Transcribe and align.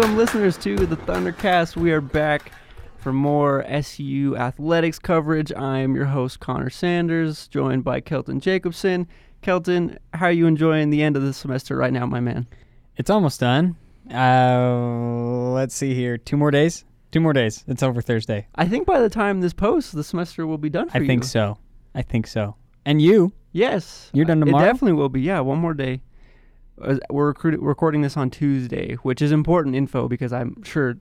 Welcome, 0.00 0.16
listeners, 0.16 0.56
to 0.56 0.76
the 0.76 0.96
Thundercast. 0.96 1.76
We 1.76 1.92
are 1.92 2.00
back 2.00 2.52
for 2.96 3.12
more 3.12 3.62
SU 3.66 4.34
athletics 4.34 4.98
coverage. 4.98 5.52
I 5.52 5.80
am 5.80 5.94
your 5.94 6.06
host, 6.06 6.40
Connor 6.40 6.70
Sanders, 6.70 7.48
joined 7.48 7.84
by 7.84 8.00
Kelton 8.00 8.40
Jacobson. 8.40 9.06
Kelton, 9.42 9.98
how 10.14 10.24
are 10.24 10.32
you 10.32 10.46
enjoying 10.46 10.88
the 10.88 11.02
end 11.02 11.16
of 11.16 11.22
the 11.22 11.34
semester 11.34 11.76
right 11.76 11.92
now, 11.92 12.06
my 12.06 12.18
man? 12.18 12.46
It's 12.96 13.10
almost 13.10 13.40
done. 13.40 13.76
Uh, 14.10 15.50
let's 15.52 15.74
see 15.74 15.92
here. 15.92 16.16
Two 16.16 16.38
more 16.38 16.50
days. 16.50 16.86
Two 17.12 17.20
more 17.20 17.34
days. 17.34 17.62
It's 17.68 17.82
over 17.82 18.00
Thursday. 18.00 18.46
I 18.54 18.66
think 18.68 18.86
by 18.86 19.00
the 19.00 19.10
time 19.10 19.42
this 19.42 19.52
posts, 19.52 19.92
the 19.92 20.02
semester 20.02 20.46
will 20.46 20.56
be 20.56 20.70
done 20.70 20.88
for 20.88 20.96
you. 20.96 21.02
I 21.02 21.04
you. 21.04 21.08
think 21.08 21.24
so. 21.24 21.58
I 21.94 22.00
think 22.00 22.26
so. 22.26 22.56
And 22.86 23.02
you? 23.02 23.34
Yes. 23.52 24.08
You're 24.14 24.24
done 24.24 24.40
tomorrow. 24.40 24.48
It 24.48 24.60
tomorrow? 24.60 24.72
definitely 24.72 24.92
will 24.94 25.10
be. 25.10 25.20
Yeah, 25.20 25.40
one 25.40 25.58
more 25.58 25.74
day. 25.74 26.00
Uh, 26.82 26.96
We're 27.10 27.34
recording 27.42 28.02
this 28.02 28.16
on 28.16 28.30
Tuesday, 28.30 28.94
which 29.02 29.22
is 29.22 29.32
important 29.32 29.74
info 29.74 30.08
because 30.08 30.32
I'm 30.32 30.62
sure 30.62 30.96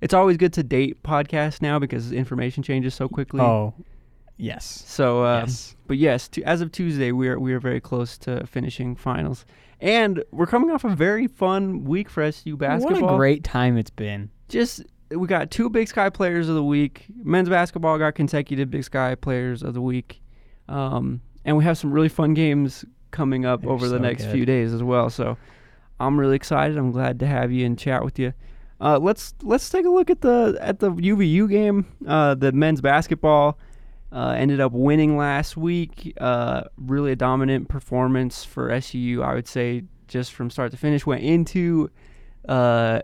it's 0.00 0.14
always 0.14 0.36
good 0.36 0.52
to 0.54 0.62
date 0.62 1.02
podcasts 1.02 1.62
now 1.62 1.78
because 1.78 2.12
information 2.12 2.62
changes 2.62 2.94
so 2.94 3.08
quickly. 3.08 3.40
Oh, 3.40 3.74
yes. 4.36 4.82
So, 4.86 5.24
um, 5.24 5.46
yes. 5.46 5.76
but 5.86 5.98
yes, 5.98 6.28
to, 6.28 6.42
as 6.44 6.60
of 6.60 6.72
Tuesday, 6.72 7.12
we 7.12 7.28
are 7.28 7.38
we 7.38 7.52
are 7.52 7.60
very 7.60 7.80
close 7.80 8.18
to 8.18 8.46
finishing 8.46 8.96
finals, 8.96 9.44
and 9.80 10.24
we're 10.32 10.46
coming 10.46 10.70
off 10.70 10.84
a 10.84 10.94
very 10.94 11.26
fun 11.26 11.84
week 11.84 12.08
for 12.08 12.22
SU 12.22 12.56
basketball. 12.56 13.02
What 13.02 13.14
a 13.14 13.16
great 13.16 13.44
time 13.44 13.76
it's 13.76 13.90
been. 13.90 14.30
Just 14.48 14.82
we 15.10 15.26
got 15.26 15.50
two 15.50 15.68
Big 15.68 15.88
Sky 15.88 16.08
Players 16.08 16.48
of 16.48 16.54
the 16.54 16.64
Week. 16.64 17.06
Men's 17.22 17.48
basketball 17.48 17.98
got 17.98 18.14
consecutive 18.14 18.70
Big 18.70 18.84
Sky 18.84 19.14
Players 19.14 19.62
of 19.62 19.74
the 19.74 19.82
Week, 19.82 20.22
um, 20.68 21.20
and 21.44 21.56
we 21.56 21.64
have 21.64 21.76
some 21.78 21.92
really 21.92 22.08
fun 22.08 22.34
games 22.34 22.84
coming 23.10 23.44
up 23.44 23.62
They're 23.62 23.70
over 23.70 23.88
the 23.88 23.98
next 23.98 24.24
good. 24.24 24.34
few 24.34 24.46
days 24.46 24.72
as 24.72 24.82
well. 24.82 25.10
So, 25.10 25.36
I'm 26.00 26.18
really 26.18 26.36
excited. 26.36 26.78
I'm 26.78 26.90
glad 26.92 27.20
to 27.20 27.26
have 27.26 27.52
you 27.52 27.66
and 27.66 27.78
chat 27.78 28.04
with 28.04 28.18
you. 28.18 28.32
Uh, 28.80 28.98
let's 28.98 29.34
let's 29.42 29.68
take 29.68 29.84
a 29.84 29.90
look 29.90 30.08
at 30.08 30.22
the 30.22 30.56
at 30.60 30.78
the 30.78 30.90
UVU 30.90 31.48
game. 31.50 31.84
Uh, 32.06 32.34
the 32.34 32.50
men's 32.52 32.80
basketball 32.80 33.58
uh, 34.10 34.34
ended 34.36 34.60
up 34.60 34.72
winning 34.72 35.18
last 35.18 35.56
week. 35.56 36.14
Uh, 36.18 36.62
really 36.78 37.12
a 37.12 37.16
dominant 37.16 37.68
performance 37.68 38.42
for 38.44 38.70
SU, 38.70 39.22
I 39.22 39.34
would 39.34 39.46
say, 39.46 39.82
just 40.08 40.32
from 40.32 40.48
start 40.48 40.70
to 40.70 40.78
finish. 40.78 41.04
Went 41.04 41.22
into 41.22 41.90
uh, 42.48 43.00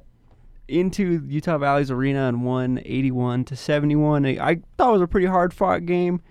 into 0.67 1.23
Utah 1.29 1.59
Valley's 1.59 1.91
arena 1.91 2.27
and 2.29 2.43
won 2.43 2.81
81 2.87 3.45
to 3.45 3.57
71. 3.57 4.25
I 4.25 4.31
I 4.31 4.57
thought 4.79 4.89
it 4.89 4.93
was 4.93 5.03
a 5.03 5.07
pretty 5.07 5.27
hard 5.27 5.53
fought 5.53 5.85
game. 5.85 6.23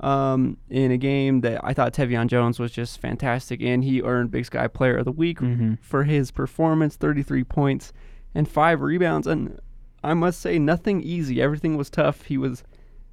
Um, 0.00 0.58
in 0.70 0.92
a 0.92 0.96
game 0.96 1.40
that 1.40 1.60
I 1.64 1.74
thought 1.74 1.92
Tevian 1.92 2.28
Jones 2.28 2.60
was 2.60 2.70
just 2.70 3.00
fantastic, 3.00 3.60
and 3.60 3.82
he 3.82 4.00
earned 4.00 4.30
Big 4.30 4.44
Sky 4.46 4.68
Player 4.68 4.98
of 4.98 5.04
the 5.06 5.10
Week 5.12 5.40
Mm-hmm. 5.40 5.74
for 5.80 6.04
his 6.04 6.30
performance 6.30 6.94
33 6.94 7.42
points 7.42 7.92
and 8.32 8.48
five 8.48 8.80
rebounds. 8.80 9.26
And 9.26 9.58
I 10.04 10.14
must 10.14 10.40
say, 10.40 10.56
nothing 10.58 11.02
easy. 11.02 11.42
Everything 11.42 11.76
was 11.76 11.90
tough. 11.90 12.22
He 12.26 12.38
was 12.38 12.62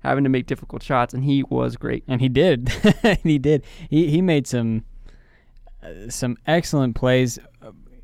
having 0.03 0.23
to 0.25 0.30
make 0.30 0.45
difficult 0.45 0.83
shots, 0.83 1.11
and 1.16 1.23
he 1.23 1.41
was 1.50 1.75
great. 1.75 2.03
And 2.08 2.22
he 2.22 2.30
did. 2.30 2.69
he 3.23 3.39
did. 3.39 3.63
He 3.89 4.11
he 4.11 4.22
made 4.22 4.45
some 4.45 4.83
uh, 5.81 6.09
some 6.09 6.38
excellent 6.45 6.95
plays. 6.95 7.39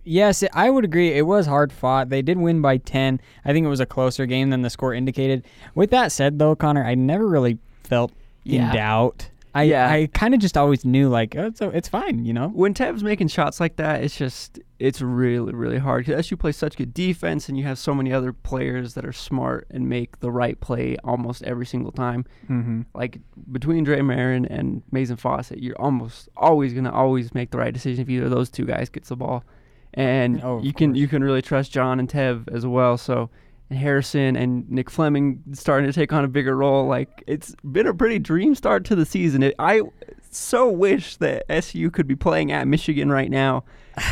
Yes, 0.04 0.44
I 0.54 0.72
would 0.72 0.84
agree. 0.86 1.14
It 1.14 1.28
was 1.28 1.46
hard 1.46 1.72
fought. 1.72 2.10
They 2.10 2.24
did 2.24 2.40
win 2.40 2.60
by 2.60 2.78
10. 2.78 3.22
I 3.46 3.54
think 3.54 3.64
it 3.64 3.70
was 3.70 3.80
a 3.80 3.86
closer 3.86 4.26
game 4.26 4.50
than 4.50 4.64
the 4.64 4.72
score 4.72 4.96
indicated. 4.96 5.46
With 5.76 5.92
that 5.92 6.12
said, 6.12 6.40
though, 6.40 6.56
Connor, 6.56 6.84
I 6.84 6.96
never 6.96 7.28
really 7.28 7.60
felt 7.84 8.12
Yeah. 8.44 8.70
in 8.70 8.76
doubt. 8.76 9.30
I 9.54 9.64
Yeah. 9.64 9.92
I 9.92 10.08
kind 10.14 10.34
of 10.34 10.40
just 10.40 10.56
always 10.56 10.86
knew 10.86 11.10
like 11.10 11.36
oh, 11.36 11.48
it's 11.48 11.60
it's 11.62 11.90
fine, 11.90 12.24
you 12.24 12.32
know. 12.34 12.48
When 12.50 12.74
Tev's 12.74 13.04
making 13.04 13.28
shots 13.28 13.60
like 13.60 13.76
that, 13.76 14.02
it's 14.02 14.16
just 14.16 14.60
it's 14.80 15.02
really 15.02 15.54
really 15.54 15.78
hard 15.78 16.06
because 16.06 16.26
SU 16.26 16.38
plays 16.38 16.56
such 16.56 16.78
good 16.78 16.94
defense, 16.94 17.50
and 17.50 17.58
you 17.58 17.66
have 17.66 17.78
so 17.78 17.94
many 17.94 18.14
other 18.14 18.32
players 18.32 18.94
that 18.94 19.06
are 19.06 19.12
smart 19.12 19.68
and 19.70 19.90
make 19.90 20.20
the 20.22 20.32
right 20.32 20.58
play 20.62 20.96
almost 21.04 21.44
every 21.44 21.66
single 21.66 21.92
time. 21.92 22.24
Mm-hmm. 22.50 22.84
Like 22.96 23.20
between 23.52 23.84
Dre 23.84 24.02
Marin 24.02 24.46
and 24.46 24.84
Mason 24.90 25.18
Fawcett, 25.18 25.60
you're 25.60 25.80
almost 25.82 26.30
always 26.38 26.74
gonna 26.74 26.92
always 26.94 27.34
make 27.34 27.52
the 27.52 27.58
right 27.58 27.74
decision 27.74 28.02
if 28.04 28.10
either 28.10 28.26
of 28.26 28.32
those 28.32 28.50
two 28.50 28.66
guys 28.66 28.88
gets 28.88 29.10
the 29.10 29.18
ball, 29.18 29.44
and 29.94 30.42
Oh, 30.42 30.62
you 30.64 30.72
can 30.72 30.92
course. 30.92 30.98
you 31.00 31.08
can 31.10 31.24
really 31.26 31.42
trust 31.42 31.74
John 31.74 32.00
and 32.00 32.08
Tev 32.10 32.48
as 32.54 32.66
well. 32.66 32.98
So. 32.98 33.30
And 33.72 33.80
Harrison 33.80 34.36
and 34.36 34.70
Nick 34.70 34.90
Fleming 34.90 35.42
starting 35.54 35.88
to 35.90 35.94
take 35.94 36.12
on 36.12 36.26
a 36.26 36.28
bigger 36.28 36.58
role. 36.58 36.88
Like 36.88 37.24
it's 37.26 37.56
been 37.64 37.88
a 37.88 37.94
pretty 37.94 38.20
dream 38.20 38.54
start 38.54 38.84
to 38.86 38.96
the 38.98 39.06
season. 39.06 39.44
It, 39.44 39.56
I 39.60 39.82
so 40.30 40.70
wish 40.70 41.16
that 41.18 41.46
SU 41.50 41.90
could 41.92 42.06
be 42.06 42.16
playing 42.18 42.52
at 42.52 42.68
Michigan 42.68 43.10
right 43.10 43.32
now 43.32 43.64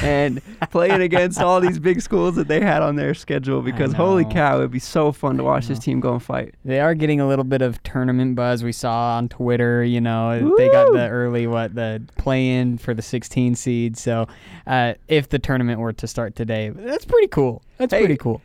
and 0.01 0.41
playing 0.71 1.01
against 1.01 1.41
all 1.41 1.59
these 1.59 1.77
big 1.77 2.01
schools 2.01 2.35
that 2.37 2.47
they 2.47 2.61
had 2.61 2.81
on 2.81 2.95
their 2.95 3.13
schedule 3.13 3.61
because 3.61 3.91
holy 3.91 4.23
cow, 4.23 4.59
it'd 4.59 4.71
be 4.71 4.79
so 4.79 5.11
fun 5.11 5.35
to 5.35 5.43
watch 5.43 5.67
this 5.67 5.79
team 5.79 5.99
go 5.99 6.13
and 6.13 6.23
fight. 6.23 6.55
They 6.63 6.79
are 6.79 6.93
getting 6.95 7.19
a 7.19 7.27
little 7.27 7.45
bit 7.45 7.61
of 7.61 7.83
tournament 7.83 8.35
buzz. 8.35 8.63
We 8.63 8.71
saw 8.71 9.17
on 9.17 9.27
Twitter, 9.27 9.83
you 9.83 9.99
know, 9.99 10.55
they 10.57 10.69
got 10.69 10.93
the 10.93 11.09
early 11.09 11.47
what 11.47 11.75
the 11.75 12.01
play 12.17 12.49
in 12.49 12.77
for 12.77 12.93
the 12.93 13.01
16 13.01 13.55
seed. 13.55 13.97
So, 13.97 14.25
uh, 14.67 14.93
if 15.09 15.27
the 15.27 15.39
tournament 15.39 15.81
were 15.81 15.93
to 15.93 16.07
start 16.07 16.35
today, 16.37 16.69
that's 16.69 17.03
pretty 17.03 17.27
cool. 17.27 17.61
That's 17.77 17.93
Hey, 17.93 17.99
pretty 17.99 18.17
cool. 18.17 18.41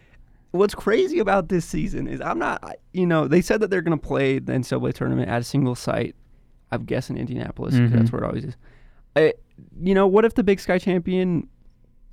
What's 0.54 0.74
crazy 0.74 1.18
about 1.18 1.48
this 1.48 1.64
season 1.64 2.06
is 2.06 2.20
I'm 2.20 2.38
not, 2.38 2.62
you 2.92 3.06
know, 3.06 3.26
they 3.26 3.40
said 3.40 3.60
that 3.60 3.70
they're 3.70 3.82
going 3.82 3.98
to 3.98 4.06
play 4.06 4.38
the 4.38 4.52
NCAA 4.52 4.92
tournament 4.94 5.28
at 5.28 5.40
a 5.40 5.44
single 5.44 5.74
site. 5.74 6.14
I'm 6.70 6.84
guessing 6.84 7.16
Indianapolis 7.16 7.74
'cause 7.74 7.80
that's 7.90 7.92
Mhm. 7.92 7.98
That's 7.98 8.12
where 8.12 8.22
it 8.22 8.26
always 8.26 8.44
is. 8.44 8.56
I, 9.16 9.34
you 9.82 9.94
know, 9.94 10.06
what 10.06 10.24
if 10.24 10.34
the 10.34 10.44
Big 10.44 10.60
Sky 10.60 10.78
champion 10.78 11.48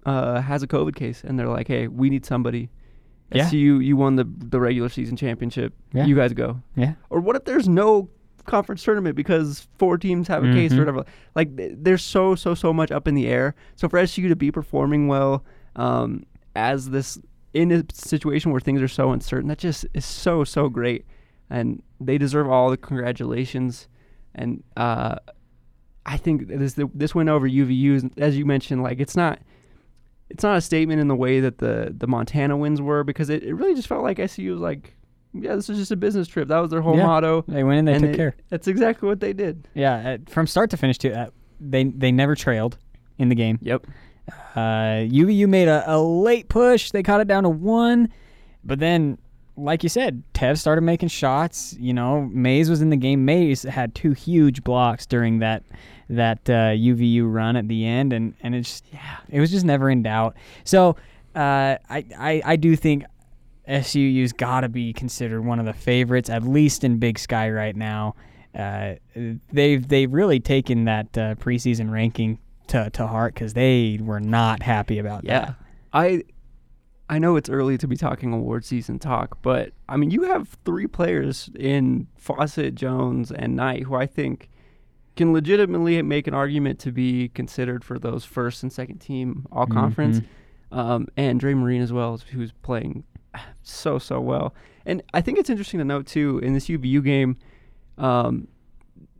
uh, 0.07 0.41
has 0.41 0.63
a 0.63 0.67
COVID 0.67 0.95
case 0.95 1.23
and 1.23 1.37
they're 1.37 1.47
like, 1.49 1.67
hey, 1.67 1.87
we 1.87 2.09
need 2.09 2.25
somebody. 2.25 2.69
Yeah. 3.31 3.45
So 3.47 3.55
you, 3.57 3.77
you 3.77 3.95
won 3.95 4.15
the 4.15 4.23
the 4.25 4.59
regular 4.59 4.89
season 4.89 5.15
championship. 5.15 5.75
Yeah. 5.93 6.05
You 6.05 6.15
guys 6.15 6.33
go. 6.33 6.59
Yeah. 6.75 6.93
Or 7.11 7.19
what 7.21 7.35
if 7.35 7.45
there's 7.45 7.69
no 7.69 8.09
conference 8.45 8.83
tournament 8.83 9.15
because 9.15 9.67
four 9.77 9.99
teams 9.99 10.27
have 10.27 10.43
a 10.43 10.51
case 10.51 10.71
or 10.71 10.77
Mhm. 10.77 10.79
whatever? 10.79 11.05
Like 11.35 11.55
th- 11.55 11.73
there's 11.77 12.01
so 12.01 12.33
so 12.33 12.55
so 12.55 12.73
much 12.73 12.89
up 12.89 13.07
in 13.07 13.13
the 13.13 13.27
air. 13.27 13.53
So 13.75 13.87
for 13.87 13.99
SU 13.99 14.27
to 14.27 14.35
be 14.35 14.51
performing 14.51 15.07
well 15.07 15.45
um, 15.75 16.23
as 16.55 16.89
this 16.89 17.19
in 17.53 17.71
a 17.71 17.83
situation 17.93 18.51
where 18.51 18.61
things 18.61 18.81
are 18.81 18.87
so 18.87 19.11
uncertain, 19.11 19.47
that 19.49 19.57
just 19.57 19.85
is 19.93 20.05
so 20.05 20.43
so 20.43 20.69
great, 20.69 21.05
and 21.49 21.81
they 21.99 22.17
deserve 22.17 22.49
all 22.49 22.69
the 22.69 22.77
congratulations. 22.77 23.87
And 24.35 24.63
uh, 24.77 25.15
I 26.05 26.17
think 26.17 26.47
this 26.47 26.77
this 26.93 27.13
win 27.13 27.29
over 27.29 27.47
UVU, 27.49 28.17
as 28.17 28.37
you 28.37 28.45
mentioned, 28.45 28.83
like 28.83 28.99
it's 28.99 29.15
not. 29.15 29.39
It's 30.29 30.43
not 30.43 30.55
a 30.55 30.61
statement 30.61 31.01
in 31.01 31.09
the 31.09 31.15
way 31.15 31.41
that 31.41 31.57
the, 31.57 31.93
the 31.97 32.07
Montana 32.07 32.55
wins 32.55 32.81
were 32.81 33.03
because 33.03 33.29
it, 33.29 33.43
it 33.43 33.53
really 33.53 33.75
just 33.75 33.89
felt 33.89 34.01
like 34.01 34.17
SU 34.17 34.49
was 34.53 34.61
like, 34.61 34.95
yeah, 35.33 35.55
this 35.57 35.69
is 35.69 35.77
just 35.77 35.91
a 35.91 35.97
business 35.97 36.25
trip. 36.29 36.47
That 36.47 36.59
was 36.59 36.71
their 36.71 36.79
whole 36.79 36.95
Yeah. 36.95 37.05
motto. 37.05 37.43
They 37.49 37.65
went 37.65 37.79
in, 37.79 38.01
they 38.01 38.07
took 38.07 38.15
care. 38.15 38.35
That's 38.47 38.65
exactly 38.69 39.09
what 39.09 39.19
they 39.19 39.33
did. 39.33 39.67
Yeah, 39.73 40.15
from 40.29 40.47
start 40.47 40.69
to 40.69 40.77
finish, 40.77 40.97
too. 40.99 41.11
Uh, 41.11 41.31
they 41.59 41.83
they 41.83 42.13
never 42.13 42.35
trailed 42.35 42.77
in 43.17 43.27
the 43.27 43.35
game. 43.35 43.59
Yep. 43.61 43.87
Uh, 44.55 45.07
UVU 45.07 45.47
made 45.47 45.67
a, 45.67 45.83
a 45.87 45.99
late 45.99 46.49
push. 46.49 46.91
They 46.91 47.03
caught 47.03 47.21
it 47.21 47.27
down 47.27 47.43
to 47.43 47.49
one, 47.49 48.09
but 48.63 48.79
then, 48.79 49.17
like 49.55 49.83
you 49.83 49.89
said, 49.89 50.23
Tev 50.33 50.57
started 50.57 50.81
making 50.81 51.09
shots. 51.09 51.75
You 51.79 51.93
know, 51.93 52.29
Mays 52.31 52.69
was 52.69 52.81
in 52.81 52.89
the 52.89 52.97
game. 52.97 53.23
Mays 53.23 53.63
had 53.63 53.95
two 53.95 54.11
huge 54.11 54.63
blocks 54.63 55.05
during 55.05 55.39
that 55.39 55.63
that 56.09 56.49
uh, 56.49 56.75
UVU 56.75 57.31
run 57.31 57.55
at 57.55 57.67
the 57.67 57.85
end, 57.85 58.11
and 58.11 58.33
and 58.41 58.53
it's 58.53 58.81
yeah, 58.91 59.17
it 59.29 59.39
was 59.39 59.51
just 59.51 59.65
never 59.65 59.89
in 59.89 60.03
doubt. 60.03 60.35
So, 60.65 60.97
uh, 61.35 61.77
I, 61.89 62.05
I 62.17 62.41
I 62.43 62.55
do 62.57 62.75
think 62.75 63.05
SUU's 63.67 64.33
got 64.33 64.61
to 64.61 64.69
be 64.69 64.91
considered 64.91 65.43
one 65.43 65.59
of 65.59 65.65
the 65.65 65.73
favorites, 65.73 66.29
at 66.29 66.43
least 66.43 66.83
in 66.83 66.97
Big 66.97 67.17
Sky 67.17 67.49
right 67.49 67.75
now. 67.75 68.15
Uh, 68.57 68.95
they've 69.53 69.87
they've 69.87 70.11
really 70.11 70.39
taken 70.39 70.85
that 70.85 71.17
uh, 71.17 71.35
preseason 71.35 71.89
ranking 71.89 72.37
to, 72.71 72.89
to 72.91 73.07
heart 73.07 73.33
because 73.33 73.53
they 73.53 73.99
were 74.01 74.19
not 74.19 74.63
happy 74.63 74.97
about 74.99 75.23
Yeah. 75.23 75.39
that. 75.39 75.55
I 75.93 76.23
I 77.09 77.19
know 77.19 77.35
it's 77.35 77.49
early 77.49 77.77
to 77.77 77.87
be 77.87 77.97
talking 77.97 78.31
award 78.31 78.63
season 78.63 78.97
talk, 78.99 79.41
but 79.41 79.71
I 79.89 79.97
mean 79.97 80.11
you 80.11 80.23
have 80.23 80.57
three 80.65 80.87
players 80.87 81.49
in 81.59 82.07
Fawcett, 82.17 82.75
Jones, 82.75 83.31
and 83.31 83.55
Knight 83.55 83.83
who 83.83 83.95
I 83.95 84.05
think 84.05 84.49
can 85.17 85.33
legitimately 85.33 86.01
make 86.03 86.25
an 86.27 86.33
argument 86.33 86.79
to 86.79 86.91
be 86.91 87.27
considered 87.29 87.83
for 87.83 87.99
those 87.99 88.23
first 88.23 88.63
and 88.63 88.71
second 88.71 88.99
team 88.99 89.45
all 89.51 89.65
conference. 89.67 90.19
Mhm. 90.19 90.77
Um, 90.77 91.07
and 91.17 91.37
Dre 91.37 91.53
Marine 91.53 91.81
as 91.81 91.91
well, 91.91 92.17
who's 92.31 92.53
playing 92.61 93.03
so 93.61 93.99
so 93.99 94.21
well. 94.21 94.53
And 94.85 95.03
I 95.13 95.19
think 95.19 95.37
it's 95.37 95.49
interesting 95.49 95.79
to 95.79 95.83
note 95.85 96.05
too 96.07 96.39
in 96.39 96.53
this 96.53 96.67
UVU 96.69 97.03
game, 97.03 97.35
um, 97.97 98.47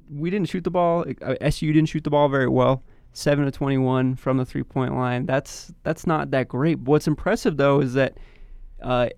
we 0.10 0.30
didn't 0.30 0.48
shoot 0.50 0.64
the 0.64 0.72
ball. 0.72 1.04
Uh, 1.22 1.36
SU 1.42 1.74
didn't 1.74 1.90
shoot 1.90 2.04
the 2.06 2.10
ball 2.10 2.30
very 2.30 2.48
well. 2.48 2.84
Seven 3.14 3.44
to 3.46 3.52
twenty-one 3.52 4.16
from 4.16 4.38
the 4.38 4.46
three-point 4.46 4.96
line. 4.96 5.26
That's 5.26 5.72
that's 5.84 6.08
not 6.08 6.32
that 6.32 6.48
great. 6.48 6.80
What's 6.80 7.08
impressive 7.08 7.58
though 7.58 7.82
is 7.82 7.94
that 7.96 8.18
uh, 8.82 9.10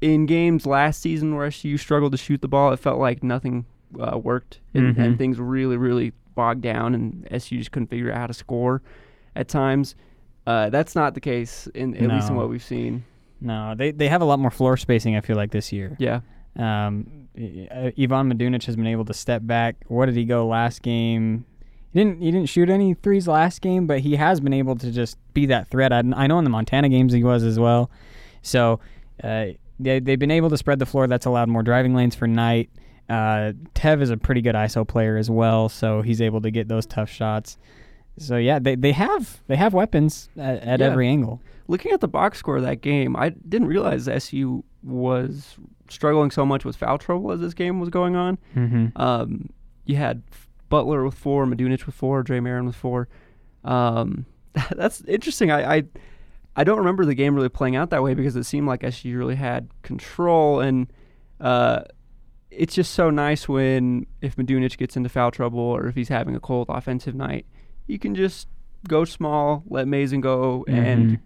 in 0.00 0.26
games 0.26 0.64
last 0.66 1.00
season 1.00 1.34
where 1.34 1.46
SU 1.46 1.76
struggled 1.76 2.12
to 2.12 2.18
shoot 2.18 2.40
the 2.40 2.48
ball, 2.48 2.72
it 2.72 2.78
felt 2.78 2.98
like 3.00 3.22
nothing 3.22 3.66
uh, 4.00 4.16
worked 4.16 4.60
and, 4.74 4.96
and 4.96 5.14
Mhm. 5.14 5.18
things 5.18 5.38
really 5.40 5.76
really 5.76 6.12
bogged 6.34 6.62
down, 6.62 6.94
and 6.94 7.26
SU 7.30 7.58
just 7.58 7.72
couldn't 7.72 7.88
figure 7.88 8.10
out 8.12 8.16
how 8.18 8.26
to 8.28 8.32
score 8.34 8.80
at 9.36 9.48
times. 9.48 9.96
Uh, 10.46 10.70
that's 10.70 10.94
not 10.94 11.14
the 11.14 11.20
case 11.20 11.66
in 11.74 11.94
at 11.96 12.08
least 12.10 12.30
in 12.30 12.36
what 12.36 12.48
we've 12.48 12.62
seen. 12.64 13.04
No, 13.40 13.74
they 13.76 13.90
they 13.90 14.08
have 14.08 14.22
a 14.22 14.24
lot 14.24 14.38
more 14.38 14.50
floor 14.52 14.76
spacing. 14.76 15.16
I 15.16 15.20
feel 15.20 15.36
like 15.36 15.50
this 15.50 15.72
year. 15.72 15.96
Yeah. 15.98 16.20
Um, 16.56 17.28
I- 17.36 17.92
Ivan 17.98 18.32
Madunic 18.32 18.64
has 18.66 18.76
been 18.76 18.86
able 18.86 19.04
to 19.06 19.14
step 19.14 19.42
back. 19.44 19.76
What 19.88 20.06
did 20.06 20.14
he 20.16 20.24
go 20.24 20.46
last 20.46 20.82
game? 20.82 21.44
He 21.92 22.00
didn't 22.00 22.20
he 22.22 22.30
didn't 22.30 22.48
shoot 22.48 22.70
any 22.70 22.94
threes 22.94 23.28
last 23.28 23.60
game, 23.60 23.86
but 23.86 24.00
he 24.00 24.16
has 24.16 24.40
been 24.40 24.52
able 24.54 24.76
to 24.76 24.90
just 24.90 25.16
be 25.34 25.46
that 25.46 25.68
threat. 25.68 25.92
I, 25.92 26.02
I 26.16 26.26
know 26.26 26.38
in 26.38 26.44
the 26.44 26.50
Montana 26.50 26.88
games 26.88 27.12
he 27.12 27.22
was 27.22 27.42
as 27.42 27.58
well. 27.58 27.90
So 28.42 28.80
uh, 29.22 29.46
they 29.78 30.00
they've 30.00 30.18
been 30.18 30.30
able 30.30 30.50
to 30.50 30.56
spread 30.56 30.78
the 30.78 30.86
floor. 30.86 31.06
That's 31.06 31.26
allowed 31.26 31.48
more 31.48 31.62
driving 31.62 31.94
lanes 31.94 32.14
for 32.14 32.26
Knight. 32.26 32.70
Uh, 33.08 33.52
Tev 33.74 34.00
is 34.00 34.10
a 34.10 34.16
pretty 34.16 34.40
good 34.40 34.54
ISO 34.54 34.86
player 34.88 35.16
as 35.18 35.28
well, 35.28 35.68
so 35.68 36.00
he's 36.02 36.22
able 36.22 36.40
to 36.40 36.50
get 36.50 36.68
those 36.68 36.86
tough 36.86 37.10
shots. 37.10 37.58
So 38.18 38.36
yeah, 38.36 38.58
they, 38.58 38.74
they 38.74 38.92
have 38.92 39.42
they 39.48 39.56
have 39.56 39.74
weapons 39.74 40.30
at, 40.38 40.62
at 40.62 40.80
Yeah. 40.80 40.86
every 40.86 41.08
angle. 41.08 41.40
Looking 41.68 41.92
at 41.92 42.00
the 42.00 42.08
box 42.08 42.38
score 42.38 42.56
of 42.56 42.62
that 42.62 42.80
game, 42.80 43.16
I 43.16 43.30
didn't 43.30 43.68
realize 43.68 44.08
SU 44.08 44.64
was 44.82 45.56
struggling 45.88 46.30
so 46.30 46.44
much 46.46 46.64
with 46.64 46.76
foul 46.76 46.98
trouble 46.98 47.32
as 47.32 47.40
this 47.40 47.54
game 47.54 47.80
was 47.80 47.88
going 47.90 48.16
on. 48.16 48.38
Mm-hmm. 48.56 48.86
Um, 49.00 49.50
you 49.84 49.96
had 49.96 50.22
Butler 50.72 51.04
with 51.04 51.14
four, 51.14 51.44
Madunic 51.44 51.84
with 51.84 51.94
four, 51.94 52.22
Dre 52.22 52.40
Marin 52.40 52.64
with 52.64 52.74
four. 52.74 53.06
Um, 53.62 54.24
that's 54.74 55.02
interesting. 55.02 55.50
I, 55.50 55.76
I 55.76 55.82
I 56.56 56.64
don't 56.64 56.78
remember 56.78 57.04
the 57.04 57.14
game 57.14 57.34
really 57.34 57.50
playing 57.50 57.76
out 57.76 57.90
that 57.90 58.02
way 58.02 58.14
because 58.14 58.34
it 58.36 58.44
seemed 58.44 58.66
like 58.66 58.82
SU 58.82 59.16
really 59.16 59.34
had 59.34 59.68
control, 59.82 60.60
and 60.60 60.90
uh, 61.40 61.82
it's 62.50 62.74
just 62.74 62.94
so 62.94 63.10
nice 63.10 63.46
when 63.46 64.06
if 64.22 64.36
Madunic 64.36 64.78
gets 64.78 64.96
into 64.96 65.10
foul 65.10 65.30
trouble 65.30 65.60
or 65.60 65.88
if 65.88 65.94
he's 65.94 66.08
having 66.08 66.34
a 66.34 66.40
cold 66.40 66.66
offensive 66.70 67.14
night, 67.14 67.44
you 67.86 67.98
can 67.98 68.14
just 68.14 68.48
go 68.88 69.04
small, 69.04 69.62
let 69.68 69.86
Mason 69.86 70.22
go, 70.22 70.64
and 70.68 71.18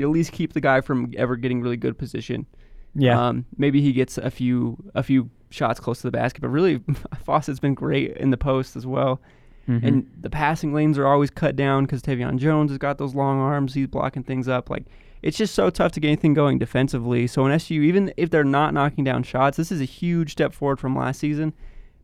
at 0.00 0.08
least 0.08 0.30
keep 0.30 0.52
the 0.52 0.60
guy 0.60 0.80
from 0.80 1.12
ever 1.16 1.34
getting 1.34 1.60
really 1.60 1.76
good 1.76 1.98
position. 1.98 2.46
Yeah. 2.94 3.28
Um, 3.28 3.46
maybe 3.56 3.80
he 3.80 3.92
gets 3.92 4.16
a 4.16 4.30
few 4.30 4.78
a 4.94 5.02
few 5.02 5.28
shots 5.52 5.78
close 5.80 5.98
to 5.98 6.06
the 6.08 6.10
basket, 6.10 6.40
but 6.40 6.48
really 6.48 6.82
Fawcett's 7.24 7.60
been 7.60 7.74
great 7.74 8.16
in 8.16 8.30
the 8.30 8.36
post 8.36 8.76
as 8.76 8.86
well. 8.86 9.20
Mhm. 9.68 9.82
And 9.86 10.10
the 10.20 10.30
passing 10.30 10.74
lanes 10.74 10.98
are 10.98 11.06
always 11.06 11.30
cut 11.30 11.54
down 11.54 11.84
because 11.84 12.02
Tevian 12.02 12.36
Jones 12.38 12.70
has 12.72 12.78
got 12.78 12.98
those 12.98 13.14
long 13.14 13.38
arms. 13.38 13.74
He's 13.74 13.86
blocking 13.86 14.24
things 14.24 14.48
up. 14.48 14.68
Like 14.70 14.84
it's 15.22 15.36
just 15.36 15.54
so 15.54 15.70
tough 15.70 15.92
to 15.92 16.00
get 16.00 16.08
anything 16.08 16.34
going 16.34 16.58
defensively. 16.58 17.28
So 17.28 17.46
in 17.46 17.52
SU, 17.52 17.80
even 17.82 18.12
if 18.16 18.30
they're 18.30 18.42
not 18.42 18.74
knocking 18.74 19.04
down 19.04 19.22
shots, 19.22 19.56
this 19.56 19.70
is 19.70 19.80
a 19.80 19.84
huge 19.84 20.32
step 20.32 20.52
forward 20.52 20.80
from 20.80 20.96
last 20.96 21.20
season 21.20 21.52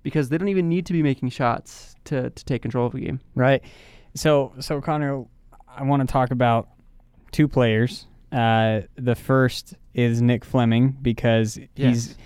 because 0.05 0.29
they 0.29 0.39
don't 0.39 0.49
even 0.49 0.69
need 0.69 0.87
to 0.87 0.93
be 0.93 1.03
making 1.03 1.31
shots 1.31 1.97
to 2.05 2.31
to 2.31 2.45
take 2.45 2.63
control 2.63 2.87
of 2.87 2.93
the 2.93 3.01
game. 3.01 3.21
Right. 3.35 3.63
So, 4.15 4.53
so 4.61 4.81
Connor, 4.81 5.25
I 5.69 5.83
want 5.83 6.07
to 6.07 6.11
talk 6.13 6.31
about 6.31 6.69
two 7.33 7.49
players. 7.49 8.07
Uh, 8.31 8.83
the 8.97 9.15
first 9.15 9.75
is 9.95 10.23
Nick 10.23 10.45
Fleming 10.45 10.97
because 11.03 11.59
he's 11.75 12.17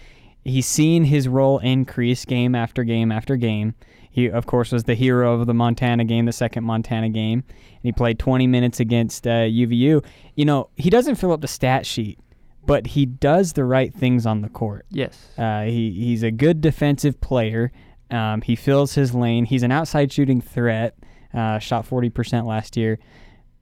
he's 0.45 0.67
seen 0.67 1.05
his 1.05 1.29
role 1.29 1.59
increase 1.59 2.25
game 2.25 2.55
after 2.55 2.85
game 2.85 3.13
after 3.13 3.37
game. 3.37 3.75
He, 4.11 4.31
of 4.31 4.47
course, 4.47 4.73
was 4.73 4.85
the 4.85 4.95
hero 4.95 5.33
of 5.33 5.47
the 5.47 5.55
Montana 5.55 6.05
game, 6.05 6.27
the 6.27 6.33
second 6.33 6.65
Montana 6.65 7.09
game, 7.09 7.45
and 7.49 7.83
he 7.83 7.93
played 7.93 8.19
20 8.19 8.47
minutes 8.47 8.79
against 8.79 9.27
uh, 9.27 9.47
UVU. 9.47 10.05
You 10.35 10.45
know, 10.45 10.69
he 10.77 10.91
doesn't 10.91 11.15
fill 11.15 11.33
up 11.33 11.41
the 11.41 11.49
stat 11.49 11.87
sheet, 11.87 12.19
but 12.67 12.89
he 12.89 13.07
does 13.07 13.55
the 13.55 13.65
right 13.65 13.93
things 13.93 14.27
on 14.27 14.43
the 14.43 14.51
court. 14.51 14.85
Yes. 14.91 15.31
Uh, 15.39 15.63
he 15.63 15.91
he's 15.93 16.23
a 16.23 16.31
good 16.31 16.61
defensive 16.61 17.21
player. 17.23 17.73
Um, 18.11 18.43
he 18.43 18.55
fills 18.55 18.95
his 18.95 19.15
lane. 19.15 19.47
He's 19.47 19.63
an 19.63 19.73
outside 19.73 20.13
shooting 20.13 20.43
threat. 20.43 20.95
Uh, 21.33 21.59
shot 21.59 21.87
forty 21.87 22.11
percent 22.11 22.47
last 22.47 22.77
year. 22.77 22.99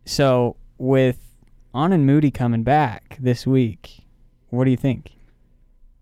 So 0.05 0.57
with 0.79 1.19
Aanen 1.73 2.01
Moody 2.01 2.33
coming 2.33 2.65
back 2.65 3.17
this 3.21 3.47
week, 3.47 4.01
what 4.49 4.65
do 4.65 4.73
you 4.73 4.77
think? 4.77 5.13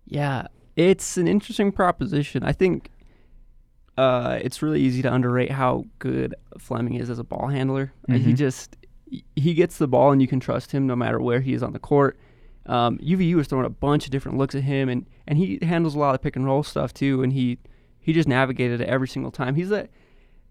Yeah, 0.05 0.47
it's 0.75 1.17
an 1.17 1.27
interesting 1.27 1.71
proposition. 1.71 2.43
I 2.43 2.51
think 2.53 2.89
uh, 3.97 4.39
it's 4.41 4.61
really 4.61 4.79
easy 4.81 5.01
to 5.01 5.13
underrate 5.13 5.51
how 5.51 5.85
good 5.99 6.33
Fleming 6.57 6.93
is 6.95 7.09
as 7.09 7.19
a 7.19 7.23
ball 7.23 7.47
handler. 7.47 7.91
Uh, 8.09 8.13
He 8.13 8.33
Mhm. 8.33 8.37
just 8.37 8.75
he 9.35 9.55
gets 9.55 9.79
the 9.79 9.87
ball 9.87 10.11
and 10.11 10.21
you 10.21 10.27
can 10.27 10.39
trust 10.39 10.71
him 10.71 10.85
no 10.85 10.95
matter 10.95 11.19
where 11.19 11.39
he 11.41 11.53
is 11.53 11.63
on 11.63 11.73
the 11.73 11.79
court. 11.79 12.15
Um, 12.67 12.99
UVU 12.99 13.39
is 13.39 13.47
throwing 13.47 13.65
a 13.65 13.69
bunch 13.69 14.05
of 14.05 14.11
different 14.11 14.37
looks 14.37 14.53
at 14.53 14.61
him, 14.61 14.87
and, 14.87 15.07
and 15.27 15.39
he 15.39 15.57
handles 15.63 15.95
a 15.95 15.99
lot 15.99 16.13
of 16.13 16.21
pick 16.21 16.35
and 16.35 16.45
roll 16.45 16.61
stuff 16.61 16.93
too. 16.93 17.23
And 17.23 17.33
he 17.33 17.57
he 17.99 18.13
just 18.13 18.27
navigated 18.27 18.81
it 18.81 18.87
every 18.87 19.07
single 19.07 19.31
time. 19.31 19.55
He's 19.55 19.71
a 19.71 19.89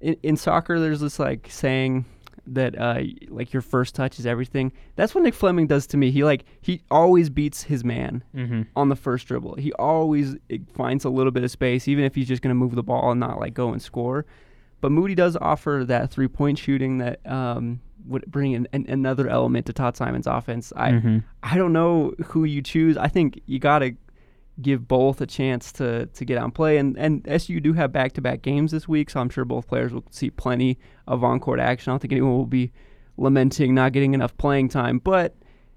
in, 0.01 0.17
in 0.25 0.37
soccer. 0.37 0.81
There's 0.81 1.01
this 1.01 1.19
like 1.21 1.47
saying 1.51 2.05
that 2.55 2.79
uh, 2.79 3.01
like 3.29 3.53
your 3.53 3.63
first 3.63 3.95
touch 3.95 4.19
is 4.19 4.27
everything. 4.27 4.73
That's 4.97 5.15
what 5.15 5.25
Nick 5.25 5.35
Fleming 5.35 5.67
does 5.67 5.87
to 5.89 5.97
me. 5.97 6.11
He 6.11 6.25
like 6.25 6.45
he 6.61 6.83
always 6.91 7.31
beats 7.31 7.63
his 7.63 7.85
man 7.85 8.23
Mm-hmm. 8.35 8.63
on 8.77 8.89
the 8.89 8.97
first 8.97 9.27
dribble. 9.27 9.57
He 9.57 9.73
always 9.75 10.37
eh, 10.51 10.59
finds 10.75 11.05
a 11.05 11.11
little 11.11 11.33
bit 11.33 11.45
of 11.45 11.51
space, 11.51 11.89
even 11.89 12.05
if 12.05 12.15
he's 12.15 12.29
just 12.29 12.43
going 12.43 12.51
to 12.51 12.55
move 12.55 12.75
the 12.75 12.83
ball 12.83 13.11
and 13.11 13.21
not 13.21 13.39
like 13.41 13.55
go 13.55 13.73
and 13.73 13.83
score. 13.83 14.25
But 14.81 14.93
Moody 14.93 15.15
does 15.15 15.37
offer 15.41 15.85
that 15.87 16.11
three 16.11 16.29
point 16.29 16.59
shooting 16.59 16.99
that 16.99 17.25
um, 17.27 17.81
would 18.07 18.27
bring 18.27 18.53
in 18.53 18.69
an, 18.73 18.87
another 18.89 19.29
element 19.29 19.67
to 19.67 19.73
Todd 19.73 19.97
Simon's 19.97 20.27
offense. 20.27 20.73
I 20.77 20.93
mm-hmm. 20.93 21.19
I 21.43 21.57
don't 21.57 21.73
know 21.73 22.13
who 22.27 22.45
you 22.45 22.63
choose. 22.63 22.97
I 22.97 23.09
think 23.09 23.41
you 23.47 23.59
got 23.59 23.81
to 23.81 23.93
give 24.61 24.89
both 24.89 25.21
a 25.21 25.27
chance 25.27 25.71
to 25.73 26.07
to 26.07 26.25
get 26.25 26.39
on 26.39 26.51
play. 26.51 26.79
And 26.79 26.97
and 26.99 27.27
SU 27.29 27.61
do 27.61 27.73
have 27.75 27.93
back 27.93 28.13
to 28.15 28.21
back 28.21 28.43
games 28.43 28.73
this 28.73 28.89
week, 28.89 29.11
so 29.11 29.21
I'm 29.21 29.29
sure 29.31 29.45
both 29.45 29.67
players 29.69 29.93
will 29.93 30.05
see 30.11 30.31
plenty 30.31 30.79
of 31.07 31.23
on 31.25 31.41
court 31.41 31.61
action. 31.61 31.91
I 31.91 31.93
don't 31.93 32.01
think 32.01 32.13
anyone 32.13 32.37
will 32.37 32.47
be 32.47 32.73
lamenting 33.17 33.75
not 33.75 33.93
getting 33.93 34.15
enough 34.15 34.37
playing 34.37 34.69
time. 34.69 34.99
But 34.99 35.35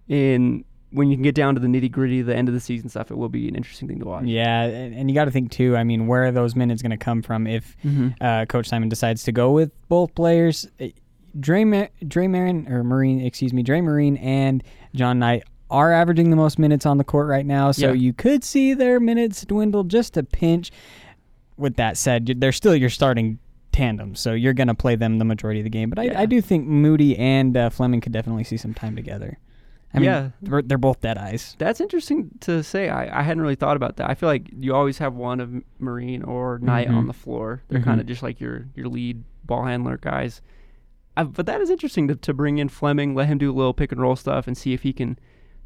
in 0.08 0.64
when 0.94 1.10
you 1.10 1.16
can 1.16 1.24
get 1.24 1.36
down 1.36 1.56
to 1.56 1.62
the 1.62 1.68
nitty 1.68 1.90
gritty, 1.90 2.22
the 2.22 2.36
end 2.36 2.50
of 2.50 2.54
the 2.54 2.60
season 2.60 2.90
stuff, 2.90 3.12
it 3.12 3.16
will 3.18 3.30
be 3.30 3.48
an 3.48 3.56
interesting 3.56 3.88
thing 3.88 4.00
to 4.00 4.06
watch. 4.06 4.26
Yeah, 4.26 4.64
and, 4.64 5.10
you 5.10 5.16
got 5.16 5.24
to 5.26 5.32
think 5.32 5.50
too. 5.50 5.78
I 5.78 5.86
mean, 5.86 6.06
where 6.06 6.26
are 6.26 6.32
those 6.34 6.54
minutes 6.54 6.82
going 6.82 6.92
to 6.92 6.98
come 6.98 7.22
from 7.22 7.48
if 7.48 7.78
Mm-hmm. 7.86 8.10
uh, 8.20 8.46
Coach 8.46 8.68
Simon 8.68 8.90
decides 8.90 9.24
to 9.24 9.32
go 9.32 9.52
with 9.52 9.72
both 9.88 10.14
players? 10.16 10.68
Dre, 11.40 11.64
Ma- 11.64 11.88
Dre 12.06 12.28
Marin 12.28 12.68
or 12.68 12.84
Marine, 12.84 13.22
excuse 13.22 13.54
me, 13.54 13.64
Dre 13.64 13.80
Marine 13.80 14.18
and 14.18 14.62
John 14.94 15.18
Knight 15.20 15.44
are 15.72 15.92
averaging 15.92 16.30
the 16.30 16.36
most 16.36 16.60
minutes 16.60 16.86
on 16.86 16.98
the 16.98 17.04
court 17.04 17.28
right 17.28 17.46
now, 17.46 17.72
so 17.72 17.88
Yeah. 17.88 17.94
you 17.94 18.14
could 18.14 18.44
see 18.44 18.74
their 18.74 19.00
minutes 19.00 19.44
dwindle 19.46 19.84
just 19.86 20.18
a 20.18 20.24
pinch. 20.24 20.72
With 21.58 21.76
that 21.78 21.98
said, 21.98 22.26
they're 22.38 22.52
still 22.52 22.76
your 22.76 22.90
starting 22.90 23.40
tandem, 23.72 24.16
so 24.16 24.34
you're 24.34 24.54
going 24.54 24.68
to 24.68 24.74
play 24.76 24.96
them 24.96 25.18
the 25.20 25.26
majority 25.26 25.60
of 25.60 25.64
the 25.64 25.70
game. 25.70 25.90
But 25.90 26.00
I, 26.00 26.04
Yeah. 26.04 26.20
I 26.22 26.26
do 26.26 26.42
think 26.42 26.68
Moody 26.68 27.18
and 27.18 27.56
uh, 27.56 27.70
Fleming 27.70 28.02
could 28.02 28.12
definitely 28.12 28.44
see 28.44 28.58
some 28.58 28.74
time 28.74 28.96
together. 28.96 29.38
I 29.94 29.98
mean, 30.00 30.06
Yeah. 30.06 30.30
they're, 30.42 30.62
they're 30.62 30.78
both 30.78 31.02
dead 31.02 31.18
eyes. 31.18 31.56
That's 31.60 31.80
interesting 31.82 32.32
to 32.42 32.64
say. 32.64 32.90
I, 32.90 33.20
I 33.20 33.24
hadn't 33.24 33.42
really 33.42 33.56
thought 33.56 33.76
about 33.78 33.98
that. 33.98 34.10
I 34.10 34.16
feel 34.16 34.30
like 34.30 34.50
you 34.58 34.74
always 34.74 34.98
have 35.00 35.14
one 35.16 35.40
of 35.40 35.52
Marine 35.80 36.24
or 36.24 36.60
Knight 36.60 36.88
Mhm. 36.88 36.96
on 36.96 37.08
the 37.08 37.14
floor. 37.14 37.62
They're 37.70 37.80
Mhm. 37.82 37.84
kind 37.86 38.02
of 38.02 38.08
just 38.08 38.24
like 38.24 38.40
your 38.40 38.66
your 38.76 38.88
lead 38.88 39.24
ball 39.46 39.66
handler 39.66 39.98
guys. 39.98 40.42
Uh, 41.18 41.26
but 41.26 41.46
that 41.46 41.60
is 41.60 41.70
interesting 41.70 42.08
to, 42.08 42.16
to 42.16 42.34
bring 42.34 42.58
in 42.58 42.70
Fleming, 42.70 43.14
let 43.14 43.28
him 43.28 43.38
do 43.38 43.52
a 43.52 43.54
little 43.54 43.74
pick 43.74 43.92
and 43.92 44.00
roll 44.02 44.16
stuff, 44.16 44.48
and 44.48 44.58
see 44.58 44.74
if 44.74 44.84
he 44.84 44.94
can 44.94 45.20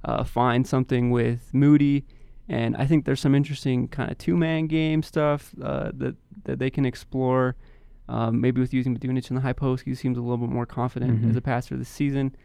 uh, 0.05 0.23
find 0.23 0.65
something 0.67 1.11
with 1.11 1.53
Moody. 1.53 2.05
And 2.47 2.77
I 2.77 2.85
think 2.85 3.05
there's 3.05 3.19
some 3.19 3.33
interesting 3.35 3.87
kind 3.87 4.11
of 4.11 4.17
two 4.19 4.37
man 4.37 4.67
game 4.67 5.01
stuff 5.03 5.53
uh, 5.61 5.91
that 5.95 6.15
that 6.45 6.59
they 6.59 6.69
can 6.69 6.85
explore. 6.85 7.55
Um, 8.07 8.39
maybe 8.39 8.61
with 8.61 8.71
using 8.71 8.95
Madunic 8.95 9.29
in 9.31 9.35
the 9.35 9.41
high 9.41 9.53
post, 9.53 9.83
he 9.83 9.95
seems 9.95 10.15
a 10.17 10.21
little 10.21 10.37
bit 10.37 10.49
more 10.49 10.67
confident 10.67 11.23
Mhm. 11.23 11.31
as 11.31 11.35
a 11.35 11.41
passer 11.41 11.75
this 11.75 11.89
season. 11.89 12.35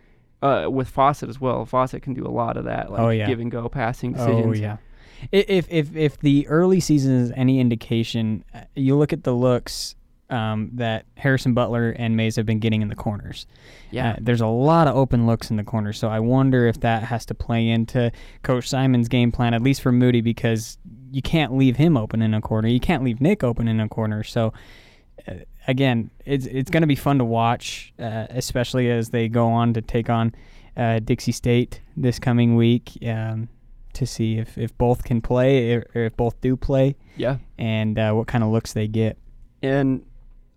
Uh, 0.43 0.69
with 0.71 0.88
Fawcett 0.88 1.29
as 1.29 1.38
well. 1.38 1.67
Fawcett 1.67 2.02
can 2.02 2.14
do 2.14 2.26
a 2.26 2.33
lot 2.33 2.57
of 2.57 2.64
that, 2.64 2.90
like 2.90 3.00
Oh, 3.00 3.11
yeah. 3.11 3.26
give 3.26 3.40
and 3.40 3.50
go 3.50 3.69
passing 3.69 4.14
decisions. 4.14 4.47
Oh 4.59 4.59
yeah. 4.59 4.79
If 5.33 5.71
if 5.71 5.95
if 5.95 6.19
the 6.19 6.47
early 6.49 6.81
season 6.81 7.12
is 7.12 7.31
any 7.37 7.61
indication, 7.61 8.43
uh, 8.55 8.61
you 8.75 8.97
look 8.97 9.12
at 9.12 9.25
the 9.25 9.35
looks 9.35 9.97
um, 10.31 10.71
that 10.75 11.07
Harrison 11.17 11.55
Butler 11.55 11.91
and 11.91 12.17
Mays 12.17 12.37
have 12.37 12.47
been 12.47 12.59
getting 12.59 12.83
in 12.83 12.89
the 12.89 12.95
corners. 12.95 13.47
Yeah. 13.91 14.13
Uh, 14.13 14.17
there's 14.21 14.41
a 14.41 14.47
lot 14.47 14.89
of 14.89 14.97
open 14.97 15.27
looks 15.27 15.51
in 15.51 15.57
the 15.57 15.65
corners, 15.65 15.99
so 15.99 16.09
I 16.09 16.21
wonder 16.21 16.67
if 16.67 16.81
that 16.81 17.03
has 17.05 17.27
to 17.27 17.35
play 17.35 17.69
into 17.69 18.13
Coach 18.43 18.69
Simon's 18.69 19.09
game 19.09 19.33
plan, 19.33 19.55
at 19.55 19.63
least 19.63 19.83
for 19.83 19.93
Moody, 19.93 20.21
because 20.21 20.79
you 21.11 21.23
can't 21.23 21.57
leave 21.57 21.77
him 21.77 21.97
open 21.97 22.23
in 22.23 22.35
a 22.35 22.41
corner. 22.41 22.69
You 22.69 22.81
can't 22.81 23.05
leave 23.05 23.21
Nick 23.21 23.43
open 23.43 23.69
in 23.69 23.81
a 23.81 23.89
corner. 23.89 24.23
So 24.23 24.53
uh, 25.27 25.35
again, 25.67 26.11
it's 26.25 26.47
it's 26.47 26.71
going 26.71 26.83
to 26.83 26.87
be 26.87 26.97
fun 26.97 27.19
to 27.19 27.25
watch, 27.25 27.93
uh, 27.99 28.27
especially 28.31 28.91
as 28.91 29.11
they 29.11 29.29
go 29.29 29.49
on 29.49 29.75
to 29.75 29.83
take 29.83 30.09
on 30.09 30.35
uh, 30.77 31.01
Dixie 31.01 31.33
State 31.33 31.81
this 31.97 32.19
coming 32.19 32.57
week. 32.57 32.97
Um, 33.07 33.49
to 33.93 34.07
see 34.07 34.39
if, 34.39 34.57
if 34.57 34.77
both 34.79 35.05
can 35.05 35.21
play 35.21 35.75
or 35.75 35.85
if 35.95 36.17
both 36.17 36.41
do 36.41 36.57
play 36.57 36.97
yeah. 37.17 37.39
and 37.59 37.99
uh, 37.99 38.13
what 38.13 38.27
kind 38.27 38.45
of 38.45 38.51
looks 38.51 38.73
they 38.73 38.87
get. 38.87 39.19
And 39.63 40.03
uh, 40.03 40.05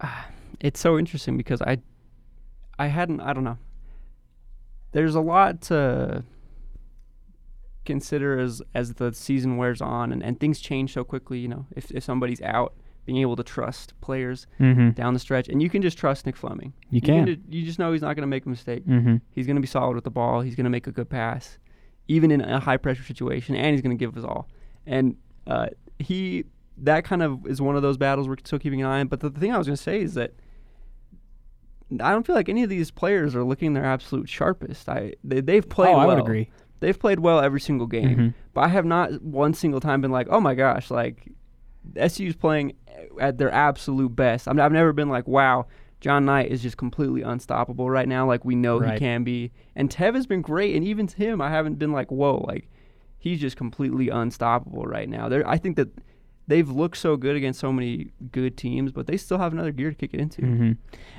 it's 0.59 0.79
so 0.79 0.97
interesting 0.97 1.37
because 1.37 1.61
I 1.61 1.77
I 2.79 2.87
hadn't 2.87 3.19
I 3.21 3.33
don't 3.33 3.43
know. 3.43 3.57
There's 4.91 5.15
a 5.15 5.21
lot 5.21 5.61
to 5.63 6.23
consider 7.85 8.39
as 8.39 8.61
as 8.73 8.93
the 8.95 9.13
season 9.13 9.57
wears 9.57 9.81
on 9.81 10.11
and, 10.11 10.23
and 10.23 10.39
things 10.39 10.59
change 10.59 10.93
so 10.93 11.03
quickly, 11.03 11.39
you 11.39 11.47
know. 11.47 11.65
If 11.75 11.91
if 11.91 12.03
somebody's 12.03 12.41
out, 12.41 12.73
being 13.05 13.17
able 13.19 13.35
to 13.35 13.43
trust 13.43 13.93
players 14.01 14.47
Mm-hmm. 14.59 14.91
down 14.91 15.13
the 15.13 15.19
stretch 15.19 15.49
and 15.49 15.61
you 15.61 15.69
can 15.69 15.81
just 15.81 15.97
trust 15.97 16.25
Nick 16.25 16.37
Fleming. 16.37 16.73
You 16.89 17.01
can. 17.01 17.25
ju- 17.25 17.41
you 17.49 17.65
just 17.65 17.79
know 17.79 17.91
he's 17.91 18.01
not 18.01 18.15
going 18.15 18.21
to 18.23 18.27
make 18.27 18.45
a 18.45 18.49
mistake. 18.49 18.85
Mm-hmm. 18.87 19.17
He's 19.31 19.45
going 19.45 19.55
to 19.57 19.61
be 19.61 19.67
solid 19.67 19.95
with 19.95 20.03
the 20.05 20.11
ball. 20.11 20.41
He's 20.41 20.55
going 20.55 20.63
to 20.65 20.69
make 20.69 20.87
a 20.87 20.91
good 20.91 21.09
pass. 21.09 21.57
even 22.07 22.31
in 22.31 22.41
a 22.41 22.59
high 22.59 22.77
pressure 22.77 23.03
situation, 23.03 23.55
and 23.55 23.71
he's 23.73 23.81
going 23.81 23.97
to 23.97 23.99
give 24.05 24.13
his 24.13 24.25
all. 24.25 24.47
And 24.85 25.15
uh, 25.47 25.67
he 25.99 26.45
that 26.77 27.03
kind 27.05 27.21
of 27.23 27.45
is 27.47 27.61
one 27.61 27.75
of 27.75 27.81
those 27.81 27.97
battles 27.97 28.27
we're 28.27 28.37
still 28.43 28.59
keeping 28.59 28.81
an 28.81 28.87
eye 28.87 28.99
on. 28.99 29.07
But 29.07 29.19
the, 29.19 29.29
the 29.29 29.39
thing 29.39 29.51
I 29.51 29.57
was 29.57 29.67
going 29.67 29.77
to 29.77 29.81
say 29.83 30.01
is 30.01 30.13
that 30.15 30.33
I 32.01 32.11
don't 32.11 32.25
feel 32.25 32.35
like 32.35 32.49
any 32.49 32.63
of 32.63 32.69
these 32.69 32.89
players 32.91 33.35
are 33.35 33.43
looking 33.43 33.73
their 33.73 33.85
absolute 33.85 34.27
sharpest. 34.27 34.89
I 34.89 35.13
they, 35.23 35.41
they've 35.41 35.67
played 35.67 35.89
oh, 35.93 35.97
well. 35.97 35.99
I 36.01 36.05
would 36.07 36.19
agree. 36.19 36.49
They've 36.79 36.97
played 36.99 37.19
well 37.19 37.39
every 37.39 37.61
single 37.61 37.87
game, 37.87 38.17
Mhm. 38.17 38.33
but 38.53 38.61
I 38.61 38.67
have 38.69 38.83
not 38.85 39.21
one 39.21 39.53
single 39.53 39.79
time 39.79 40.01
been 40.01 40.11
like, 40.11 40.27
oh 40.29 40.41
my 40.41 40.55
gosh, 40.55 40.89
like 40.91 41.29
SU's 42.07 42.35
playing 42.35 42.73
at 43.21 43.37
their 43.37 43.51
absolute 43.51 44.15
best. 44.15 44.47
I 44.47 44.51
I've 44.51 44.71
never 44.71 44.91
been 44.91 45.07
like, 45.09 45.27
wow, 45.27 45.67
John 46.01 46.25
Knight 46.25 46.51
is 46.51 46.61
just 46.61 46.75
completely 46.77 47.21
unstoppable 47.21 47.89
right 47.89 48.07
now, 48.07 48.25
like 48.25 48.43
we 48.43 48.55
know 48.55 48.79
Right. 48.79 48.93
he 48.93 48.99
can 48.99 49.23
be. 49.23 49.51
And 49.75 49.89
Tev 49.89 50.15
has 50.15 50.25
been 50.25 50.41
great, 50.41 50.75
and 50.75 50.83
even 50.83 51.07
to 51.07 51.15
him, 51.17 51.39
I 51.41 51.49
haven't 51.49 51.75
been 51.79 51.91
like, 51.93 52.11
whoa, 52.11 52.43
like 52.47 52.67
he's 53.19 53.39
just 53.39 53.55
completely 53.55 54.09
unstoppable 54.09 54.85
right 54.85 55.07
now. 55.07 55.29
There, 55.29 55.47
I 55.47 55.57
think 55.57 55.77
that 55.77 55.87
they've 56.47 56.69
looked 56.69 56.97
so 56.97 57.15
good 57.17 57.35
against 57.35 57.59
so 57.59 57.71
many 57.71 58.11
good 58.31 58.57
teams, 58.57 58.91
but 58.91 59.07
they 59.07 59.17
still 59.17 59.37
have 59.37 59.53
another 59.53 59.71
gear 59.71 59.89
to 59.89 59.95
kick 59.95 60.13
it 60.13 60.19
into. 60.19 60.41
hmm 60.41 60.71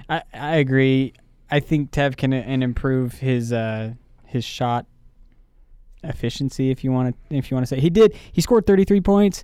I, 0.08 0.22
I 0.32 0.56
agree. 0.56 1.12
I 1.50 1.60
think 1.60 1.90
Tev 1.90 2.16
can 2.16 2.32
uh, 2.32 2.36
and 2.36 2.62
improve 2.62 3.14
his 3.14 3.52
uh, 3.52 3.94
his 4.24 4.44
shot 4.44 4.86
efficiency 6.02 6.70
if 6.70 6.84
you 6.84 6.92
want 6.92 7.16
to 7.30 7.36
if 7.36 7.50
you 7.50 7.54
want 7.54 7.66
to 7.66 7.74
say 7.74 7.80
he 7.80 7.88
did 7.88 8.14
he 8.32 8.42
scored 8.42 8.66
33 8.66 9.00
points 9.00 9.42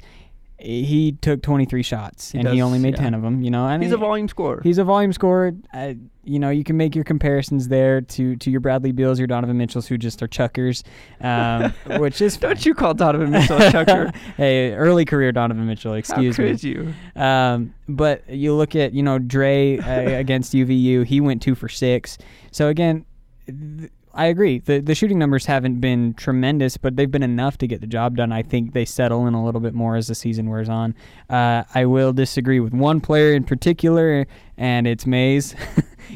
he 0.62 1.12
took 1.20 1.42
23 1.42 1.82
shots 1.82 2.32
He 2.32 2.38
and 2.38 2.48
he 2.48 2.60
only 2.62 2.78
made 2.78 2.94
yeah. 2.94 3.04
10 3.04 3.14
of 3.14 3.22
them 3.22 3.42
you 3.42 3.50
know 3.50 3.66
and 3.66 3.82
He's 3.82 3.90
he- 3.90 3.94
a 3.94 3.98
volume 3.98 4.28
scorer. 4.28 4.60
he's 4.62 4.78
a 4.78 4.84
volume 4.84 5.12
scorer 5.12 5.52
uh, 5.72 5.94
you 6.24 6.38
know 6.38 6.50
you 6.50 6.64
can 6.64 6.76
make 6.76 6.94
your 6.94 7.04
comparisons 7.04 7.68
there 7.68 8.00
to 8.02 8.36
to 8.36 8.50
your 8.50 8.60
Bradley 8.60 8.92
beals 8.92 9.18
your 9.18 9.26
Donovan 9.26 9.56
Mitchells 9.58 9.86
who 9.86 9.96
just 9.98 10.22
are 10.22 10.28
chuckers 10.28 10.84
um, 11.22 11.72
which 11.98 12.20
is 12.20 12.36
Don't 12.36 12.64
you 12.66 12.74
call 12.74 12.94
Donovan 12.94 13.30
Mitchell 13.30 13.56
a 13.60 13.70
chucker? 13.72 14.12
hey 14.36 14.72
early 14.74 15.04
career 15.04 15.32
Donovan 15.32 15.66
Mitchell 15.66 15.94
excuse 15.94 16.36
How 16.36 16.42
me 16.42 16.52
you? 16.60 16.94
um, 17.16 17.74
but 17.88 18.28
you 18.28 18.54
look 18.54 18.76
at 18.76 18.92
you 18.92 19.02
know 19.02 19.18
Dre 19.18 19.78
uh, 19.78 20.18
against 20.18 20.52
UVU, 20.52 21.04
he 21.06 21.20
went 21.20 21.40
two 21.42 21.54
for 21.54 21.68
six. 21.68 22.18
So 22.52 22.68
again, 22.68 23.04
th- 23.46 23.90
I 24.12 24.26
agree. 24.26 24.58
the 24.58 24.80
The 24.80 24.94
shooting 24.94 25.18
numbers 25.18 25.46
haven't 25.46 25.80
been 25.80 26.14
tremendous, 26.14 26.76
but 26.76 26.96
they've 26.96 27.10
been 27.10 27.22
enough 27.22 27.58
to 27.58 27.66
get 27.66 27.80
the 27.80 27.86
job 27.86 28.16
done. 28.16 28.32
I 28.32 28.42
think 28.42 28.72
they 28.72 28.84
settle 28.84 29.26
in 29.26 29.34
a 29.34 29.44
little 29.44 29.60
bit 29.60 29.74
more 29.74 29.96
as 29.96 30.08
the 30.08 30.14
season 30.14 30.50
wears 30.50 30.68
on. 30.68 30.94
Uh, 31.28 31.64
I 31.74 31.84
will 31.86 32.12
disagree 32.12 32.60
with 32.60 32.72
one 32.72 33.00
player 33.00 33.32
in 33.34 33.44
particular, 33.44 34.26
and 34.56 34.86
it's 34.86 35.06
Mays. 35.06 35.54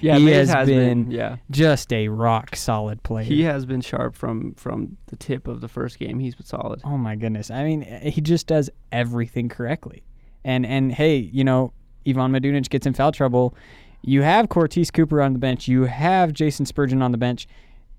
Yeah, 0.01 0.19
he 0.19 0.25
Mays 0.25 0.35
has, 0.35 0.51
has 0.51 0.69
been, 0.69 1.05
been. 1.05 1.13
Yeah, 1.13 1.37
just 1.53 1.93
a 1.93 2.09
rock 2.09 2.57
solid 2.57 3.05
player. 3.05 3.25
he 3.25 3.45
has 3.45 3.65
been 3.65 3.81
sharp 3.81 4.17
from 4.17 4.55
from 4.55 4.97
the 5.07 5.15
tip 5.15 5.47
of 5.47 5.61
the 5.61 5.69
first 5.69 6.01
game. 6.01 6.19
He's 6.19 6.35
been 6.35 6.47
solid. 6.47 6.81
Oh 6.85 6.99
my 6.99 7.15
goodness! 7.15 7.49
I 7.49 7.63
mean, 7.63 7.85
eh, 7.85 8.11
he 8.11 8.21
just 8.21 8.49
does 8.49 8.71
everything 8.91 9.49
correctly. 9.49 10.03
And 10.43 10.67
and 10.67 10.91
hey, 10.91 11.19
you 11.19 11.45
know, 11.45 11.73
Ivan 12.09 12.33
Madunic 12.33 12.69
gets 12.71 12.89
in 12.89 12.93
foul 12.95 13.13
trouble. 13.13 13.55
You 14.03 14.23
have 14.23 14.49
Cortez 14.49 14.91
Cooper 14.91 15.23
on 15.23 15.33
the 15.33 15.39
bench. 15.39 15.69
You 15.69 15.85
have 15.85 16.33
Jason 16.33 16.67
Spurgin 16.67 17.01
on 17.01 17.13
the 17.13 17.19
bench, 17.19 17.47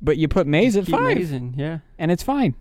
but 0.06 0.18
you 0.18 0.28
put 0.28 0.48
Mays 0.48 0.78
at 0.78 0.86
Keep 0.86 0.96
five, 0.96 1.20
yeah, 1.58 1.80
and 2.00 2.12
it's 2.12 2.24
fine, 2.24 2.56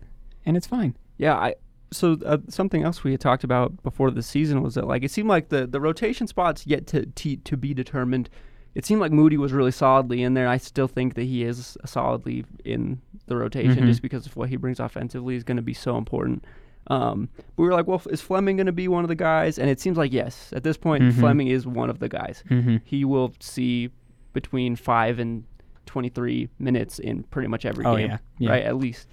and 0.45 0.57
it's 0.57 0.67
fine. 0.67 0.95
yeah. 1.17 1.35
I 1.35 1.55
so 1.91 2.17
uh, 2.25 2.39
something 2.49 2.83
else 2.83 3.03
we 3.03 3.11
had 3.11 3.21
talked 3.21 3.43
about 3.45 3.81
before 3.83 4.11
the 4.11 4.23
season 4.23 4.61
was 4.61 4.73
that 4.75 4.85
like 4.87 5.03
it 5.03 5.11
seemed 5.11 5.29
like 5.29 5.49
the 5.49 5.65
the 5.67 5.79
rotation 5.79 6.27
spots 6.27 6.65
yet 6.67 6.87
to 6.87 7.05
to, 7.05 7.37
to 7.37 7.55
be 7.55 7.73
determined. 7.73 8.29
It 8.73 8.85
seemed 8.85 8.99
like 8.99 9.13
Moody 9.13 9.37
was 9.37 9.53
really 9.53 9.71
solidly 9.71 10.21
in 10.21 10.33
there. 10.33 10.49
I 10.49 10.57
still 10.57 10.89
think 10.89 11.13
that 11.13 11.23
he 11.23 11.43
is 11.43 11.77
solidly 11.85 12.43
in 12.65 12.99
the 13.27 13.37
rotation 13.37 13.83
Mhm. 13.83 13.87
just 13.87 14.01
because 14.01 14.25
of 14.25 14.35
what 14.35 14.49
he 14.49 14.57
brings 14.57 14.81
offensively 14.81 15.35
is 15.37 15.45
going 15.45 15.55
to 15.55 15.63
be 15.63 15.73
so 15.73 15.95
important. 15.97 16.43
Um, 16.87 17.29
but 17.37 17.63
we 17.63 17.65
were 17.67 17.73
like, 17.73 17.87
well, 17.87 18.01
is 18.09 18.19
Fleming 18.19 18.57
going 18.57 18.65
to 18.65 18.73
be 18.73 18.87
one 18.89 19.03
of 19.05 19.07
the 19.07 19.15
guys? 19.15 19.57
And 19.57 19.69
it 19.69 19.79
seems 19.79 19.97
like 19.97 20.11
yes. 20.11 20.51
At 20.53 20.63
this 20.63 20.75
point, 20.77 21.03
Mhm. 21.03 21.13
Fleming 21.13 21.47
is 21.47 21.65
one 21.65 21.89
of 21.89 21.99
the 21.99 22.09
guys. 22.09 22.43
Mm-hmm. 22.49 22.77
he 22.83 23.05
will 23.05 23.31
see 23.39 23.89
between 24.33 24.75
five 24.75 25.19
and 25.19 25.45
23 25.85 26.49
minutes 26.59 26.99
in 26.99 27.23
pretty 27.23 27.47
much 27.47 27.65
every 27.65 27.85
Oh 27.85 27.95
game, 27.95 28.09
yeah, 28.11 28.17
yeah. 28.39 28.49
right? 28.49 28.63
At 28.63 28.77
least. 28.77 29.07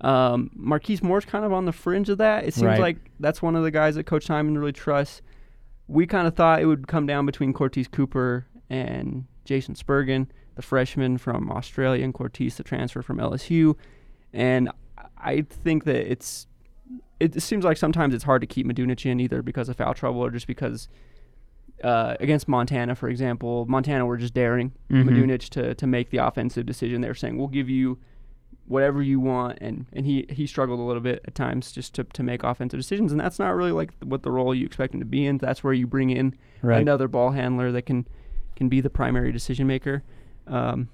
Um, 0.00 0.50
Marquise 0.54 1.02
Moore's 1.02 1.24
kind 1.24 1.44
of 1.44 1.52
on 1.52 1.64
the 1.64 1.72
fringe 1.72 2.08
of 2.08 2.18
that. 2.18 2.44
It 2.44 2.54
seems 2.54 2.64
Right. 2.66 2.80
like 2.80 2.96
that's 3.20 3.40
one 3.40 3.56
of 3.56 3.62
the 3.62 3.70
guys 3.70 3.94
that 3.94 4.04
Coach 4.04 4.26
Simon 4.26 4.58
really 4.58 4.72
trusts. 4.72 5.22
We 5.86 6.06
kind 6.06 6.26
of 6.26 6.34
thought 6.34 6.60
it 6.60 6.66
would 6.66 6.88
come 6.88 7.06
down 7.06 7.26
between 7.26 7.52
Cortez 7.52 7.88
Cooper 7.88 8.46
and 8.68 9.24
Jason 9.44 9.74
Spurgin, 9.74 10.26
the 10.56 10.62
freshman 10.62 11.18
from 11.18 11.50
Australia, 11.50 12.04
and 12.04 12.12
Cortez, 12.12 12.56
the 12.56 12.62
transfer 12.64 13.02
from 13.02 13.18
LSU. 13.18 13.76
And 14.32 14.70
I 15.16 15.42
think 15.42 15.84
that 15.84 16.10
it's 16.10 16.46
it 17.20 17.40
seems 17.42 17.64
like 17.64 17.76
sometimes 17.76 18.12
it's 18.12 18.24
hard 18.24 18.40
to 18.40 18.46
keep 18.46 18.66
Madunic 18.66 19.06
in 19.06 19.20
either 19.20 19.40
because 19.42 19.68
of 19.68 19.76
foul 19.76 19.94
trouble 19.94 20.20
or 20.20 20.30
just 20.30 20.46
because 20.46 20.88
uh, 21.82 22.16
against 22.20 22.46
Montana, 22.48 22.94
for 22.94 23.08
example, 23.08 23.66
Montana 23.66 24.06
were 24.06 24.16
just 24.16 24.32
daring 24.34 24.72
Mhm. 24.90 25.04
Madunic 25.04 25.48
to 25.50 25.74
to 25.74 25.86
make 25.86 26.10
the 26.10 26.18
offensive 26.18 26.64
decision. 26.66 27.00
They 27.00 27.08
were 27.08 27.14
saying, 27.14 27.36
"We'll 27.36 27.48
give 27.48 27.68
you 27.68 27.98
whatever 28.66 29.02
you 29.02 29.20
want," 29.20 29.58
and 29.60 29.86
and 29.92 30.06
he 30.06 30.24
he 30.30 30.46
struggled 30.46 30.78
a 30.80 30.82
little 30.82 31.02
bit 31.02 31.20
at 31.26 31.34
times 31.34 31.72
just 31.72 31.94
to 31.96 32.04
to 32.04 32.22
make 32.22 32.42
offensive 32.44 32.78
decisions, 32.78 33.10
and 33.12 33.20
that's 33.20 33.38
not 33.38 33.50
really 33.54 33.72
like 33.72 33.92
what 34.02 34.22
the 34.22 34.30
role 34.30 34.54
you 34.54 34.64
expect 34.64 34.94
him 34.94 35.00
to 35.00 35.06
be 35.06 35.26
in. 35.26 35.38
That's 35.38 35.62
where 35.64 35.72
you 35.74 35.86
bring 35.86 36.10
in 36.10 36.34
Right. 36.62 36.80
another 36.80 37.08
ball 37.08 37.32
handler 37.32 37.72
that 37.72 37.82
can 37.82 38.06
can 38.56 38.68
be 38.68 38.80
the 38.80 38.90
primary 38.90 39.32
decision 39.32 39.66
maker. 39.66 40.02
Um, 40.46 40.88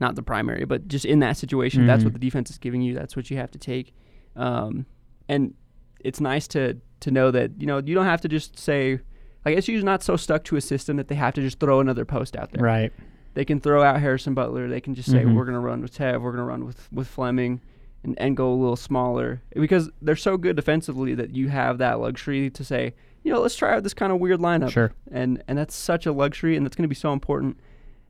not 0.00 0.14
the 0.14 0.22
primary, 0.22 0.64
but 0.64 0.88
just 0.88 1.04
in 1.04 1.18
that 1.18 1.36
situation, 1.36 1.86
that's 1.86 2.02
Mhm. 2.02 2.06
what 2.06 2.12
the 2.14 2.18
defense 2.20 2.50
is 2.50 2.58
giving 2.58 2.80
you. 2.82 2.94
That's 2.94 3.14
what 3.16 3.30
you 3.30 3.36
have 3.36 3.50
to 3.50 3.58
take. 3.58 3.92
Um, 4.36 4.86
and 5.28 5.54
it's 6.00 6.20
nice 6.20 6.48
to 6.48 6.78
to 7.00 7.10
know 7.10 7.30
that 7.30 7.52
you 7.60 7.66
know 7.66 7.78
you 7.84 7.94
don't 7.94 8.06
have 8.06 8.22
to 8.22 8.28
just 8.28 8.58
say. 8.58 9.00
I 9.48 9.54
guess 9.54 9.68
you're 9.68 9.82
not 9.82 10.02
so 10.02 10.16
stuck 10.16 10.44
to 10.44 10.56
a 10.56 10.60
system 10.60 10.96
that 10.96 11.08
they 11.08 11.14
have 11.14 11.34
to 11.34 11.40
just 11.40 11.58
throw 11.60 11.80
another 11.80 12.04
post 12.04 12.36
out 12.36 12.52
there. 12.52 12.62
Right. 12.62 12.92
They 13.34 13.44
can 13.44 13.60
throw 13.60 13.82
out 13.82 14.00
Harrison 14.00 14.34
Butler. 14.34 14.68
They 14.68 14.80
can 14.80 14.94
just 14.94 15.10
say 15.10 15.22
Mhm. 15.24 15.34
we're 15.34 15.44
going 15.44 15.54
to 15.54 15.60
run 15.60 15.80
with 15.82 15.96
Tev. 15.96 16.20
We're 16.22 16.32
going 16.32 16.36
to 16.38 16.44
run 16.44 16.64
with 16.66 16.88
with 16.92 17.06
Fleming, 17.08 17.60
and 18.02 18.14
and 18.18 18.36
go 18.36 18.52
a 18.52 18.54
little 18.54 18.76
smaller 18.76 19.42
because 19.54 19.90
they're 20.02 20.16
so 20.16 20.36
good 20.36 20.56
defensively 20.56 21.14
that 21.14 21.34
you 21.34 21.48
have 21.48 21.78
that 21.78 22.00
luxury 22.00 22.50
to 22.50 22.64
say, 22.64 22.94
you 23.22 23.32
know, 23.32 23.40
let's 23.40 23.56
try 23.56 23.74
out 23.74 23.82
this 23.82 23.94
kind 23.94 24.12
of 24.12 24.18
weird 24.20 24.40
lineup. 24.40 24.70
Sure. 24.70 24.92
And 25.10 25.42
and 25.48 25.56
that's 25.58 25.74
such 25.74 26.06
a 26.06 26.12
luxury, 26.12 26.56
and 26.56 26.64
that's 26.66 26.76
going 26.76 26.84
to 26.84 26.88
be 26.88 26.94
so 26.94 27.12
important 27.12 27.58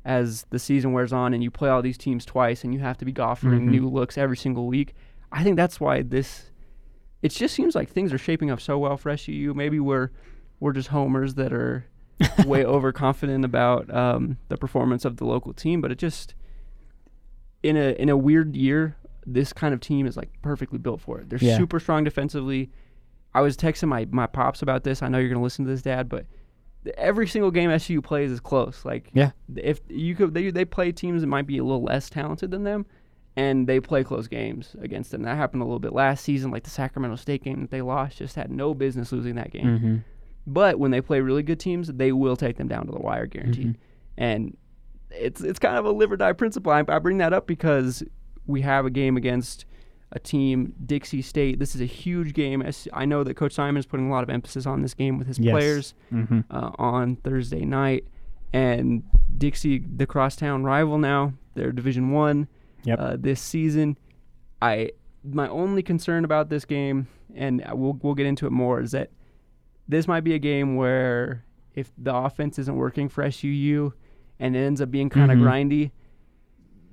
as 0.04 0.46
the 0.50 0.58
season 0.58 0.92
wears 0.92 1.12
on, 1.12 1.34
and 1.34 1.42
you 1.42 1.50
play 1.50 1.68
all 1.68 1.82
these 1.82 1.98
teams 1.98 2.24
twice, 2.24 2.64
and 2.64 2.72
you 2.72 2.80
have 2.80 2.96
to 2.98 3.04
be 3.04 3.14
offering 3.20 3.66
Mhm. 3.66 3.70
new 3.70 3.88
looks 3.88 4.16
every 4.16 4.36
single 4.36 4.66
week. 4.66 4.94
I 5.30 5.42
think 5.44 5.56
that's 5.56 5.78
why 5.80 6.02
this. 6.02 6.50
It 7.20 7.30
just 7.32 7.54
seems 7.54 7.74
like 7.74 7.88
things 7.90 8.12
are 8.12 8.18
shaping 8.18 8.48
up 8.50 8.60
so 8.60 8.78
well 8.78 8.96
for 8.96 9.10
SUU. 9.10 9.52
Maybe 9.52 9.80
we're 9.80 10.10
we're 10.60 10.72
just 10.72 10.88
homers 10.88 11.34
that 11.34 11.52
are 11.52 11.84
way 12.46 12.64
overconfident 12.64 13.44
about 13.44 13.92
um, 13.94 14.38
the 14.48 14.56
performance 14.56 15.04
of 15.04 15.16
the 15.18 15.24
local 15.24 15.52
team, 15.52 15.80
but 15.80 15.90
it 15.92 15.98
just 15.98 16.34
in 17.62 17.76
a 17.76 17.92
in 18.00 18.08
a 18.08 18.16
weird 18.16 18.54
year, 18.56 18.96
this 19.26 19.52
kind 19.52 19.74
of 19.74 19.80
team 19.80 20.06
is 20.06 20.16
like 20.16 20.30
perfectly 20.42 20.78
built 20.78 21.00
for 21.00 21.20
it. 21.20 21.28
They're 21.28 21.38
Yeah. 21.40 21.56
super 21.56 21.80
strong 21.80 22.04
defensively. 22.04 22.70
I 23.34 23.40
was 23.40 23.56
texting 23.56 23.88
my 23.88 24.06
my 24.10 24.26
pops 24.26 24.62
about 24.62 24.84
this. 24.84 25.02
I 25.02 25.08
know 25.08 25.18
you're 25.18 25.28
gonna 25.28 25.42
listen 25.42 25.64
to 25.64 25.70
this, 25.70 25.82
Dad, 25.82 26.08
but 26.08 26.26
every 26.96 27.26
single 27.26 27.50
game 27.50 27.70
SU 27.70 28.00
plays 28.00 28.30
is 28.30 28.40
close. 28.40 28.84
Like 28.84 29.10
Yeah. 29.12 29.32
if 29.56 29.80
you 29.88 30.14
could, 30.14 30.34
they 30.34 30.50
they 30.50 30.64
play 30.64 30.92
teams 30.92 31.20
that 31.22 31.26
might 31.26 31.46
be 31.46 31.58
a 31.58 31.64
little 31.64 31.82
less 31.82 32.08
talented 32.08 32.50
than 32.50 32.62
them, 32.64 32.86
and 33.36 33.66
they 33.66 33.80
play 33.80 34.02
close 34.04 34.28
games 34.28 34.74
against 34.80 35.10
them. 35.10 35.22
That 35.22 35.36
happened 35.36 35.62
a 35.62 35.66
little 35.66 35.78
bit 35.80 35.92
last 35.92 36.24
season, 36.24 36.50
like 36.50 36.62
the 36.64 36.70
Sacramento 36.70 37.16
State 37.16 37.44
game 37.44 37.60
that 37.60 37.70
they 37.70 37.82
lost. 37.82 38.18
Just 38.18 38.36
had 38.36 38.50
no 38.50 38.72
business 38.74 39.12
losing 39.12 39.34
that 39.34 39.50
game. 39.52 39.66
Mm-hmm. 39.66 39.96
But 40.50 40.78
when 40.78 40.90
they 40.90 41.00
play 41.02 41.20
really 41.20 41.42
good 41.42 41.60
teams, 41.60 41.88
they 41.88 42.10
will 42.10 42.36
take 42.36 42.56
them 42.56 42.68
down 42.68 42.86
to 42.86 42.92
the 42.92 42.98
wire, 42.98 43.26
guaranteed. 43.26 43.66
Mhm. 43.74 43.76
And 44.16 44.56
it's 45.10 45.40
it's 45.42 45.58
kind 45.58 45.76
of 45.76 45.84
a 45.84 45.90
live 45.90 46.10
or 46.10 46.16
die 46.16 46.32
principle. 46.32 46.72
I, 46.72 46.84
I 46.88 46.98
bring 46.98 47.18
that 47.18 47.32
up 47.32 47.46
because 47.46 48.02
we 48.46 48.62
have 48.62 48.86
a 48.86 48.90
game 48.90 49.16
against 49.16 49.66
a 50.12 50.18
team, 50.18 50.72
Dixie 50.86 51.20
State. 51.20 51.58
This 51.58 51.74
is 51.74 51.82
a 51.82 51.86
huge 51.86 52.32
game. 52.32 52.64
I 52.94 53.04
know 53.04 53.22
that 53.24 53.34
Coach 53.34 53.52
Simon 53.52 53.78
is 53.78 53.84
putting 53.84 54.08
a 54.08 54.10
lot 54.10 54.22
of 54.22 54.30
emphasis 54.30 54.64
on 54.64 54.80
this 54.80 54.94
game 54.94 55.18
with 55.18 55.26
his 55.26 55.38
Yes. 55.38 55.52
players 55.52 55.94
Mm-hmm. 56.12 56.40
uh, 56.50 56.70
on 56.78 57.16
Thursday 57.16 57.64
night. 57.66 58.06
And 58.54 59.02
Dixie, 59.36 59.80
the 59.80 60.06
crosstown 60.06 60.64
rival 60.64 60.96
now, 60.96 61.34
they're 61.54 61.72
Division 61.72 62.10
One 62.10 62.48
Yep. 62.84 62.98
uh, 62.98 63.16
this 63.18 63.40
season. 63.42 63.98
I 64.62 64.92
my 65.24 65.46
only 65.48 65.82
concern 65.82 66.24
about 66.24 66.48
this 66.48 66.64
game, 66.64 67.06
and 67.34 67.62
we'll 67.74 67.98
we'll 68.02 68.14
get 68.14 68.24
into 68.26 68.46
it 68.46 68.52
more, 68.52 68.80
is 68.80 68.92
that 68.92 69.10
this 69.88 70.06
might 70.06 70.20
be 70.24 70.34
a 70.34 70.38
game 70.38 70.76
where 70.76 71.44
if 71.74 71.90
the 71.96 72.14
offense 72.14 72.58
isn't 72.58 72.76
working 72.76 73.08
for 73.08 73.24
SUU 73.24 73.92
and 74.40 74.54
it 74.56 74.60
ends 74.60 74.80
up 74.80 74.90
being 74.90 75.08
kind 75.08 75.30
of 75.32 75.38
Mhm. 75.38 75.42
grindy, 75.42 75.90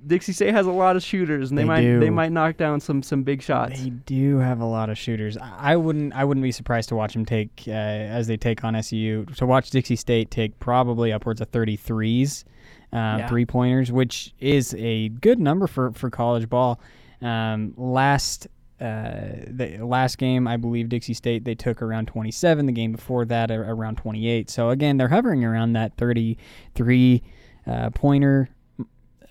Dixie 0.06 0.32
State 0.32 0.52
has 0.54 0.66
a 0.66 0.70
lot 0.72 0.94
of 0.94 1.02
shooters, 1.02 1.50
and 1.50 1.58
they, 1.58 1.62
They 1.62 1.66
might 1.68 1.98
they 2.00 2.10
might 2.10 2.30
knock 2.30 2.56
down 2.56 2.78
some 2.78 3.02
some 3.02 3.24
big 3.24 3.42
shots. 3.42 3.82
They 3.82 3.90
do 3.90 4.38
have 4.38 4.60
a 4.60 4.64
lot 4.64 4.88
of 4.88 4.96
shooters. 4.96 5.36
I 5.36 5.72
I 5.72 5.76
wouldn't. 5.76 6.12
I 6.14 6.22
wouldn't 6.24 6.44
be 6.44 6.52
surprised 6.52 6.88
to 6.90 6.94
watch 6.96 7.14
them 7.14 7.24
take 7.24 7.64
uh, 7.66 7.70
as 7.72 8.28
they 8.28 8.36
take 8.36 8.62
on 8.62 8.76
SU. 8.76 9.24
To 9.36 9.46
watch 9.46 9.70
Dixie 9.70 9.96
State 9.96 10.30
take 10.30 10.58
probably 10.60 11.12
upwards 11.12 11.40
of 11.40 11.50
33s, 11.50 12.44
uh, 12.92 12.96
Yeah. 12.96 13.26
three 13.28 13.46
pointers, 13.46 13.90
which 13.90 14.32
is 14.38 14.74
a 14.78 15.08
good 15.08 15.40
number 15.40 15.66
for 15.66 15.90
for 15.92 16.08
college 16.08 16.48
ball. 16.48 16.78
Um, 17.20 17.72
last 17.76 18.46
uh, 18.80 19.44
the 19.48 19.78
last 19.82 20.18
game, 20.18 20.46
I 20.46 20.56
believe 20.56 20.88
Dixie 20.88 21.14
State 21.14 21.44
they 21.44 21.54
took 21.54 21.80
around 21.80 22.06
27. 22.06 22.66
The 22.66 22.72
game 22.72 22.92
before 22.92 23.24
that, 23.24 23.50
around 23.50 23.96
28. 23.96 24.50
So 24.50 24.70
again, 24.70 24.96
they're 24.98 25.08
hovering 25.08 25.44
around 25.44 25.72
that 25.74 25.96
33 25.96 27.22
uh, 27.66 27.90
pointer 27.90 28.48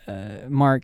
uh, 0.07 0.29
mark. 0.49 0.83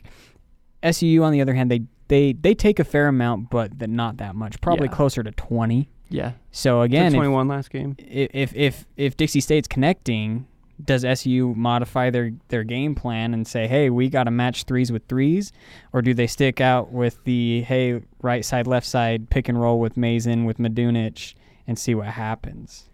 SUU, 0.84 1.24
on 1.24 1.32
the 1.32 1.42
other 1.42 1.54
hand, 1.54 1.70
they 1.72 1.82
they 2.08 2.34
they 2.34 2.54
take 2.54 2.80
a 2.80 2.84
fair 2.84 3.08
amount, 3.08 3.50
but 3.50 3.78
th- 3.80 3.90
not 3.90 4.18
that 4.18 4.36
much. 4.36 4.60
Probably 4.62 4.88
Yeah. 4.88 4.94
closer 4.96 5.24
to 5.24 5.32
20. 5.32 5.90
Yeah. 6.10 6.34
So 6.52 6.82
Again, 6.82 7.04
again, 7.08 7.14
if, 7.14 7.18
21 7.18 7.48
last 7.48 7.70
game. 7.70 7.96
If, 7.98 8.30
if 8.34 8.56
if 8.56 8.86
if 8.98 9.18
Dixie 9.18 9.40
State's 9.42 9.68
connecting, 9.68 10.46
does 10.86 11.04
SU 11.06 11.54
modify 11.56 12.10
their 12.10 12.32
their 12.50 12.64
game 12.64 12.96
plan 12.96 13.34
and 13.34 13.48
say, 13.48 13.68
"Hey, 13.68 13.90
we 13.90 14.10
got 14.10 14.24
to 14.26 14.32
match 14.32 14.64
threes 14.64 14.92
with 14.92 15.06
threes," 15.08 15.52
or 15.94 16.02
do 16.02 16.14
they 16.14 16.28
stick 16.28 16.60
out 16.62 16.92
with 16.92 17.24
the 17.24 17.62
"Hey, 17.62 18.02
right 18.22 18.44
side, 18.46 18.68
left 18.68 18.86
side, 18.88 19.30
pick 19.30 19.48
and 19.50 19.60
roll 19.60 19.80
with 19.80 19.98
Mason 19.98 20.46
with 20.46 20.58
Madunic 20.58 21.34
and 21.68 21.78
see 21.78 21.94
what 21.96 22.08
happens"? 22.08 22.90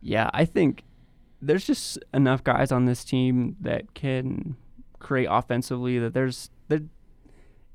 Yeah, 0.00 0.30
I 0.34 0.44
think 0.44 0.82
there's 1.40 1.66
just 1.66 1.98
enough 2.14 2.42
guys 2.44 2.70
on 2.72 2.84
this 2.86 3.04
team 3.04 3.56
that 3.60 3.94
can 3.94 4.56
create 4.98 5.26
offensively 5.30 5.98
that 5.98 6.14
there's 6.14 6.50
there 6.68 6.80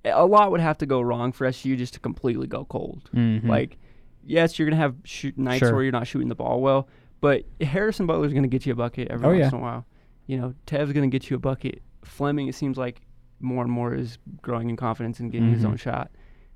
a 0.06 0.26
lot 0.26 0.52
would 0.52 0.62
have 0.62 0.78
to 0.78 0.86
go 0.86 1.02
wrong 1.02 1.32
for 1.34 1.46
SU 1.46 1.76
just 1.76 1.94
to 1.96 2.00
completely 2.00 2.48
go 2.48 2.64
cold. 2.66 3.10
Mhm. 3.14 3.46
Like, 3.48 3.78
yes, 4.26 4.58
you're 4.58 4.66
gonna 4.70 4.82
have 4.82 4.96
shoot 5.04 5.38
nights 5.38 5.60
Sure. 5.60 5.74
where 5.74 5.84
you're 5.84 5.92
not 5.92 6.08
shooting 6.08 6.30
the 6.30 6.36
ball 6.36 6.62
well, 6.62 6.88
but 7.22 7.44
Harrison 7.62 8.06
Butler's 8.06 8.34
gonna 8.34 8.48
get 8.48 8.66
you 8.66 8.74
a 8.74 8.76
bucket 8.76 9.08
every 9.10 9.26
Oh, 9.26 9.30
once 9.30 9.40
yeah. 9.40 9.48
in 9.50 9.54
a 9.56 9.60
while. 9.60 9.86
You 10.28 10.38
know, 10.38 10.54
Tev's 10.66 10.92
gonna 10.94 11.08
get 11.08 11.30
you 11.30 11.36
a 11.38 11.40
bucket. 11.40 11.82
Fleming, 12.04 12.48
it 12.48 12.56
seems 12.56 12.78
like 12.78 13.02
more 13.40 13.64
and 13.64 13.72
more 13.72 13.94
is 13.94 14.18
growing 14.42 14.70
in 14.70 14.76
confidence 14.76 15.20
and 15.20 15.32
getting 15.32 15.52
his 15.52 15.64
Mhm. 15.64 15.70
own 15.70 15.78
shot. 15.78 16.12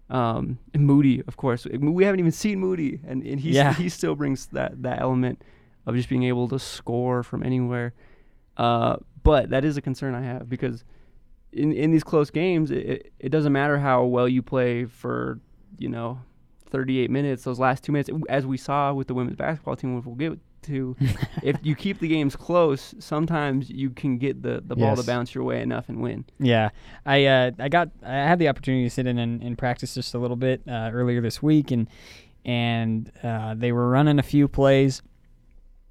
Um, 0.09 0.57
and 0.73 0.85
Moody, 0.85 1.21
of 1.27 1.37
course, 1.37 1.65
we 1.65 2.03
haven't 2.03 2.19
even 2.19 2.31
seen 2.33 2.59
Moody, 2.59 2.99
and, 3.07 3.23
and 3.23 3.39
he's, 3.39 3.55
Yeah. 3.55 3.73
he 3.73 3.87
still 3.87 4.15
brings 4.15 4.47
that 4.47 4.81
that 4.83 4.99
element 4.99 5.41
of 5.85 5.95
just 5.95 6.09
being 6.09 6.23
able 6.23 6.47
to 6.49 6.59
score 6.59 7.23
from 7.23 7.43
anywhere. 7.43 7.93
Uh, 8.57 8.97
but 9.23 9.49
that 9.51 9.63
is 9.63 9.77
a 9.77 9.81
concern 9.81 10.13
I 10.15 10.21
have 10.21 10.49
because 10.49 10.83
in 11.53 11.71
in 11.71 11.91
these 11.91 12.03
close 12.03 12.29
games, 12.29 12.71
it, 12.71 12.85
it, 12.85 13.13
it 13.19 13.29
doesn't 13.29 13.53
matter 13.53 13.77
how 13.79 14.03
well 14.05 14.27
you 14.27 14.41
play 14.41 14.85
for 14.85 15.39
you 15.77 15.87
know 15.89 16.19
38 16.69 17.09
minutes. 17.09 17.43
Those 17.43 17.59
last 17.59 17.83
two 17.83 17.91
minutes, 17.91 18.09
as 18.29 18.45
we 18.45 18.57
saw 18.57 18.93
with 18.93 19.07
the 19.07 19.13
women's 19.13 19.35
basketball 19.37 19.75
team, 19.75 19.95
which 19.95 20.05
we'll 20.05 20.15
get 20.15 20.37
to, 20.63 20.95
if 21.43 21.57
you 21.61 21.75
keep 21.75 21.99
the 21.99 22.07
games 22.07 22.35
close, 22.35 22.93
sometimes 22.99 23.69
you 23.69 23.89
can 23.89 24.17
get 24.17 24.41
the, 24.41 24.63
the 24.65 24.75
ball 24.75 24.95
to 24.95 25.03
bounce 25.03 25.33
your 25.33 25.43
way 25.43 25.61
enough 25.61 25.89
and 25.89 26.01
win. 26.01 26.25
Yeah, 26.39 26.69
I 27.05 27.25
uh, 27.25 27.51
I 27.59 27.69
got 27.69 27.89
I 28.03 28.13
had 28.13 28.39
the 28.39 28.47
opportunity 28.47 28.83
to 28.83 28.89
sit 28.89 29.07
in 29.07 29.17
and, 29.17 29.41
and 29.41 29.57
practice 29.57 29.93
just 29.93 30.13
a 30.13 30.19
little 30.19 30.37
bit 30.37 30.61
uh, 30.67 30.91
earlier 30.93 31.21
this 31.21 31.41
week, 31.41 31.71
and 31.71 31.87
and 32.45 33.11
uh, 33.23 33.55
they 33.55 33.71
were 33.71 33.89
running 33.89 34.19
a 34.19 34.23
few 34.23 34.47
plays, 34.47 35.01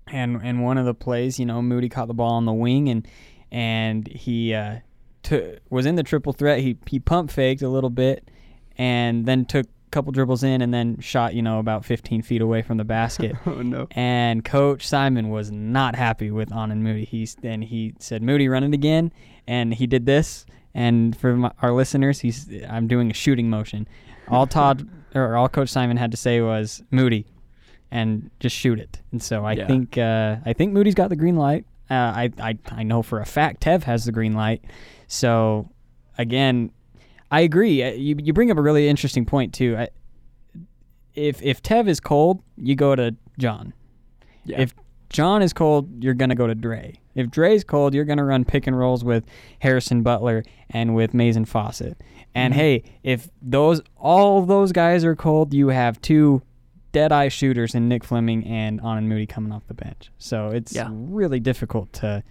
and 0.06 0.40
and 0.42 0.62
one 0.62 0.78
of 0.78 0.86
the 0.86 0.94
plays, 0.94 1.38
you 1.38 1.46
know, 1.46 1.62
Moody 1.62 1.88
caught 1.88 2.08
the 2.08 2.14
ball 2.14 2.34
on 2.34 2.44
the 2.44 2.52
wing, 2.52 2.88
and 2.88 3.06
and 3.50 4.06
he 4.08 4.54
uh, 4.54 4.76
took 5.22 5.58
was 5.70 5.86
in 5.86 5.96
the 5.96 6.02
triple 6.02 6.32
threat. 6.32 6.60
He 6.60 6.76
he 6.86 6.98
pump 6.98 7.30
faked 7.30 7.62
a 7.62 7.68
little 7.68 7.90
bit, 7.90 8.28
and 8.76 9.26
then 9.26 9.44
took 9.44 9.66
couple 9.90 10.12
dribbles 10.12 10.42
in, 10.42 10.62
and 10.62 10.72
then 10.72 10.98
shot 11.00 11.34
you 11.34 11.42
know 11.42 11.58
about 11.58 11.84
15 11.84 12.22
feet 12.22 12.40
away 12.40 12.62
from 12.62 12.76
the 12.76 12.84
basket. 12.84 13.36
oh 13.46 13.62
no! 13.62 13.86
And 13.92 14.44
Coach 14.44 14.86
Simon 14.86 15.30
was 15.30 15.50
not 15.50 15.94
happy 15.96 16.30
with 16.30 16.50
Aanen 16.50 16.78
Moody. 16.78 17.04
He's 17.04 17.36
and 17.42 17.62
he 17.64 17.94
said, 17.98 18.22
"Moody, 18.22 18.48
run 18.48 18.64
it 18.64 18.72
again." 18.74 19.12
And 19.46 19.74
he 19.74 19.86
did 19.86 20.06
this. 20.06 20.46
And 20.74 21.16
for 21.16 21.34
my, 21.36 21.50
our 21.62 21.72
listeners, 21.72 22.20
he's 22.20 22.48
I'm 22.68 22.86
doing 22.86 23.10
a 23.10 23.14
shooting 23.14 23.50
motion. 23.50 23.88
All 24.28 24.46
Todd 24.56 24.88
or 25.14 25.36
all 25.36 25.48
Coach 25.48 25.68
Simon 25.70 25.96
had 25.96 26.10
to 26.12 26.16
say 26.16 26.40
was 26.40 26.82
Moody, 26.92 27.26
and 27.90 28.30
just 28.38 28.54
shoot 28.56 28.78
it. 28.78 29.00
And 29.10 29.20
so 29.22 29.44
I 29.44 29.52
Yeah. 29.54 29.66
think 29.66 29.98
uh, 29.98 30.36
I 30.46 30.52
think 30.52 30.72
Moody's 30.72 30.94
got 30.94 31.08
the 31.10 31.16
green 31.16 31.36
light. 31.36 31.64
Uh, 31.90 31.94
I, 31.94 32.30
I 32.40 32.58
I 32.70 32.82
know 32.84 33.02
for 33.02 33.20
a 33.20 33.26
fact 33.26 33.62
Tev 33.64 33.82
has 33.82 34.04
the 34.04 34.12
green 34.12 34.34
light. 34.34 34.62
So 35.08 35.68
again, 36.18 36.70
I 37.30 37.40
agree. 37.40 37.82
Uh, 37.82 37.92
You 37.92 38.16
you 38.18 38.32
bring 38.32 38.50
up 38.50 38.58
a 38.58 38.62
really 38.62 38.88
interesting 38.88 39.24
point 39.24 39.54
too. 39.54 39.76
I, 39.76 39.88
if 41.14 41.42
if 41.42 41.62
Tev 41.62 41.88
is 41.88 42.00
cold, 42.00 42.42
you 42.56 42.74
go 42.74 42.94
to 42.94 43.14
John. 43.38 43.72
Yeah. 44.44 44.60
If 44.62 44.74
John 45.10 45.42
is 45.42 45.52
cold, 45.52 46.02
you're 46.02 46.14
gonna 46.14 46.34
go 46.34 46.46
to 46.46 46.54
Dre. 46.54 46.94
If 47.14 47.30
Dre's 47.30 47.64
cold, 47.64 47.94
you're 47.94 48.04
gonna 48.04 48.24
run 48.24 48.44
pick 48.44 48.66
and 48.66 48.78
rolls 48.78 49.04
with 49.04 49.24
Harrison 49.58 50.02
Butler 50.02 50.44
and 50.70 50.94
with 50.94 51.12
Mason 51.14 51.44
Fawcett. 51.44 52.00
And 52.34 52.54
Mhm. 52.54 52.56
hey, 52.56 52.82
if 53.02 53.28
those 53.42 53.80
all 53.96 54.42
those 54.42 54.72
guys 54.72 55.04
are 55.04 55.16
cold, 55.16 55.52
you 55.52 55.68
have 55.68 56.00
two 56.00 56.42
dead 56.92 57.12
eye 57.12 57.28
shooters 57.28 57.74
in 57.74 57.88
Nick 57.88 58.04
Fleming 58.04 58.44
and 58.46 58.80
Aanen 58.80 59.04
Moody 59.06 59.26
coming 59.26 59.52
off 59.52 59.66
the 59.66 59.74
bench. 59.74 60.10
So 60.18 60.48
it's 60.48 60.74
Yeah. 60.74 60.88
really 60.92 61.38
difficult 61.40 61.92
to 61.94 62.22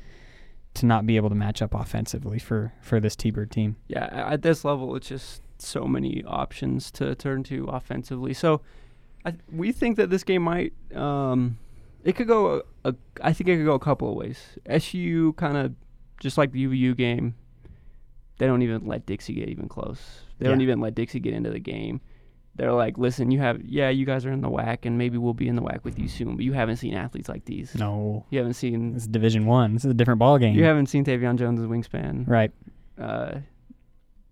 to 0.76 0.86
not 0.86 1.06
be 1.06 1.16
able 1.16 1.30
to 1.30 1.36
match 1.36 1.62
up 1.62 1.74
offensively 1.74 2.40
for 2.40 2.74
for 2.82 3.00
this 3.00 3.16
T-Bird 3.16 3.52
team. 3.52 3.76
yeah, 3.88 4.06
at 4.12 4.42
this 4.42 4.64
level, 4.64 4.96
it's 4.96 5.08
just 5.08 5.42
so 5.58 5.86
many 5.86 6.24
options 6.26 6.92
to 6.92 7.16
turn 7.16 7.44
to 7.44 7.66
offensively. 7.66 8.34
So, 8.34 8.62
I, 9.26 9.34
we 9.52 9.72
think 9.72 9.98
that 9.98 10.10
this 10.10 10.24
game 10.24 10.44
might, 10.44 10.74
um, 10.96 11.58
it 12.04 12.16
could 12.16 12.28
go. 12.28 12.64
A, 12.86 12.90
a, 12.90 12.96
I 13.22 13.34
think 13.34 13.50
it 13.50 13.58
could 13.58 13.66
go 13.66 13.74
a 13.74 13.80
couple 13.80 14.10
of 14.10 14.16
ways. 14.16 14.58
SU 14.68 15.34
kind 15.34 15.58
of 15.58 15.74
just 16.22 16.38
like 16.38 16.52
the 16.52 16.66
UVU 16.66 16.96
game. 16.96 17.36
They 18.38 18.48
don't 18.48 18.62
even 18.62 18.86
let 18.86 19.06
Dixie 19.06 19.34
get 19.34 19.50
even 19.50 19.68
close. 19.68 20.22
They 20.38 20.48
don't 20.48 20.62
even 20.62 20.80
let 20.80 20.96
Dixie 20.96 21.20
get 21.20 21.34
into 21.34 21.50
the 21.50 21.60
game. 21.60 22.00
They're 22.60 22.74
like, 22.74 22.98
listen, 22.98 23.32
you 23.32 23.40
have, 23.40 23.62
yeah, 23.64 23.90
you 23.90 24.06
guys 24.06 24.26
are 24.26 24.32
in 24.32 24.42
the 24.42 24.50
WAC, 24.50 24.80
and 24.84 24.98
maybe 24.98 25.18
we'll 25.18 25.34
be 25.34 25.48
in 25.48 25.56
the 25.56 25.62
WAC 25.62 25.84
with 25.86 25.98
you 25.98 26.08
soon. 26.10 26.36
But 26.36 26.44
you 26.46 26.52
haven't 26.54 26.76
seen 26.76 26.94
athletes 26.94 27.30
like 27.30 27.46
these. 27.46 27.74
No, 27.74 28.26
You 28.32 28.38
haven't 28.40 28.56
seen. 28.56 28.94
this 28.94 29.04
is 29.04 29.08
Division 29.08 29.46
One. 29.46 29.74
This 29.74 29.86
is 29.86 29.92
a 29.92 29.94
different 29.94 30.20
ball 30.20 30.38
game. 30.38 30.56
You 30.56 30.66
haven't 30.66 30.88
seen 30.88 31.06
Tevian 31.06 31.38
Jones's 31.40 31.66
wingspan. 31.68 32.28
right. 32.28 32.52
Uh, 33.00 33.40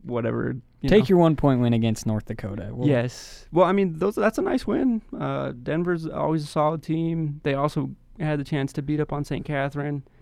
whatever. 0.03 0.55
you 0.81 0.89
Take 0.89 1.03
know. 1.03 1.07
your 1.09 1.17
one 1.19 1.35
point 1.35 1.61
win 1.61 1.73
against 1.73 2.05
North 2.05 2.25
Dakota. 2.25 2.69
We'll- 2.71 2.87
Yes. 2.87 3.45
Well, 3.51 3.65
I 3.65 3.71
mean, 3.71 3.97
those 3.97 4.15
that's 4.15 4.37
a 4.37 4.41
nice 4.41 4.67
win. 4.67 5.01
Uh, 5.17 5.53
Denver's 5.63 6.05
always 6.07 6.43
a 6.43 6.47
solid 6.47 6.83
team. 6.83 7.39
They 7.43 7.53
also 7.53 7.91
had 8.19 8.39
the 8.39 8.43
chance 8.43 8.73
to 8.73 8.81
beat 8.81 8.99
up 8.99 9.13
on 9.13 9.23
St. 9.23 9.45
Catherine. 9.45 10.03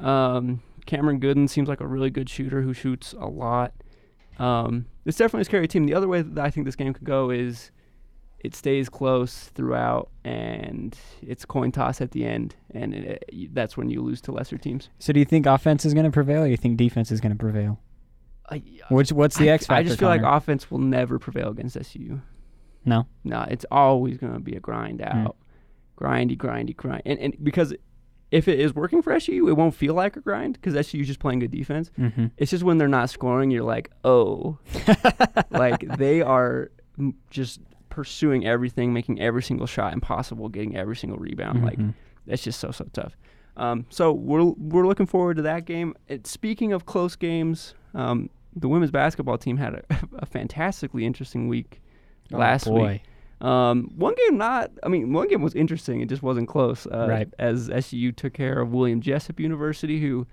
Um, 0.00 0.62
Cameron 0.86 1.18
Gooden 1.18 1.48
seems 1.48 1.66
like 1.68 1.80
a 1.80 1.86
really 1.86 2.10
good 2.10 2.28
shooter 2.28 2.60
who 2.62 2.72
shoots 2.74 3.14
a 3.18 3.26
lot. 3.26 3.72
Um, 4.38 4.84
it's 5.04 5.18
definitely 5.18 5.42
a 5.42 5.44
scary 5.44 5.68
team. 5.68 5.86
The 5.86 5.94
other 5.94 6.08
way 6.08 6.22
that 6.22 6.44
I 6.44 6.50
think 6.50 6.66
this 6.66 6.76
game 6.76 6.92
could 6.94 7.04
go 7.04 7.30
is 7.30 7.70
it 8.40 8.54
stays 8.54 8.88
close 8.90 9.44
throughout, 9.54 10.10
and 10.24 10.96
it's 11.22 11.44
coin 11.46 11.72
toss 11.72 12.00
at 12.00 12.10
the 12.10 12.26
end, 12.26 12.54
and 12.74 12.94
it, 12.94 13.24
you- 13.32 13.48
that's 13.52 13.76
when 13.76 13.88
you 13.90 14.02
lose 14.02 14.20
to 14.22 14.32
lesser 14.32 14.58
teams. 14.58 14.90
So 14.98 15.12
do 15.12 15.18
you 15.18 15.24
think 15.24 15.46
offense 15.46 15.84
is 15.86 15.94
going 15.94 16.04
to 16.04 16.10
prevail, 16.12 16.42
or 16.42 16.44
do 16.46 16.50
you 16.50 16.56
think 16.58 16.76
defense 16.76 17.10
is 17.10 17.20
going 17.20 17.32
to 17.32 17.38
prevail? 17.38 17.80
I, 18.50 18.62
Which 18.90 19.10
what's 19.12 19.38
the 19.38 19.48
I, 19.50 19.54
X 19.54 19.66
factor? 19.66 19.80
I 19.80 19.82
just 19.84 19.98
feel 19.98 20.08
like 20.10 20.20
offense 20.22 20.70
will 20.70 20.78
never 20.78 21.18
prevail 21.18 21.48
against 21.48 21.76
SU. 21.78 22.20
no. 22.84 23.06
No, 23.24 23.46
it's 23.48 23.64
always 23.70 24.18
going 24.18 24.34
to 24.34 24.40
be 24.40 24.54
a 24.56 24.60
grind 24.60 25.00
Mm. 25.00 25.24
out. 25.26 25.36
Grindy, 25.96 26.36
grindy, 26.36 26.76
grind. 26.76 27.02
And, 27.06 27.18
and 27.20 27.36
because 27.42 27.72
if 28.34 28.48
it 28.48 28.58
is 28.58 28.74
working 28.74 29.00
for 29.02 29.12
SU, 29.12 29.48
it 29.48 29.52
won't 29.56 29.74
feel 29.74 29.94
like 29.94 30.16
a 30.16 30.20
grind 30.20 30.54
because 30.54 30.74
SU 30.74 30.98
is 31.00 31.06
just 31.06 31.20
playing 31.20 31.38
good 31.38 31.50
defense. 31.50 31.90
Mm-hmm. 31.98 32.26
It's 32.36 32.50
just 32.50 32.64
when 32.64 32.78
they're 32.78 32.88
not 32.88 33.08
scoring, 33.10 33.50
you're 33.50 33.62
like, 33.76 33.90
oh. 34.04 34.58
like 35.50 35.80
they 35.98 36.20
are 36.22 36.70
m- 36.98 37.14
just 37.30 37.60
pursuing 37.90 38.44
everything, 38.46 38.92
making 38.92 39.20
every 39.20 39.42
single 39.42 39.66
shot 39.66 39.92
impossible, 39.92 40.48
getting 40.48 40.76
every 40.76 40.96
single 40.96 41.18
rebound. 41.18 41.64
Like 41.64 41.78
Mhm. 41.78 41.94
that's 42.26 42.42
just 42.42 42.58
so 42.60 42.70
so 42.72 42.86
tough. 42.92 43.16
Um, 43.56 43.86
so 43.88 44.12
we're 44.12 44.42
we're 44.44 44.86
looking 44.86 45.06
forward 45.06 45.36
to 45.36 45.42
that 45.42 45.64
game. 45.64 45.94
It, 46.08 46.26
speaking 46.26 46.72
of 46.72 46.86
close 46.86 47.14
games, 47.16 47.74
um, 47.94 48.30
the 48.56 48.68
women's 48.68 48.90
basketball 48.90 49.38
team 49.38 49.56
had 49.58 49.74
a, 49.74 49.82
a 50.18 50.26
fantastically 50.26 51.06
interesting 51.06 51.46
week 51.48 51.80
Oh, 52.32 52.38
last 52.38 52.64
boy. 52.66 52.92
week. 52.94 53.02
Um, 53.44 53.90
one 53.96 54.14
game 54.26 54.38
not. 54.38 54.70
I 54.82 54.88
mean, 54.88 55.12
one 55.12 55.28
game 55.28 55.42
was 55.42 55.54
interesting. 55.54 56.00
It 56.00 56.08
just 56.08 56.22
wasn't 56.22 56.48
close. 56.48 56.86
Uh, 56.86 57.06
Right. 57.08 57.28
As 57.38 57.68
SU 57.70 58.12
took 58.12 58.32
care 58.32 58.60
of 58.60 58.72
William 58.72 59.00
Jessup 59.00 59.38
University, 59.40 60.00
who, 60.00 60.26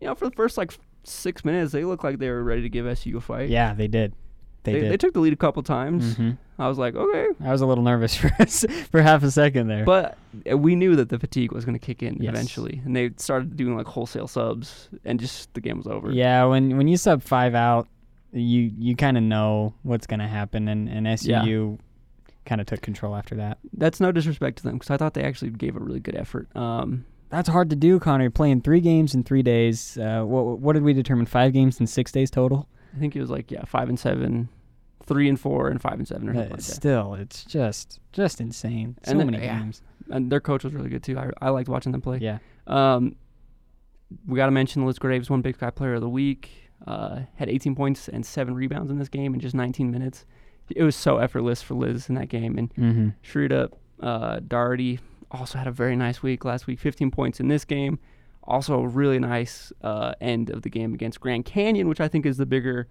you 0.00 0.06
know, 0.06 0.14
for 0.14 0.26
the 0.28 0.34
first 0.36 0.56
like 0.56 0.72
six 1.02 1.44
minutes, 1.44 1.72
they 1.72 1.84
looked 1.84 2.04
like 2.04 2.18
they 2.18 2.30
were 2.30 2.44
ready 2.44 2.62
to 2.62 2.68
give 2.68 2.86
SU 2.86 3.16
a 3.16 3.20
fight. 3.20 3.48
Yeah, 3.50 3.74
they 3.74 3.88
did. 3.88 4.14
They, 4.62 4.72
They, 4.72 4.80
did. 4.80 4.92
they 4.92 4.96
took 4.96 5.12
the 5.12 5.20
lead 5.20 5.32
a 5.32 5.36
couple 5.36 5.62
times. 5.62 6.14
Mhm. 6.16 6.38
I 6.58 6.68
was 6.68 6.78
like, 6.78 6.94
okay, 6.94 7.26
I 7.44 7.50
was 7.52 7.60
a 7.60 7.66
little 7.66 7.84
nervous 7.84 8.14
for 8.20 8.28
for 8.90 9.02
half 9.02 9.22
a 9.24 9.30
second 9.30 9.66
there. 9.66 9.84
but 9.84 10.16
uh, 10.50 10.56
we 10.56 10.74
knew 10.76 10.94
that 10.96 11.08
the 11.10 11.18
fatigue 11.18 11.52
was 11.52 11.64
going 11.64 11.78
to 11.78 11.84
kick 11.84 12.02
in 12.02 12.16
Yes. 12.22 12.30
eventually, 12.32 12.80
and 12.84 12.94
they 12.96 13.10
started 13.16 13.56
doing 13.56 13.76
like 13.76 13.86
wholesale 13.86 14.28
subs, 14.28 14.88
and 15.04 15.18
just 15.20 15.52
the 15.54 15.60
game 15.60 15.76
was 15.76 15.86
over. 15.88 16.10
yeah, 16.12 16.44
when 16.44 16.76
when 16.78 16.86
you 16.88 16.96
sub 16.96 17.22
five 17.22 17.54
out, 17.54 17.88
you 18.32 18.70
you 18.78 18.94
kind 18.96 19.16
of 19.18 19.22
know 19.24 19.74
what's 19.82 20.06
going 20.06 20.20
to 20.20 20.28
happen, 20.28 20.68
and 20.68 20.88
and 20.88 21.06
SU 21.08 21.78
kind 22.44 22.60
of 22.60 22.66
took 22.66 22.80
control 22.82 23.14
after 23.16 23.34
that. 23.36 23.58
That's 23.72 24.00
no 24.00 24.12
disrespect 24.12 24.58
to 24.58 24.62
them 24.64 24.74
because 24.74 24.90
I 24.90 24.96
thought 24.96 25.14
they 25.14 25.22
actually 25.24 25.50
gave 25.50 25.76
a 25.76 25.80
really 25.80 26.00
good 26.00 26.16
effort. 26.16 26.54
Um, 26.56 27.04
That's 27.30 27.48
hard 27.48 27.70
to 27.70 27.76
do, 27.76 27.98
Connor. 27.98 28.30
Playing 28.30 28.60
three 28.60 28.80
games 28.80 29.14
in 29.14 29.24
three 29.24 29.42
days. 29.42 29.96
Uh, 29.98 30.22
what 30.24 30.58
what 30.60 30.72
did 30.74 30.82
we 30.82 30.92
determine? 30.92 31.26
Five 31.26 31.52
games 31.52 31.80
in 31.80 31.86
six 31.86 32.12
days 32.12 32.30
total. 32.30 32.68
I 32.94 32.98
think 32.98 33.16
it 33.16 33.20
was 33.20 33.30
like 33.30 33.50
yeah, 33.50 33.64
five 33.64 33.88
and 33.88 33.98
seven, 33.98 34.48
three 35.04 35.28
and 35.28 35.38
four 35.40 35.68
and 35.68 35.80
five 35.82 35.94
and 35.94 36.06
seven 36.06 36.28
or 36.28 36.32
Uh, 36.32 36.34
something 36.34 36.50
like 36.52 36.60
that. 36.60 36.64
still, 36.72 37.14
it's 37.14 37.44
just 37.44 37.98
just 38.12 38.40
insane. 38.40 38.96
So 39.04 39.10
And 39.10 39.20
then- 39.20 39.30
many 39.30 39.42
yeah. 39.44 39.58
games. 39.58 39.82
And 40.10 40.30
their 40.30 40.40
coach 40.40 40.64
was 40.64 40.74
really 40.74 40.90
good 40.90 41.02
too. 41.02 41.18
I, 41.18 41.30
I 41.40 41.48
liked 41.48 41.68
watching 41.68 41.90
them 41.92 42.02
play. 42.02 42.18
Yeah. 42.18 42.38
Um, 42.66 43.16
we 44.26 44.36
got 44.36 44.46
to 44.46 44.52
mention 44.52 44.84
Liz 44.86 44.98
Graves, 44.98 45.30
one 45.30 45.40
Big 45.40 45.56
Sky 45.56 45.70
Player 45.70 45.94
of 45.94 46.02
the 46.02 46.08
Week. 46.10 46.50
Uh, 46.86 47.20
had 47.36 47.48
18 47.48 47.74
points 47.74 48.08
and 48.08 48.24
seven 48.26 48.54
rebounds 48.54 48.90
in 48.90 48.98
this 48.98 49.08
game 49.08 49.32
in 49.32 49.40
just 49.40 49.54
19 49.54 49.90
minutes. 49.90 50.26
It 50.70 50.82
was 50.82 50.96
so 50.96 51.18
effortless 51.18 51.62
for 51.62 51.74
Liz 51.74 52.08
in 52.08 52.14
that 52.16 52.28
game. 52.28 52.56
And 52.58 52.74
Mm-hmm. 52.74 53.08
Shrita 53.22 53.68
uh, 54.00 54.40
Doherty 54.46 55.00
also 55.30 55.58
had 55.58 55.66
a 55.66 55.72
very 55.72 55.96
nice 55.96 56.22
week 56.22 56.44
last 56.44 56.66
week. 56.66 56.78
15 56.78 57.10
points 57.10 57.40
in 57.40 57.48
this 57.48 57.64
game. 57.64 57.98
Also 58.44 58.78
a 58.80 58.86
really 58.88 59.18
nice 59.18 59.72
uh, 59.82 60.12
end 60.20 60.50
of 60.50 60.62
the 60.62 60.68
game 60.70 60.92
against 60.94 61.20
Grand 61.20 61.44
Canyon, 61.44 61.88
which 61.88 62.00
I 62.00 62.08
think 62.08 62.26
is 62.26 62.36
the 62.36 62.46
bigger 62.46 62.88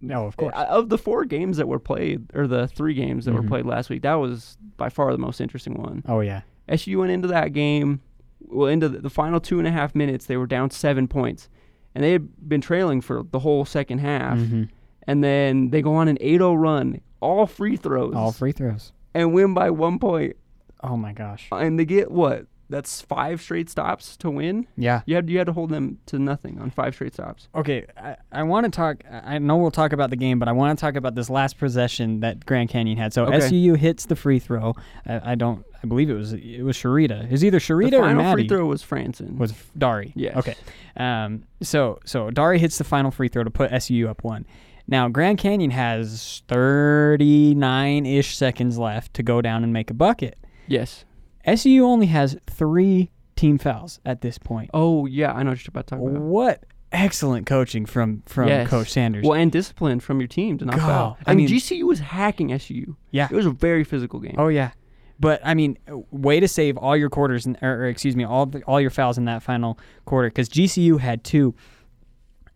No, 0.00 0.24
of 0.26 0.36
course. 0.36 0.54
uh, 0.56 0.64
of 0.68 0.88
the 0.88 0.98
four 0.98 1.24
games 1.24 1.58
that 1.58 1.68
were 1.68 1.78
played, 1.78 2.26
or 2.34 2.46
the 2.46 2.66
three 2.68 2.94
games 2.94 3.24
that 3.26 3.34
were 3.34 3.42
Mhm. 3.42 3.48
played 3.48 3.66
last 3.66 3.90
week. 3.90 4.02
That 4.02 4.14
was 4.14 4.56
by 4.76 4.88
far 4.88 5.12
the 5.12 5.18
most 5.18 5.40
interesting 5.40 5.74
one. 5.74 6.02
oh 6.06 6.20
yeah. 6.20 6.40
SU 6.68 6.98
went 6.98 7.10
into 7.12 7.28
that 7.28 7.52
game, 7.52 8.00
well, 8.40 8.68
into 8.68 8.88
the, 8.88 9.10
final 9.10 9.40
two 9.40 9.58
and 9.58 9.68
a 9.68 9.70
half 9.70 9.94
minutes, 9.94 10.26
they 10.26 10.36
were 10.36 10.46
down 10.46 10.70
seven 10.70 11.06
points, 11.06 11.48
and 11.94 12.02
they 12.02 12.12
had 12.12 12.48
been 12.48 12.60
trailing 12.60 13.00
for 13.00 13.22
the 13.30 13.40
whole 13.40 13.64
second 13.64 13.98
half. 13.98 14.38
Mhm. 14.38 14.68
And 15.06 15.22
then 15.22 15.70
they 15.70 15.82
go 15.82 15.94
on 15.94 16.08
an 16.08 16.18
8-0 16.18 16.56
run, 16.60 17.00
all 17.20 17.46
free 17.46 17.76
throws, 17.76 18.14
All 18.14 18.32
free 18.32 18.52
throws. 18.52 18.92
and 19.14 19.32
win 19.32 19.54
by 19.54 19.70
one 19.70 19.98
point. 19.98 20.36
Oh 20.82 20.96
my 20.96 21.12
gosh. 21.12 21.48
And 21.52 21.78
they 21.78 21.84
get 21.84 22.10
what? 22.10 22.46
That's 22.70 23.02
five 23.02 23.42
straight 23.42 23.68
stops 23.68 24.16
to 24.18 24.30
win. 24.30 24.66
Yeah. 24.78 25.02
You 25.04 25.16
had 25.16 25.28
you 25.28 25.36
had 25.36 25.46
to 25.46 25.52
hold 25.52 25.68
them 25.68 25.98
to 26.06 26.18
nothing 26.18 26.58
on 26.58 26.70
five 26.70 26.94
straight 26.94 27.12
stops. 27.12 27.48
Okay, 27.54 27.84
I, 27.98 28.16
I 28.32 28.42
want 28.44 28.64
to 28.64 28.70
talk. 28.70 29.04
I 29.10 29.38
know 29.38 29.58
we'll 29.58 29.70
talk 29.70 29.92
about 29.92 30.08
the 30.08 30.16
game, 30.16 30.38
but 30.38 30.48
I 30.48 30.52
want 30.52 30.78
to 30.78 30.80
talk 30.80 30.94
about 30.96 31.14
this 31.14 31.28
last 31.28 31.58
possession 31.58 32.20
that 32.20 32.46
Grand 32.46 32.70
Canyon 32.70 32.96
had. 32.96 33.12
So 33.12 33.26
Okay. 33.26 33.40
SUU 33.40 33.76
hits 33.76 34.06
the 34.06 34.16
free 34.16 34.38
throw. 34.38 34.74
I, 35.06 35.32
I 35.32 35.34
don't. 35.34 35.66
I 35.84 35.86
believe 35.86 36.08
it 36.08 36.14
was 36.14 36.32
it 36.32 36.62
was 36.62 36.76
Sharita. 36.78 37.24
It 37.26 37.30
was 37.32 37.44
either 37.44 37.58
The 37.58 37.64
Sharita 37.64 37.86
or 37.88 37.90
the 37.90 37.98
final 37.98 38.22
Maddie. 38.22 38.42
free 38.42 38.48
throw 38.48 38.64
was 38.66 38.82
Franson. 38.82 39.36
was 39.36 39.52
Dari. 39.76 40.12
Yes. 40.16 40.36
Okay. 40.38 40.54
Um. 40.96 41.42
So 41.60 41.98
so 42.06 42.30
Dari 42.30 42.58
hits 42.58 42.78
the 42.78 42.84
final 42.84 43.10
free 43.10 43.28
throw 43.28 43.44
to 43.44 43.50
put 43.50 43.70
SUU 43.70 44.08
up 44.08 44.24
one. 44.24 44.46
Now 44.86 45.08
Grand 45.08 45.38
Canyon 45.38 45.70
has 45.70 46.42
39 46.48 48.06
ish 48.06 48.36
seconds 48.36 48.78
left 48.78 49.14
to 49.14 49.22
go 49.22 49.40
down 49.40 49.64
and 49.64 49.72
make 49.72 49.90
a 49.90 49.94
bucket. 49.94 50.36
yes. 50.66 51.04
SUU 51.46 51.80
only 51.82 52.06
has 52.06 52.36
three 52.48 53.10
team 53.34 53.58
fouls 53.58 53.98
at 54.06 54.20
this 54.20 54.38
point. 54.38 54.70
Oh 54.72 55.06
yeah, 55.06 55.32
I 55.32 55.42
know 55.42 55.50
what 55.50 55.64
you're 55.64 55.70
about 55.70 55.88
to 55.88 55.96
talk 55.96 56.00
about. 56.08 56.22
What 56.22 56.64
excellent 56.92 57.46
coaching 57.46 57.84
from 57.84 58.22
from 58.26 58.46
Yes. 58.46 58.68
Coach 58.68 58.90
Sanders. 58.92 59.24
Well, 59.26 59.34
and 59.34 59.50
discipline 59.50 59.98
from 59.98 60.20
your 60.20 60.28
team 60.28 60.56
to 60.58 60.64
not 60.64 60.76
God, 60.76 60.86
foul. 60.86 61.18
I 61.26 61.32
I, 61.32 61.34
mean, 61.34 61.46
mean- 61.46 61.56
GCU 61.58 61.82
was 61.82 61.98
hacking 61.98 62.52
SU. 62.52 62.96
Yeah. 63.10 63.26
It 63.28 63.34
was 63.34 63.46
a 63.46 63.50
very 63.50 63.82
physical 63.82 64.20
game. 64.20 64.36
Oh 64.38 64.46
yeah, 64.46 64.70
but 65.18 65.40
I 65.44 65.54
mean, 65.54 65.78
way 66.12 66.38
to 66.38 66.46
save 66.46 66.76
all 66.76 66.96
your 66.96 67.10
quarters, 67.10 67.44
in, 67.44 67.58
or, 67.60 67.72
or 67.78 67.86
excuse 67.86 68.14
me, 68.14 68.22
all 68.22 68.46
the, 68.46 68.62
all 68.62 68.80
your 68.80 68.90
fouls 68.90 69.18
in 69.18 69.24
that 69.24 69.42
final 69.42 69.80
quarter 70.04 70.28
because 70.28 70.48
GCU 70.48 71.00
had 71.00 71.24
two 71.24 71.56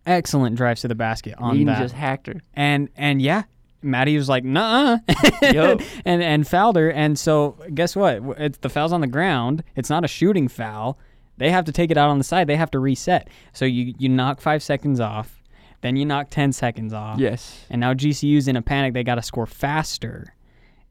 excellent 0.07 0.55
drives 0.55 0.81
to 0.81 0.87
the 0.87 0.95
basket 0.95 1.35
on 1.37 1.55
Eden 1.55 1.67
that, 1.67 1.79
just 1.81 1.93
hacked 1.93 2.27
her. 2.27 2.41
and 2.55 2.89
and 2.95 3.21
yeah, 3.21 3.43
Maddie 3.83 4.17
was 4.17 4.27
like, 4.29 4.43
nah, 4.43 4.97
and 5.41 5.81
and 6.05 6.47
fouled 6.47 6.75
her, 6.77 6.89
and 6.91 7.17
so 7.19 7.57
guess 7.73 7.95
what? 7.95 8.21
It's 8.39 8.57
the 8.59 8.69
foul's 8.69 8.91
on 8.93 9.01
the 9.01 9.07
ground. 9.07 9.63
It's 9.75 9.89
not 9.89 10.03
a 10.03 10.07
shooting 10.07 10.47
foul. 10.47 10.97
They 11.37 11.51
have 11.51 11.65
to 11.65 11.71
take 11.71 11.91
it 11.91 11.97
out 11.97 12.09
on 12.09 12.17
the 12.17 12.23
side. 12.23 12.47
They 12.47 12.55
have 12.55 12.71
to 12.71 12.79
reset. 12.79 13.29
So 13.53 13.65
you 13.65 13.93
you 13.99 14.09
knock 14.09 14.41
five 14.41 14.63
seconds 14.63 14.99
off, 14.99 15.41
then 15.81 15.95
you 15.95 16.05
knock 16.05 16.27
ten 16.31 16.51
seconds 16.51 16.93
off. 16.93 17.19
Yes. 17.19 17.65
And 17.69 17.79
now 17.79 17.93
GCU's 17.93 18.47
in 18.47 18.55
a 18.55 18.61
panic. 18.61 18.93
They 18.93 19.03
got 19.03 19.15
to 19.15 19.21
score 19.21 19.45
faster. 19.45 20.33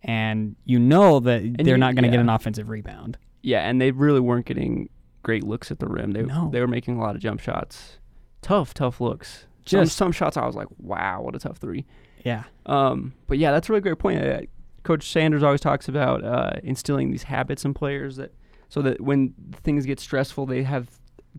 And 0.03 0.55
you 0.65 0.79
know 0.79 1.19
that 1.21 1.43
they're 1.59 1.75
you- 1.75 1.79
not 1.79 1.95
going 1.97 2.05
to 2.05 2.11
get 2.11 2.21
an 2.21 2.29
offensive 2.29 2.69
rebound. 2.69 3.19
Yeah, 3.43 3.69
and 3.69 3.81
they 3.81 3.91
really 3.91 4.21
weren't 4.21 4.47
getting 4.47 4.89
great 5.23 5.43
looks 5.45 5.71
at 5.73 5.81
the 5.81 5.87
rim. 5.89 6.13
They 6.13 6.23
No. 6.23 6.49
they 6.53 6.61
were 6.61 6.69
making 6.69 6.97
a 6.97 7.01
lot 7.01 7.17
of 7.17 7.23
jump 7.23 7.41
shots. 7.41 7.99
Tough, 8.47 8.73
tough 8.75 9.01
looks. 9.01 9.47
Just- 9.65 9.97
some, 9.97 10.07
some 10.07 10.13
shots 10.13 10.37
I 10.37 10.47
was 10.47 10.55
like, 10.55 10.69
wow, 10.79 11.21
what 11.21 11.35
a 11.35 11.41
tough 11.41 11.57
three. 11.57 11.85
Yeah. 12.25 12.45
Um, 12.67 13.13
but 13.27 13.39
yeah, 13.39 13.51
that's 13.51 13.69
a 13.69 13.73
really 13.73 13.81
great 13.83 13.99
point. 13.99 14.23
Uh, 14.23 14.43
Coach 14.85 15.11
Sanders 15.11 15.43
always 15.43 15.61
talks 15.61 15.89
about 15.89 16.25
uh, 16.25 16.53
instilling 16.63 17.11
these 17.11 17.25
habits 17.25 17.65
in 17.65 17.75
players 17.75 18.15
that 18.17 18.33
so 18.69 18.83
that 18.83 19.01
when 19.01 19.35
things 19.65 19.85
get 19.85 19.99
stressful, 19.99 20.47
they 20.47 20.63
have 20.63 20.89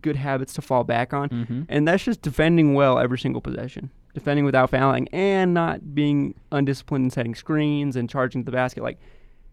good 0.02 0.16
habits 0.16 0.52
to 0.52 0.60
fall 0.60 0.84
back 0.84 1.14
on. 1.14 1.30
Mm-hmm. 1.30 1.62
And 1.70 1.88
that's 1.88 2.04
just 2.04 2.20
defending 2.20 2.74
well 2.74 2.98
every 2.98 3.18
single 3.18 3.40
possession, 3.40 3.90
defending 4.12 4.44
without 4.44 4.68
fouling, 4.68 5.08
and 5.08 5.54
not 5.54 5.94
being 5.94 6.34
undisciplined 6.52 7.04
and 7.04 7.12
setting 7.12 7.34
screens 7.34 7.96
and 7.96 8.10
charging 8.10 8.44
the 8.44 8.52
basket. 8.52 8.82
Like 8.82 8.98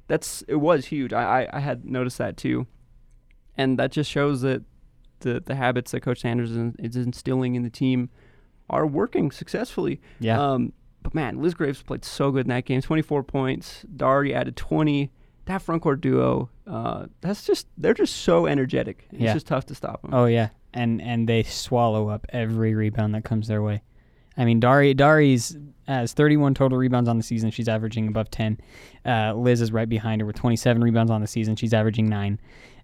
that's 0.07 0.43
it 0.49 0.57
was 0.57 0.87
huge. 0.87 1.13
I, 1.13 1.43
I, 1.43 1.57
I 1.57 1.59
had 1.61 1.85
noticed 1.85 2.17
that 2.17 2.35
too, 2.35 2.67
and 3.57 3.79
that 3.79 3.93
just 3.93 4.11
shows 4.11 4.41
that 4.41 4.61
the 5.19 5.41
the 5.45 5.55
habits 5.55 5.91
that 5.91 6.01
Coach 6.01 6.21
Sanders 6.21 6.51
is, 6.51 6.95
instilling 6.95 7.55
in 7.55 7.63
the 7.63 7.69
team 7.69 8.09
are 8.69 8.85
working 8.87 9.31
successfully. 9.31 10.01
Yeah. 10.19 10.41
Um, 10.41 10.73
but 11.03 11.13
man, 11.13 11.41
Liz 11.41 11.53
Graves 11.53 11.81
played 11.83 12.03
so 12.03 12.31
good 12.31 12.45
in 12.45 12.49
that 12.49 12.65
game. 12.65 12.81
24 12.81 13.23
points. 13.23 13.85
Dari 13.95 14.33
added 14.33 14.55
20. 14.55 15.11
That 15.45 15.61
front 15.61 15.83
court 15.83 16.01
duo, 16.01 16.49
uh, 16.65 17.05
that's 17.21 17.45
just 17.45 17.67
they're 17.77 17.93
just 17.93 18.15
so 18.17 18.47
energetic. 18.47 19.07
It's 19.11 19.21
Yeah. 19.21 19.33
just 19.33 19.45
tough 19.45 19.67
to 19.67 19.75
stop 19.75 20.01
them. 20.01 20.11
oh 20.13 20.25
yeah. 20.25 20.49
And 20.73 20.99
and 21.01 21.29
they 21.29 21.43
swallow 21.43 22.09
up 22.09 22.25
every 22.29 22.73
rebound 22.73 23.13
that 23.13 23.23
comes 23.23 23.47
their 23.47 23.61
way. 23.61 23.83
I 24.37 24.43
mean, 24.43 24.59
Dari 24.59 24.93
Dari's 24.95 25.55
has 25.87 26.11
31 26.13 26.55
total 26.55 26.77
rebounds 26.79 27.07
on 27.07 27.17
the 27.17 27.23
season. 27.23 27.51
She's 27.51 27.69
averaging 27.69 28.07
above 28.07 28.29
10. 28.31 28.59
Uh, 29.05 29.33
Liz 29.35 29.61
is 29.61 29.71
right 29.71 29.87
behind 29.87 30.19
her 30.19 30.25
with 30.25 30.35
27 30.35 30.83
rebounds 30.83 31.11
on 31.11 31.21
the 31.21 31.27
season. 31.27 31.55
She's 31.55 31.73
averaging 31.75 32.09
nine. 32.09 32.39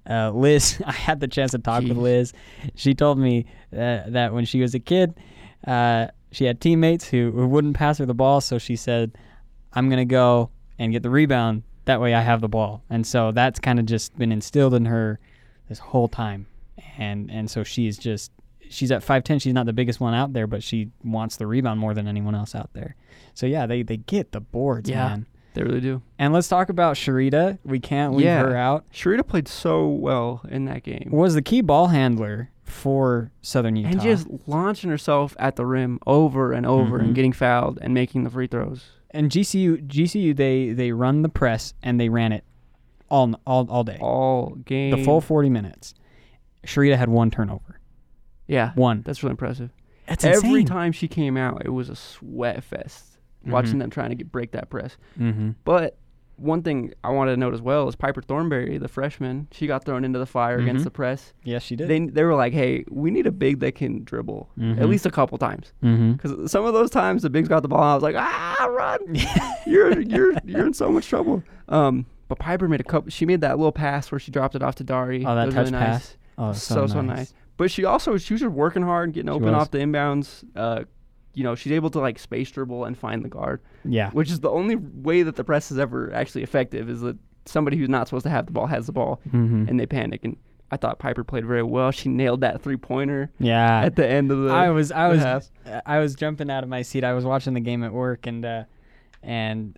Uh, 0.09 0.31
Liz, 0.31 0.81
I 0.85 0.91
had 0.91 1.19
the 1.19 1.27
chance 1.27 1.51
to 1.51 1.59
talk 1.59 1.83
with 1.83 1.97
Liz. 1.97 2.33
She 2.75 2.93
told 2.93 3.17
me 3.19 3.45
uh, 3.73 4.01
that 4.07 4.33
when 4.33 4.45
she 4.45 4.61
was 4.61 4.73
a 4.75 4.79
kid, 4.79 5.13
uh, 5.67 6.07
she 6.31 6.45
had 6.45 6.59
teammates 6.61 7.07
who, 7.07 7.31
who 7.31 7.47
wouldn't 7.47 7.75
pass 7.75 7.97
her 7.99 8.05
the 8.05 8.13
ball. 8.13 8.41
So 8.41 8.57
she 8.57 8.75
said, 8.75 9.11
I'm 9.73 9.89
going 9.89 9.99
to 9.99 10.05
go 10.11 10.49
and 10.79 10.91
get 10.91 11.03
the 11.03 11.09
rebound. 11.09 11.63
That 11.85 11.99
way 12.01 12.13
I 12.13 12.21
have 12.21 12.41
the 12.41 12.49
ball. 12.49 12.83
And 12.89 13.05
so 13.05 13.31
that's 13.31 13.59
kind 13.59 13.79
of 13.79 13.85
just 13.85 14.17
been 14.17 14.31
instilled 14.31 14.73
in 14.73 14.85
her 14.85 15.19
this 15.69 15.79
whole 15.79 16.07
time. 16.07 16.47
And, 16.97 17.29
and 17.31 17.49
so 17.49 17.63
she's 17.63 17.97
just 17.97 18.31
she's 18.69 18.89
at 18.91 19.01
5'10 19.05 19.41
she's 19.41 19.53
not 19.53 19.65
the 19.65 19.73
biggest 19.73 19.99
one 19.99 20.13
out 20.13 20.31
there 20.31 20.47
but 20.47 20.63
she 20.63 20.89
wants 21.03 21.35
the 21.35 21.45
rebound 21.45 21.77
more 21.77 21.93
than 21.93 22.07
anyone 22.07 22.33
else 22.33 22.55
out 22.55 22.69
there 22.71 22.95
so 23.33 23.45
yeah 23.45 23.65
they, 23.65 23.83
they 23.83 23.97
get 23.97 24.31
the 24.31 24.39
boards 24.39 24.89
Yeah. 24.89 25.09
man 25.09 25.25
They 25.53 25.63
really 25.63 25.81
do. 25.81 26.01
and 26.17 26.33
let's 26.33 26.47
talk 26.47 26.69
about 26.69 26.95
sharita 26.95 27.57
we 27.63 27.79
can't 27.79 28.13
leave 28.13 28.25
Yeah. 28.25 28.41
her 28.43 28.55
out 28.55 28.85
Sharita 28.93 29.27
played 29.27 29.47
so 29.47 29.87
well 29.87 30.41
in 30.49 30.65
that 30.65 30.83
game. 30.83 31.09
was 31.11 31.33
the 31.33 31.41
key 31.41 31.61
ball 31.61 31.87
handler 31.87 32.49
for 32.63 33.31
southern 33.41 33.75
utah 33.75 33.89
and 33.91 34.01
just 34.01 34.27
launching 34.47 34.89
herself 34.89 35.35
at 35.39 35.57
the 35.57 35.65
rim 35.65 35.99
over 36.07 36.53
and 36.53 36.65
over 36.65 36.99
Mhm. 36.99 37.03
and 37.05 37.15
getting 37.15 37.33
fouled 37.33 37.79
and 37.81 37.93
making 37.93 38.23
the 38.23 38.29
free 38.29 38.47
throws. 38.47 38.91
and 39.11 39.29
gcu 39.29 39.85
gcu 39.87 40.33
they 40.35 40.71
they 40.71 40.93
run 40.93 41.21
the 41.21 41.27
press 41.29 41.73
and 41.83 41.99
they 41.99 42.07
ran 42.07 42.31
it 42.31 42.45
all 43.09 43.33
all, 43.45 43.67
all 43.69 43.83
day 43.83 43.97
All 43.99 44.55
game. 44.65 44.91
the 44.91 45.03
full 45.03 45.19
40 45.19 45.49
minutes 45.49 45.93
sharita 46.65 46.95
had 46.95 47.09
one 47.09 47.29
turnover 47.29 47.79
Yeah. 48.47 48.71
one 48.75 49.01
That's 49.05 49.21
really 49.21 49.31
impressive. 49.31 49.71
that's 50.07 50.23
Every 50.23 50.61
insane. 50.61 50.65
time 50.65 50.91
she 50.93 51.07
came 51.09 51.35
out, 51.35 51.63
it 51.65 51.69
was 51.71 51.89
a 51.89 51.95
sweat 51.95 52.63
fest 52.63 53.10
watching 53.45 53.79
them 53.79 53.89
trying 53.89 54.09
to 54.09 54.15
get 54.15 54.31
break 54.31 54.51
that 54.51 54.69
press. 54.69 54.97
mm-hmm. 55.19 55.51
But 55.63 55.97
one 56.37 56.63
thing 56.63 56.91
I 57.03 57.11
wanted 57.11 57.31
to 57.31 57.37
note 57.37 57.53
as 57.53 57.61
well 57.61 57.87
is 57.87 57.95
Piper 57.95 58.21
Thornberry, 58.21 58.79
the 58.79 58.87
freshman, 58.87 59.47
she 59.51 59.67
got 59.67 59.85
thrown 59.85 60.03
into 60.03 60.17
the 60.17 60.25
fire 60.25 60.57
Mhm. 60.57 60.63
against 60.63 60.83
the 60.85 60.89
press. 60.89 61.33
yes 61.43 61.61
she 61.61 61.75
did 61.75 61.87
They 61.87 61.99
they 62.07 62.23
were 62.23 62.33
like, 62.33 62.51
"Hey, 62.53 62.83
we 62.89 63.11
need 63.11 63.27
a 63.27 63.31
big 63.31 63.59
that 63.59 63.75
can 63.75 64.03
dribble 64.03 64.49
Mhm. 64.57 64.79
at 64.81 64.89
least 64.89 65.05
a 65.05 65.11
couple 65.11 65.37
times." 65.37 65.71
mm-hmm. 65.83 66.13
Because 66.13 66.49
some 66.51 66.65
of 66.65 66.73
those 66.73 66.89
times 66.89 67.21
the 67.21 67.29
bigs 67.29 67.47
got 67.47 67.61
the 67.61 67.67
ball, 67.67 67.83
I 67.83 67.93
was 67.93 68.01
like, 68.03 68.15
"Ah, 68.17 68.65
run! 68.69 68.99
you're 69.67 69.99
you're 70.01 70.33
you're 70.45 70.65
in 70.65 70.73
so 70.73 70.91
much 70.91 71.07
trouble." 71.07 71.43
Um, 71.69 72.05
but 72.27 72.39
Piper 72.39 72.67
made 72.67 72.79
a 72.79 72.83
couple. 72.85 73.09
She 73.11 73.25
made 73.25 73.41
that 73.41 73.57
little 73.57 73.71
pass 73.71 74.11
where 74.11 74.17
she 74.19 74.31
dropped 74.31 74.55
it 74.55 74.63
off 74.63 74.75
to 74.75 74.83
Dari. 74.83 75.23
Oh, 75.25 75.35
that 75.35 75.45
was 75.47 75.53
touch 75.53 75.65
really 75.67 75.77
pass? 75.77 75.91
nice. 75.93 76.17
oh 76.39 76.53
so 76.53 76.87
so 76.87 77.01
nice. 77.01 77.33
But 77.57 77.69
she 77.69 77.85
also 77.85 78.17
she 78.17 78.33
was 78.33 78.41
just 78.41 78.51
working 78.53 78.81
hard, 78.81 79.13
getting 79.13 79.27
She 79.29 79.35
open 79.35 79.51
was. 79.51 79.61
off 79.61 79.69
the 79.71 79.77
inbounds. 79.77 80.43
Uh, 80.55 80.85
you 81.33 81.43
know, 81.43 81.55
she's 81.55 81.71
able 81.71 81.89
to 81.91 81.99
like 81.99 82.19
space 82.19 82.51
dribble 82.51 82.85
and 82.85 82.97
find 82.97 83.23
the 83.23 83.29
guard, 83.29 83.61
yeah 83.85 84.09
which 84.11 84.29
is 84.29 84.39
the 84.39 84.49
only 84.49 84.75
way 84.75 85.23
that 85.23 85.35
the 85.35 85.43
press 85.43 85.71
is 85.71 85.79
ever 85.79 86.13
actually 86.13 86.43
effective. 86.43 86.89
Is 86.89 87.01
that 87.01 87.17
somebody 87.45 87.77
who's 87.77 87.89
not 87.89 88.07
supposed 88.07 88.23
to 88.23 88.29
have 88.29 88.45
the 88.45 88.51
ball 88.51 88.67
has 88.67 88.85
the 88.85 88.91
ball 88.91 89.19
mm-hmm. 89.27 89.65
and 89.67 89.79
they 89.79 89.85
panic. 89.85 90.21
And 90.23 90.37
I 90.69 90.77
thought 90.77 90.99
Piper 90.99 91.23
played 91.23 91.45
very 91.45 91.63
well. 91.63 91.91
She 91.91 92.09
nailed 92.09 92.41
that 92.41 92.61
three 92.61 92.77
pointer 92.77 93.31
yeah 93.39 93.81
at 93.81 93.95
the 93.95 94.07
end 94.07 94.31
of 94.31 94.43
the. 94.43 94.51
I 94.51 94.69
was 94.69 94.91
I 94.91 95.07
was 95.07 95.21
half. 95.21 95.49
I 95.85 95.99
was 95.99 96.15
jumping 96.15 96.49
out 96.49 96.63
of 96.63 96.69
my 96.69 96.81
seat. 96.81 97.03
I 97.03 97.13
was 97.13 97.25
watching 97.25 97.53
the 97.53 97.59
game 97.59 97.83
at 97.83 97.91
work 97.91 98.27
and 98.27 98.45
uh, 98.45 98.63
and 99.23 99.77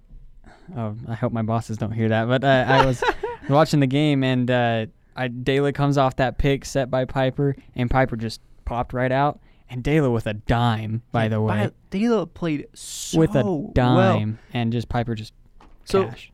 oh, 0.78 0.96
I 1.08 1.16
hope 1.16 1.34
my 1.34 1.42
bosses 1.42 1.78
don't 1.78 1.92
hear 1.92 2.10
that. 2.10 2.28
But 2.28 2.44
uh, 2.44 2.66
I 2.68 2.86
was 2.86 3.04
watching 3.50 3.80
the 3.80 3.88
game 3.88 4.24
and 4.24 4.50
uh, 4.50 4.86
I 5.16 5.28
Dela 5.28 5.74
comes 5.74 5.98
off 5.98 6.16
that 6.18 6.38
pick 6.38 6.66
set 6.66 6.90
by 6.90 7.06
Piper 7.06 7.56
and 7.76 7.90
Piper 7.90 8.16
just 8.16 8.42
popped 8.66 8.94
right 8.94 9.12
out 9.12 9.40
And 9.74 9.84
Dela 9.84 10.12
with 10.12 10.28
a 10.28 10.36
dime, 10.36 11.02
by 11.12 11.28
the 11.28 11.42
way, 11.42 11.72
Dela 11.90 12.28
played 12.28 12.68
so 12.76 13.18
with 13.18 13.32
a 13.36 13.44
well. 13.44 13.72
dime, 13.74 14.38
and 14.54 14.72
just 14.72 14.88
Piper 14.88 15.16
just 15.16 15.34
So 15.86 16.06
cash. 16.10 16.32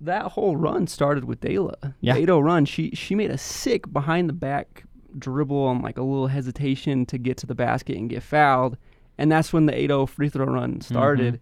that 0.00 0.26
whole 0.32 0.56
run 0.56 0.86
started 0.86 1.24
with 1.24 1.40
Dela. 1.40 1.74
Yeah. 2.00 2.14
8 2.14 2.28
run, 2.30 2.64
she 2.64 2.90
she 2.94 3.16
made 3.16 3.32
a 3.32 3.38
sick 3.38 3.92
behind 3.92 4.28
the 4.28 4.32
back 4.34 4.84
dribble 5.18 5.64
on 5.64 5.82
like 5.82 5.98
a 5.98 6.02
little 6.02 6.28
hesitation 6.28 7.06
to 7.06 7.18
get 7.18 7.36
to 7.38 7.46
the 7.46 7.56
basket 7.56 7.96
and 7.96 8.08
get 8.08 8.22
fouled. 8.22 8.76
And 9.18 9.32
that's 9.32 9.52
when 9.52 9.66
the 9.66 9.72
8-0 9.72 10.08
free 10.08 10.28
throw 10.28 10.44
run 10.46 10.80
started. 10.80 11.40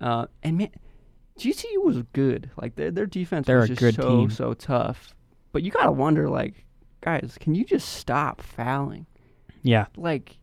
Mm-hmm. 0.00 0.04
Uh, 0.06 0.26
and 0.44 0.56
man, 0.56 0.70
GCU 1.38 1.84
was 1.84 2.02
good. 2.14 2.50
Like 2.56 2.76
their 2.76 2.90
their 2.90 3.04
defense 3.06 3.46
They're 3.46 3.58
was 3.60 3.68
just 3.68 3.96
so 3.96 4.08
team. 4.20 4.30
so 4.30 4.54
tough. 4.54 5.14
But 5.52 5.62
you 5.62 5.70
gotta 5.70 5.92
wonder, 5.92 6.30
like, 6.30 6.64
guys, 7.02 7.36
can 7.38 7.54
you 7.54 7.64
just 7.66 7.90
stop 7.94 8.40
fouling? 8.40 9.04
Yeah, 9.62 9.86
Like, 9.96 10.38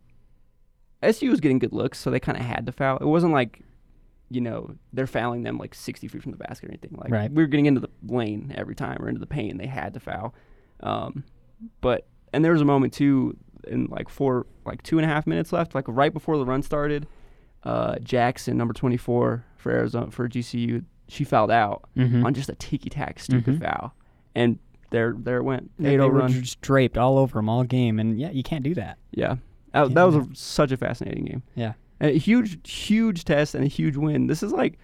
SU 1.04 1.30
was 1.30 1.40
getting 1.40 1.58
good 1.58 1.72
looks, 1.72 1.98
so 1.98 2.10
they 2.10 2.20
kind 2.20 2.38
of 2.38 2.44
had 2.44 2.66
to 2.66 2.72
foul. 2.72 2.96
It 2.98 3.04
wasn't 3.06 3.32
like, 3.32 3.60
you 4.30 4.40
know, 4.40 4.74
they're 4.92 5.06
fouling 5.06 5.42
them 5.42 5.58
like 5.58 5.74
60 5.74 6.08
feet 6.08 6.22
from 6.22 6.32
the 6.32 6.38
basket 6.38 6.68
or 6.68 6.72
anything. 6.72 6.96
Like, 6.96 7.10
Right. 7.10 7.30
we 7.30 7.42
were 7.42 7.46
getting 7.46 7.66
into 7.66 7.80
the 7.80 7.90
lane 8.06 8.52
every 8.56 8.74
time 8.74 8.98
or 9.00 9.08
into 9.08 9.20
the 9.20 9.26
paint, 9.26 9.52
and 9.52 9.60
they 9.60 9.66
had 9.66 9.94
to 9.94 10.00
foul. 10.00 10.34
Um, 10.80 11.24
but 11.80 12.06
and 12.32 12.44
there 12.44 12.52
was 12.52 12.60
a 12.60 12.64
moment 12.64 12.92
too, 12.92 13.36
in 13.66 13.86
like 13.86 14.08
four, 14.08 14.46
like 14.64 14.82
two 14.82 14.98
and 14.98 15.04
a 15.04 15.08
half 15.08 15.26
minutes 15.26 15.52
left, 15.52 15.74
like 15.74 15.84
right 15.88 16.12
before 16.12 16.36
the 16.38 16.44
run 16.44 16.62
started. 16.62 17.06
Uh, 17.62 17.96
Jackson, 18.02 18.56
number 18.58 18.74
24 18.74 19.44
for 19.56 19.72
Arizona 19.72 20.10
for 20.10 20.28
GCU, 20.28 20.84
she 21.08 21.24
fouled 21.24 21.50
out 21.50 21.84
mm-hmm. 21.96 22.26
on 22.26 22.34
just 22.34 22.48
a 22.50 22.54
ticky 22.56 22.90
tack 22.90 23.18
stupid 23.18 23.60
Mhm. 23.60 23.62
foul, 23.62 23.94
and 24.34 24.58
there 24.90 25.14
there 25.16 25.38
it 25.38 25.44
went. 25.44 25.70
they, 25.78 25.94
8-0 25.94 25.98
they 25.98 26.08
were 26.08 26.10
run. 26.18 26.32
just 26.32 26.60
draped 26.60 26.98
all 26.98 27.16
over 27.18 27.38
them 27.38 27.48
all 27.48 27.64
game, 27.64 27.98
and 27.98 28.18
yeah, 28.20 28.30
you 28.30 28.42
can't 28.42 28.62
do 28.64 28.74
that. 28.74 28.98
Yeah, 29.12 29.36
that, 29.74 29.94
that 29.94 30.04
was 30.04 30.16
a, 30.16 30.26
such 30.34 30.72
a 30.72 30.76
fascinating 30.76 31.24
game. 31.24 31.42
Yeah. 31.54 31.74
And 32.00 32.10
a 32.10 32.18
huge, 32.18 32.70
huge 32.70 33.24
test 33.24 33.54
and 33.54 33.64
a 33.64 33.68
huge 33.68 33.96
win. 33.96 34.26
This 34.26 34.42
is 34.42 34.52
like, 34.52 34.78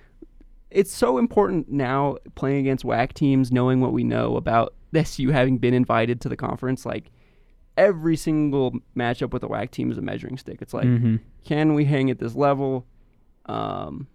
it's 0.71 0.93
so 0.93 1.19
important 1.19 1.71
now 1.71 2.17
playing 2.35 2.59
against 2.59 2.85
WAC 2.85 3.13
teams, 3.13 3.51
knowing 3.51 3.81
what 3.81 3.93
we 3.93 4.05
know 4.05 4.37
about 4.37 4.75
SU 4.95 5.31
having 5.31 5.59
been 5.59 5.75
invited 5.75 6.21
to 6.23 6.29
the 6.29 6.37
conference. 6.37 6.85
Like 6.85 7.11
every 7.77 8.17
single 8.17 8.73
matchup 8.97 9.33
with 9.33 9.43
a 9.43 9.49
WAC 9.49 9.71
team 9.71 9.91
is 9.91 9.99
a 9.99 10.03
measuring 10.03 10.37
stick. 10.37 10.59
It's 10.61 10.75
like, 10.75 10.87
mm-hmm. 10.87 11.17
can 11.45 11.75
we 11.75 11.85
hang 11.85 12.11
at 12.11 12.19
this 12.19 12.35
level? 12.35 12.87
Um, 13.47 14.07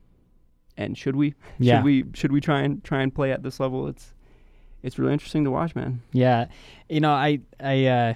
and 0.78 0.98
should 0.98 1.16
we? 1.16 1.36
Yeah, 1.58 1.78
Should 1.78 1.86
we? 1.86 2.04
Should 2.14 2.32
we 2.32 2.42
try 2.42 2.62
and 2.62 2.84
try 2.84 3.02
and 3.02 3.14
play 3.14 3.32
at 3.32 3.44
this 3.44 3.60
level? 3.60 3.88
It's 3.88 4.14
it's 4.84 5.00
really 5.00 5.14
interesting 5.14 5.44
to 5.46 5.52
watch, 5.52 5.74
man. 5.74 6.02
yeah. 6.12 6.46
You 6.90 7.00
know, 7.00 7.12
I, 7.12 7.40
I, 7.60 7.86
uh, 7.88 8.14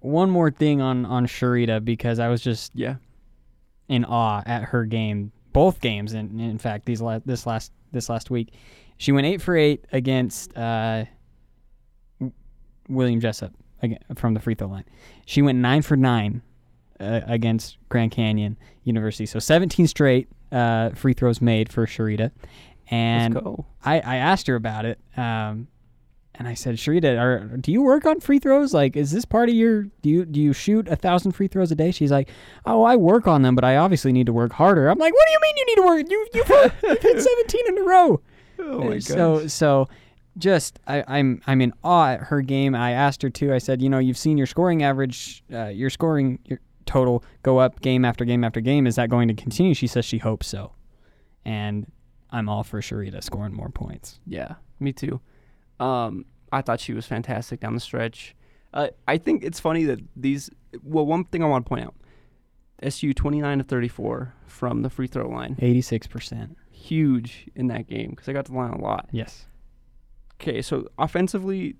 one 0.00 0.30
more 0.30 0.50
thing 0.50 0.80
on 0.80 1.04
on 1.06 1.26
Sharita 1.26 1.84
because 1.84 2.18
I 2.18 2.28
was 2.28 2.40
just 2.42 2.72
Yeah. 2.74 2.96
in 3.88 4.04
awe 4.04 4.42
at 4.46 4.64
her 4.64 4.84
game, 4.84 5.32
both 5.52 5.80
games. 5.80 6.12
And 6.12 6.40
in 6.40 6.58
fact, 6.58 6.86
these 6.86 7.00
la- 7.00 7.20
this 7.24 7.46
last 7.46 7.72
this 7.92 8.08
last 8.08 8.30
week, 8.30 8.52
she 8.98 9.12
went 9.12 9.26
eight 9.26 9.40
for 9.42 9.56
eight 9.56 9.84
against 9.92 10.56
uh, 10.56 11.04
William 12.88 13.20
Jessup 13.20 13.52
again, 13.82 13.98
from 14.16 14.34
the 14.34 14.40
free 14.40 14.54
throw 14.54 14.68
line. 14.68 14.84
She 15.24 15.42
went 15.42 15.58
nine 15.58 15.82
for 15.82 15.96
nine 15.96 16.42
uh, 17.00 17.20
against 17.26 17.78
Grand 17.88 18.10
Canyon 18.12 18.56
University. 18.84 19.26
So 19.26 19.38
17 19.38 19.86
straight 19.86 20.28
uh, 20.52 20.90
free 20.90 21.12
throws 21.14 21.40
made 21.40 21.72
for 21.72 21.86
Sharita. 21.86 22.30
And 22.90 23.34
Let's 23.34 23.44
go. 23.44 23.66
I, 23.84 24.00
I 24.00 24.16
asked 24.16 24.46
her 24.46 24.54
about 24.54 24.84
it. 24.84 24.98
Um, 25.16 25.66
and 26.38 26.46
I 26.46 26.54
said, 26.54 26.76
Sharita, 26.76 27.18
are, 27.20 27.56
do 27.56 27.72
you 27.72 27.82
work 27.82 28.04
on 28.04 28.20
free 28.20 28.38
throws? 28.38 28.74
Like, 28.74 28.96
is 28.96 29.10
this 29.10 29.24
part 29.24 29.48
of 29.48 29.54
your 29.54 29.84
do 30.02 30.08
you 30.10 30.24
do 30.24 30.40
you 30.40 30.52
shoot 30.52 30.86
a 30.88 30.96
thousand 30.96 31.32
free 31.32 31.48
throws 31.48 31.70
a 31.72 31.74
day? 31.74 31.90
She's 31.90 32.10
like, 32.10 32.28
Oh, 32.64 32.82
I 32.82 32.96
work 32.96 33.26
on 33.26 33.42
them, 33.42 33.54
but 33.54 33.64
I 33.64 33.76
obviously 33.76 34.12
need 34.12 34.26
to 34.26 34.32
work 34.32 34.52
harder. 34.52 34.88
I'm 34.88 34.98
like, 34.98 35.12
What 35.14 35.26
do 35.26 35.32
you 35.32 35.38
mean 35.42 35.56
you 35.56 35.66
need 35.66 35.76
to 35.76 35.86
work? 35.86 36.06
You 36.10 36.26
you've, 36.34 36.46
hit- 36.46 36.72
you've 36.82 37.02
hit 37.02 37.22
17 37.48 37.60
in 37.68 37.78
a 37.78 37.82
row. 37.82 38.20
Oh 38.58 38.78
my 38.84 38.94
god. 38.94 39.02
so 39.02 39.46
so 39.46 39.88
just 40.38 40.78
I, 40.86 41.02
I'm 41.08 41.40
I'm 41.46 41.60
in 41.62 41.72
awe 41.82 42.12
at 42.12 42.20
her 42.24 42.40
game. 42.42 42.74
I 42.74 42.92
asked 42.92 43.22
her 43.22 43.30
too. 43.30 43.54
I 43.54 43.58
said, 43.58 43.80
you 43.80 43.88
know, 43.88 43.98
you've 43.98 44.18
seen 44.18 44.36
your 44.36 44.46
scoring 44.46 44.82
average, 44.82 45.42
uh, 45.52 45.66
your 45.68 45.88
scoring 45.90 46.38
your 46.44 46.60
total 46.84 47.24
go 47.42 47.58
up 47.58 47.80
game 47.80 48.04
after 48.04 48.24
game 48.24 48.44
after 48.44 48.60
game. 48.60 48.86
Is 48.86 48.96
that 48.96 49.08
going 49.08 49.28
to 49.28 49.34
continue? 49.34 49.72
She 49.74 49.86
says 49.86 50.04
she 50.04 50.18
hopes 50.18 50.46
so, 50.46 50.72
and 51.44 51.90
I'm 52.30 52.48
all 52.48 52.64
for 52.64 52.80
Sharita 52.80 53.22
scoring 53.22 53.54
more 53.54 53.70
points. 53.70 54.20
Yeah, 54.26 54.56
me 54.80 54.92
too. 54.92 55.20
Um, 55.80 56.24
I 56.52 56.62
thought 56.62 56.80
she 56.80 56.92
was 56.92 57.06
fantastic 57.06 57.60
down 57.60 57.74
the 57.74 57.80
stretch. 57.80 58.34
Uh, 58.72 58.88
I 59.08 59.18
think 59.18 59.42
it's 59.44 59.60
funny 59.60 59.84
that 59.84 60.00
these. 60.16 60.50
Well, 60.82 61.06
one 61.06 61.24
thing 61.24 61.42
I 61.42 61.46
want 61.46 61.64
to 61.64 61.68
point 61.68 61.84
out: 61.84 61.94
SU 62.82 63.12
twenty 63.14 63.40
nine 63.40 63.58
to 63.58 63.64
thirty 63.64 63.88
four 63.88 64.34
from 64.46 64.82
the 64.82 64.90
free 64.90 65.06
throw 65.06 65.28
line, 65.28 65.56
Eighty 65.60 65.80
six 65.80 66.06
percent. 66.06 66.56
huge 66.70 67.46
in 67.54 67.66
that 67.68 67.88
game 67.88 68.10
because 68.10 68.28
I 68.28 68.32
got 68.32 68.46
to 68.46 68.52
the 68.52 68.58
line 68.58 68.72
a 68.72 68.80
lot. 68.80 69.08
Yes. 69.12 69.46
Okay, 70.40 70.60
so 70.60 70.86
offensively, 70.98 71.76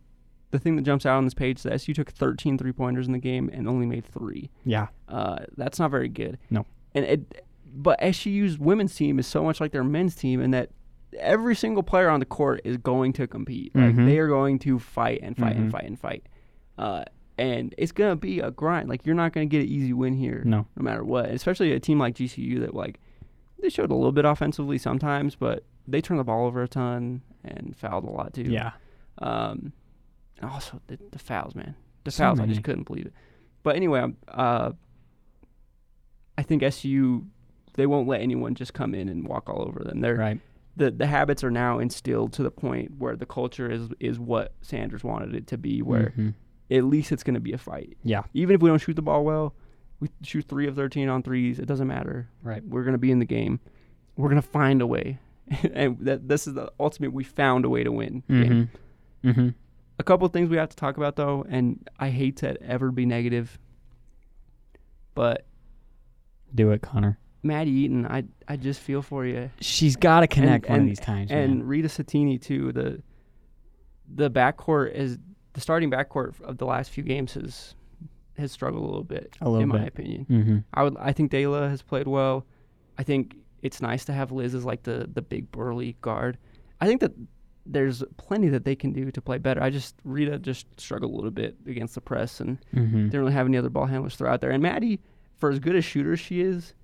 the 0.50 0.58
thing 0.58 0.76
that 0.76 0.82
jumps 0.82 1.04
out 1.04 1.16
on 1.18 1.24
this 1.24 1.34
page 1.34 1.58
is 1.58 1.62
that 1.64 1.74
SU 1.74 1.92
took 1.92 2.10
13 2.10 2.56
three 2.56 2.72
pointers 2.72 3.06
in 3.06 3.12
the 3.12 3.18
game 3.18 3.50
and 3.52 3.68
only 3.68 3.84
made 3.84 4.06
three. 4.06 4.50
Yeah. 4.64 4.86
Uh, 5.08 5.40
that's 5.58 5.78
not 5.78 5.90
very 5.90 6.08
good. 6.08 6.38
No. 6.48 6.64
And 6.94 7.04
it, 7.04 7.44
but 7.74 7.98
SU's 8.14 8.58
women's 8.58 8.94
team 8.94 9.18
is 9.18 9.26
so 9.26 9.44
much 9.44 9.60
like 9.60 9.72
their 9.72 9.84
men's 9.84 10.14
team 10.14 10.40
in 10.40 10.52
that 10.52 10.70
every 11.18 11.54
single 11.54 11.82
player 11.82 12.08
on 12.08 12.20
the 12.20 12.26
court 12.26 12.60
is 12.64 12.76
going 12.76 13.12
to 13.14 13.26
compete. 13.26 13.74
Like 13.74 13.94
Mhm. 13.94 14.06
they 14.06 14.18
are 14.18 14.28
going 14.28 14.58
to 14.60 14.78
fight 14.78 15.20
and 15.22 15.36
fight 15.36 15.54
Mhm. 15.56 15.60
and 15.60 15.70
fight 15.72 15.84
and 15.84 15.98
fight. 15.98 16.26
Uh, 16.78 17.04
and 17.38 17.74
it's 17.78 17.92
gonna 17.92 18.16
be 18.16 18.40
a 18.40 18.50
grind. 18.50 18.88
Like 18.88 19.04
you're 19.06 19.14
not 19.14 19.32
gonna 19.32 19.46
get 19.46 19.62
an 19.62 19.68
easy 19.68 19.92
win 19.92 20.14
here, 20.14 20.42
No. 20.44 20.66
no 20.76 20.82
matter 20.82 21.04
what. 21.04 21.26
Especially 21.30 21.72
a 21.72 21.80
team 21.80 21.98
like 21.98 22.14
GCU 22.14 22.60
that 22.60 22.74
like 22.74 22.98
they 23.60 23.68
showed 23.68 23.90
a 23.90 23.94
little 23.94 24.12
bit 24.12 24.24
offensively 24.24 24.78
sometimes, 24.78 25.34
but 25.36 25.64
they 25.88 26.00
turned 26.00 26.20
the 26.20 26.24
ball 26.24 26.46
over 26.46 26.62
a 26.62 26.68
ton 26.68 27.22
and 27.44 27.74
fouled 27.76 28.04
a 28.04 28.10
lot 28.10 28.34
too. 28.34 28.42
Yeah. 28.42 28.72
Um, 29.18 29.72
and 30.40 30.50
also 30.50 30.80
the, 30.88 30.98
the 31.12 31.18
fouls, 31.18 31.54
man. 31.54 31.74
The 32.04 32.10
So 32.10 32.24
fouls, 32.24 32.40
I 32.40 32.46
just 32.46 32.62
couldn't 32.62 32.84
believe 32.86 33.06
it. 33.06 33.12
But 33.62 33.76
anyway, 33.76 34.00
um, 34.00 34.16
uh, 34.28 34.72
I 36.38 36.42
think 36.42 36.62
SU 36.62 37.26
they 37.74 37.86
won't 37.86 38.08
let 38.08 38.22
anyone 38.22 38.54
just 38.54 38.72
come 38.72 38.94
in 38.94 39.08
and 39.10 39.28
walk 39.28 39.50
all 39.50 39.60
over 39.62 39.84
them. 39.84 40.00
They're 40.00 40.16
Right. 40.16 40.40
The 40.76 40.90
the 40.90 41.06
habits 41.06 41.42
are 41.42 41.50
now 41.50 41.78
instilled 41.78 42.32
to 42.34 42.42
the 42.42 42.50
point 42.50 42.92
where 42.98 43.16
the 43.16 43.26
culture 43.26 43.70
is 43.70 43.88
is 44.00 44.18
what 44.18 44.52
Sanders 44.60 45.02
wanted 45.02 45.34
it 45.34 45.46
to 45.48 45.58
be. 45.58 45.80
Where 45.82 46.12
Mhm. 46.16 46.34
at 46.70 46.84
least 46.84 47.12
it's 47.12 47.22
going 47.22 47.34
to 47.34 47.40
be 47.40 47.52
a 47.52 47.58
fight. 47.58 47.96
Yeah. 48.04 48.22
Even 48.34 48.54
if 48.56 48.60
we 48.62 48.68
don't 48.68 48.78
shoot 48.80 48.94
the 48.96 49.02
ball 49.02 49.24
well, 49.24 49.54
we 50.00 50.08
shoot 50.22 50.44
three 50.46 50.66
of 50.66 50.76
thirteen 50.76 51.08
on 51.08 51.22
threes. 51.22 51.58
It 51.58 51.66
doesn't 51.66 51.88
matter. 51.88 52.28
Right. 52.42 52.62
We're 52.66 52.82
going 52.84 52.92
to 52.92 52.98
be 52.98 53.10
in 53.10 53.18
the 53.18 53.24
game. 53.24 53.60
We're 54.16 54.28
going 54.28 54.40
to 54.42 54.46
find 54.48 54.82
a 54.82 54.86
way, 54.86 55.18
and 55.72 55.98
that 56.00 56.28
this 56.28 56.46
is 56.46 56.54
the 56.54 56.70
ultimate. 56.78 57.12
We 57.12 57.24
found 57.24 57.64
a 57.64 57.68
way 57.70 57.82
to 57.84 57.92
win. 57.92 58.22
Mm-hmm. 58.28 59.28
Mm-hmm. 59.30 59.48
A 59.98 60.02
couple 60.04 60.26
of 60.26 60.32
things 60.34 60.50
we 60.50 60.56
have 60.58 60.68
to 60.68 60.76
talk 60.76 60.98
about 60.98 61.16
though, 61.16 61.44
and 61.48 61.88
I 61.98 62.10
hate 62.10 62.36
to 62.38 62.62
ever 62.62 62.90
be 62.90 63.06
negative, 63.06 63.58
but 65.14 65.46
Do 66.54 66.70
it, 66.70 66.82
Connor. 66.82 67.18
Maddie 67.46 67.70
Eaton, 67.70 68.06
I 68.06 68.24
I 68.48 68.56
just 68.56 68.80
feel 68.80 69.02
for 69.02 69.24
you, 69.26 69.50
She's 69.60 69.96
got 69.96 70.20
to 70.20 70.26
connect 70.26 70.68
one 70.68 70.80
and- 70.80 70.88
of 70.88 70.90
these 70.90 71.00
times. 71.04 71.30
and 71.30 71.58
man. 71.58 71.66
Rita 71.66 71.88
Satini 71.88 72.40
too. 72.40 72.72
The 72.72 73.02
the 74.14 74.30
backcourt 74.30 74.92
is 74.94 75.18
the 75.54 75.60
starting 75.60 75.90
backcourt 75.90 76.40
of 76.42 76.58
the 76.58 76.66
last 76.66 76.90
few 76.90 77.02
games 77.02 77.34
has 77.34 77.74
has 78.38 78.52
struggled 78.52 78.82
a 78.82 78.86
little 78.86 79.02
bit, 79.04 79.34
A 79.40 79.48
little 79.48 79.62
in 79.62 79.68
my 79.68 79.84
opinion. 79.86 80.26
Mm-hmm. 80.30 80.58
I 80.74 80.82
would 80.82 80.96
I 80.98 81.12
think 81.12 81.30
Dela 81.30 81.68
has 81.68 81.82
played 81.82 82.06
well. 82.06 82.44
I 82.98 83.02
think 83.02 83.36
it's 83.62 83.80
nice 83.80 84.04
to 84.04 84.12
have 84.12 84.30
Liz 84.32 84.54
as 84.54 84.64
like 84.64 84.82
the 84.84 85.08
the 85.12 85.22
big 85.22 85.50
burly 85.50 85.96
guard. 86.02 86.38
I 86.80 86.86
think 86.86 87.00
that 87.00 87.12
there's 87.68 88.04
plenty 88.16 88.48
that 88.50 88.64
they 88.64 88.76
can 88.76 88.92
do 88.92 89.10
to 89.10 89.20
play 89.20 89.38
better. 89.38 89.60
I 89.62 89.70
just 89.70 89.96
Rita 90.04 90.38
just 90.38 90.66
struggled 90.78 91.10
a 91.12 91.14
little 91.16 91.30
bit 91.32 91.56
against 91.66 91.94
the 91.94 92.00
press 92.00 92.38
and 92.40 92.58
Mm-hmm. 92.74 93.04
didn't 93.06 93.20
really 93.20 93.32
have 93.32 93.46
any 93.46 93.56
other 93.56 93.70
ball 93.70 93.86
handlers 93.86 94.14
throw 94.16 94.30
out 94.30 94.40
there. 94.40 94.50
And 94.50 94.62
Maddie, 94.62 95.00
for 95.36 95.50
as 95.50 95.58
good 95.58 95.74
a 95.74 95.80
shooter 95.82 96.12
as 96.12 96.20
she 96.20 96.42
is, 96.42 96.74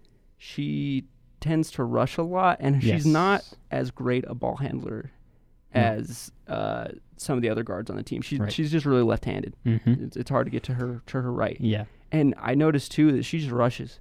she 0.45 1.05
tends 1.41 1.71
to 1.71 1.85
rush 1.85 2.17
a 2.17 2.23
lot, 2.23 2.57
and 2.59 2.83
Yes. 2.83 3.03
she's 3.03 3.07
not 3.07 3.49
as 3.71 3.93
great 3.93 4.25
a 4.27 4.35
ball 4.35 4.57
handler 4.57 5.13
No. 5.73 5.81
as 5.81 6.33
uh, 6.49 6.89
some 7.17 7.37
of 7.37 7.43
the 7.43 7.49
other 7.49 7.63
guards 7.63 7.89
on 7.91 7.97
the 7.97 8.03
team. 8.03 8.23
She's 8.23 8.41
Right. 8.41 8.53
she's 8.53 8.73
just 8.73 8.85
really 8.85 9.05
left-handed. 9.05 9.55
Mm-hmm. 9.65 10.05
It's, 10.05 10.17
it's 10.17 10.31
hard 10.31 10.47
to 10.47 10.51
get 10.51 10.65
to 10.65 10.75
her 10.75 11.01
to 11.07 11.23
her 11.23 11.33
right. 11.33 11.57
Yeah. 11.61 11.85
And 12.11 12.35
I 12.39 12.57
noticed 12.57 12.91
too 12.91 13.13
that 13.13 13.23
she 13.25 13.39
just 13.39 13.53
rushes. 13.53 14.01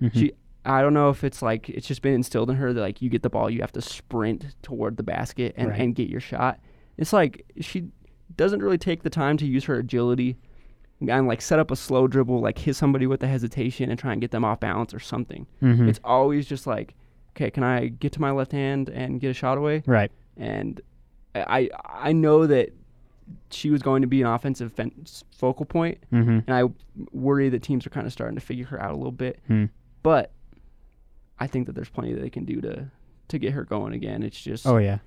Mhm. 0.00 0.12
She 0.14 0.32
I 0.64 0.80
don't 0.80 0.94
know 0.94 1.10
if 1.10 1.22
it's 1.22 1.42
like 1.42 1.68
it's 1.68 1.86
just 1.86 2.00
been 2.00 2.14
instilled 2.14 2.48
in 2.48 2.56
her 2.56 2.72
that 2.72 2.80
like 2.80 3.02
you 3.02 3.10
get 3.10 3.22
the 3.22 3.28
ball, 3.28 3.50
you 3.50 3.60
have 3.60 3.72
to 3.72 3.82
sprint 3.82 4.56
toward 4.62 4.96
the 4.96 5.02
basket 5.02 5.52
and, 5.58 5.68
Right. 5.68 5.80
and 5.80 5.94
get 5.94 6.08
your 6.08 6.20
shot. 6.20 6.58
It's 6.96 7.12
like 7.12 7.44
she 7.60 7.88
doesn't 8.34 8.62
really 8.62 8.78
take 8.78 9.02
the 9.02 9.10
time 9.10 9.36
to 9.36 9.46
use 9.46 9.64
her 9.64 9.74
agility 9.78 10.38
and 11.10 11.26
like 11.26 11.40
set 11.42 11.58
up 11.58 11.70
a 11.70 11.76
slow 11.76 12.06
dribble, 12.06 12.40
like 12.40 12.58
hit 12.58 12.76
somebody 12.76 13.06
with 13.06 13.22
a 13.22 13.26
hesitation 13.26 13.90
and 13.90 13.98
try 13.98 14.12
and 14.12 14.20
get 14.20 14.30
them 14.30 14.44
off 14.44 14.60
balance 14.60 14.92
or 14.94 15.00
something. 15.00 15.46
Mhm. 15.62 15.88
It's 15.88 16.00
always 16.04 16.46
just 16.46 16.66
like, 16.66 16.94
okay, 17.36 17.50
can 17.50 17.62
I 17.64 17.88
get 17.88 18.12
to 18.12 18.20
my 18.20 18.30
left 18.30 18.52
hand 18.52 18.88
and 18.88 19.20
get 19.20 19.30
a 19.30 19.34
shot 19.34 19.58
away? 19.58 19.82
right. 19.86 20.10
And 20.36 20.80
I 21.34 21.70
I 21.84 22.12
know 22.12 22.46
that 22.46 22.70
she 23.50 23.70
was 23.70 23.82
going 23.82 24.02
to 24.02 24.08
be 24.08 24.20
an 24.20 24.26
offensive 24.28 24.72
fen- 24.72 25.04
focal 25.36 25.64
point, 25.66 25.98
Mm-hmm. 26.12 26.40
and 26.46 26.50
I 26.50 26.64
worry 27.12 27.48
that 27.48 27.62
teams 27.62 27.86
are 27.86 27.90
kind 27.90 28.06
of 28.06 28.12
starting 28.12 28.34
to 28.36 28.40
figure 28.40 28.66
her 28.66 28.80
out 28.82 28.92
a 28.92 28.96
little 28.96 29.10
bit. 29.12 29.40
Hmm. 29.46 29.64
But 30.02 30.30
I 31.38 31.46
think 31.46 31.66
that 31.66 31.72
there's 31.74 31.88
plenty 31.88 32.12
that 32.12 32.20
they 32.20 32.30
can 32.30 32.44
do 32.44 32.60
to 32.60 32.90
to 33.28 33.38
get 33.38 33.52
her 33.54 33.64
going 33.64 33.94
again. 33.94 34.22
It's 34.22 34.40
just 34.40 34.66
Oh 34.66 34.76
yeah. 34.76 34.98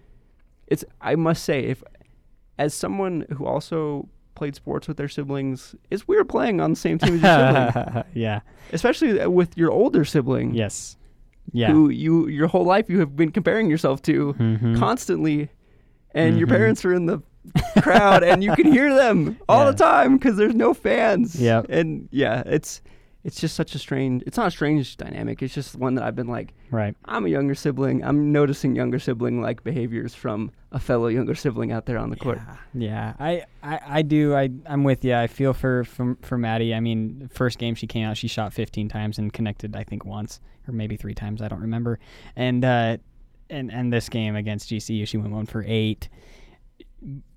it's 0.68 0.84
I 1.00 1.16
must 1.16 1.44
say 1.44 1.66
if 1.66 1.84
as 2.58 2.74
someone 2.74 3.26
who 3.38 3.46
also 3.46 4.10
played 4.38 4.56
sports 4.56 4.88
with 4.88 4.96
their 4.98 5.10
siblings, 5.10 5.76
it's 5.90 6.08
weird 6.08 6.30
playing 6.30 6.62
on 6.62 6.70
the 6.70 6.76
same 6.78 6.98
team 7.00 7.16
as 7.16 7.22
your 7.24 7.72
sibling, 7.74 8.04
yeah. 8.14 8.40
especially 8.72 9.28
with 9.28 9.58
your 9.58 9.72
older 9.72 10.06
sibling. 10.06 10.54
Yes. 10.54 10.96
Yeah. 11.52 11.72
Who 11.72 11.90
you 11.90 12.28
your 12.28 12.48
whole 12.48 12.66
life 12.66 12.90
you 12.90 13.00
have 13.00 13.16
been 13.16 13.32
comparing 13.32 13.70
yourself 13.70 14.02
to 14.04 14.34
Mhm. 14.40 14.78
constantly, 14.78 15.50
and 16.14 16.38
your 16.38 16.48
Mhm. 16.48 16.52
parents 16.52 16.86
are 16.86 16.94
in 16.94 17.06
the 17.08 17.22
crowd 17.82 18.24
and 18.24 18.44
you 18.44 18.54
can 18.56 18.72
hear 18.72 18.94
them 18.94 19.38
all 19.48 19.64
Yeah. 19.66 19.72
the 19.72 19.78
time 19.78 20.18
because 20.18 20.36
there's 20.38 20.54
no 20.56 20.74
fans. 20.74 21.40
Yep. 21.42 21.68
And 21.70 22.10
yeah, 22.12 22.44
it's 22.46 22.82
it's 23.28 23.42
just 23.42 23.58
such 23.58 23.76
a 23.76 23.80
strange. 23.80 24.24
It's 24.26 24.38
not 24.38 24.48
a 24.48 24.52
strange 24.52 24.96
dynamic. 24.96 25.44
It's 25.44 25.54
just 25.54 25.76
one 25.76 25.96
that 25.96 26.06
I've 26.06 26.16
been 26.16 26.30
like, 26.30 26.54
Right. 26.72 26.96
I'm 27.04 27.26
a 27.26 27.28
younger 27.28 27.56
sibling. 27.56 28.02
I'm 28.02 28.32
noticing 28.32 28.74
younger 28.74 29.00
sibling 29.00 29.42
like 29.42 29.66
behaviors 29.66 30.16
from 30.16 30.50
a 30.72 30.80
fellow 30.80 31.08
younger 31.08 31.36
sibling 31.36 31.74
out 31.74 31.88
there 31.88 31.98
on 31.98 32.10
the 32.10 32.16
court. 32.16 32.40
Yeah, 32.74 33.16
I, 33.20 33.44
I, 33.62 33.80
I 33.86 34.02
do. 34.04 34.34
I, 34.34 34.50
I'm 34.66 34.86
with 34.86 35.04
you. 35.04 35.14
I 35.14 35.28
feel 35.28 35.54
for, 35.54 35.84
for 35.84 36.16
for 36.22 36.38
Maddie. 36.38 36.74
I 36.74 36.80
mean, 36.80 37.30
first 37.34 37.60
game 37.60 37.76
she 37.76 37.86
came 37.86 38.08
out, 38.08 38.16
she 38.16 38.30
shot 38.30 38.54
15 38.54 38.88
times 38.88 39.18
and 39.18 39.34
connected, 39.34 39.76
I 39.76 39.84
think 39.84 40.06
once 40.06 40.40
or 40.66 40.74
maybe 40.74 40.96
three 40.96 41.14
times. 41.14 41.42
I 41.42 41.50
don't 41.50 41.62
remember. 41.62 42.00
And 42.38 42.64
uh, 42.64 42.96
and 43.50 43.74
and 43.74 43.92
this 43.92 44.08
game 44.08 44.38
against 44.38 44.70
GCU, 44.70 45.06
she 45.06 45.18
went 45.18 45.34
one 45.34 45.48
for 45.48 45.66
eight. 45.68 46.08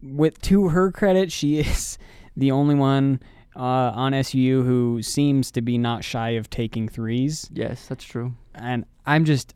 With 0.00 0.40
to 0.42 0.68
her 0.68 0.92
credit, 0.92 1.32
she 1.32 1.58
is 1.58 1.98
the 2.36 2.52
only 2.52 2.76
one 2.76 3.18
uh, 3.56 3.60
on 3.94 4.14
SU 4.14 4.62
who 4.62 5.02
seems 5.02 5.50
to 5.52 5.60
be 5.60 5.76
not 5.78 6.04
shy 6.04 6.30
of 6.30 6.48
taking 6.50 6.88
threes 6.88 7.48
Yes, 7.52 7.86
that's 7.88 8.04
true. 8.04 8.34
and 8.54 8.84
I'm 9.06 9.24
just 9.24 9.54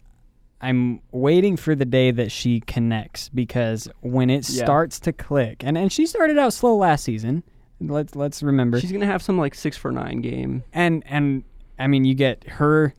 I'm 0.61 1.01
waiting 1.13 1.57
for 1.57 1.75
the 1.75 1.85
day 1.85 2.11
that 2.11 2.33
she 2.33 2.61
connects 2.61 3.29
because 3.29 3.87
when 4.01 4.31
it 4.31 4.49
Yeah. 4.49 4.65
starts 4.65 4.99
to 5.01 5.13
click, 5.13 5.63
and 5.65 5.77
and 5.77 5.93
she 5.93 6.07
started 6.07 6.39
out 6.39 6.53
slow 6.55 6.75
last 6.77 7.05
season. 7.05 7.43
Let's 7.81 8.17
let's 8.17 8.43
remember. 8.43 8.81
She's 8.81 8.93
gonna 8.93 9.05
have 9.07 9.21
some 9.23 9.37
like 9.37 9.55
six 9.55 9.77
for 9.77 9.93
nine 9.93 10.21
game. 10.23 10.63
and 10.73 11.03
and 11.07 11.45
I 11.79 11.87
mean, 11.89 12.05
you 12.05 12.15
get 12.15 12.45
her, 12.49 12.95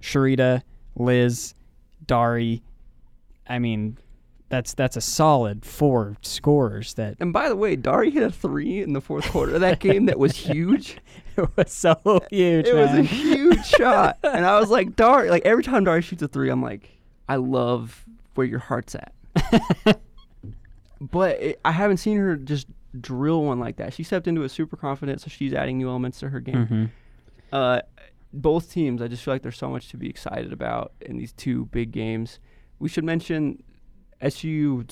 Sharita, 0.00 0.62
Liz, 0.96 1.54
Dari. 2.06 2.62
I 3.46 3.58
mean, 3.58 3.98
that's 4.50 4.74
that's 4.74 4.96
a 4.96 5.00
solid 5.00 5.64
four 5.64 6.16
scorers 6.20 6.92
that 6.94 7.16
And 7.20 7.32
by 7.32 7.48
the 7.48 7.56
way, 7.56 7.74
Dari 7.76 8.10
hit 8.10 8.22
a 8.22 8.30
three 8.30 8.82
in 8.82 8.92
the 8.92 9.00
fourth 9.00 9.30
quarter 9.30 9.54
of 9.54 9.60
that 9.62 9.80
game 9.80 10.04
that 10.06 10.18
was 10.18 10.36
huge. 10.46 10.98
it 11.36 11.48
was 11.56 11.72
so 11.72 11.94
huge. 12.30 12.66
It 12.66 12.74
was 12.74 12.90
a 12.90 13.02
huge 13.02 13.64
shot, 13.78 14.18
and 14.22 14.44
I 14.44 14.60
was 14.60 14.68
like, 14.68 14.94
Dari. 14.96 15.30
Like 15.30 15.46
every 15.46 15.62
time 15.64 15.84
Dari 15.84 16.02
shoots 16.02 16.22
a 16.22 16.28
three, 16.28 16.50
I'm 16.50 16.62
like, 16.62 16.90
I 17.28 17.36
love 17.36 18.04
where 18.34 18.46
your 18.46 18.58
heart's 18.58 18.94
at. 18.94 19.14
but 21.00 21.40
it, 21.40 21.60
I 21.64 21.72
haven't 21.72 21.96
seen 21.98 22.18
her 22.18 22.36
just 22.36 22.66
drill 23.00 23.44
one 23.44 23.58
like 23.60 23.76
that. 23.76 23.94
She 23.94 24.02
stepped 24.02 24.26
into 24.26 24.42
it 24.42 24.50
super 24.50 24.76
confident, 24.76 25.20
so 25.20 25.28
she's 25.28 25.54
adding 25.54 25.78
new 25.78 25.88
elements 25.88 26.18
to 26.20 26.28
her 26.28 26.40
game. 26.40 26.66
Mhm. 26.66 26.90
Uh, 27.52 27.80
both 28.32 28.70
teams, 28.72 29.00
I 29.02 29.08
just 29.08 29.22
feel 29.24 29.34
like 29.34 29.42
there's 29.42 29.56
so 29.58 29.70
much 29.70 29.88
to 29.90 29.96
be 29.96 30.08
excited 30.08 30.52
about 30.52 30.92
in 31.00 31.16
these 31.18 31.32
two 31.32 31.66
big 31.66 31.90
games. 31.92 32.38
We 32.78 32.88
should 32.88 33.04
mention 33.04 33.62
SU 34.20 34.84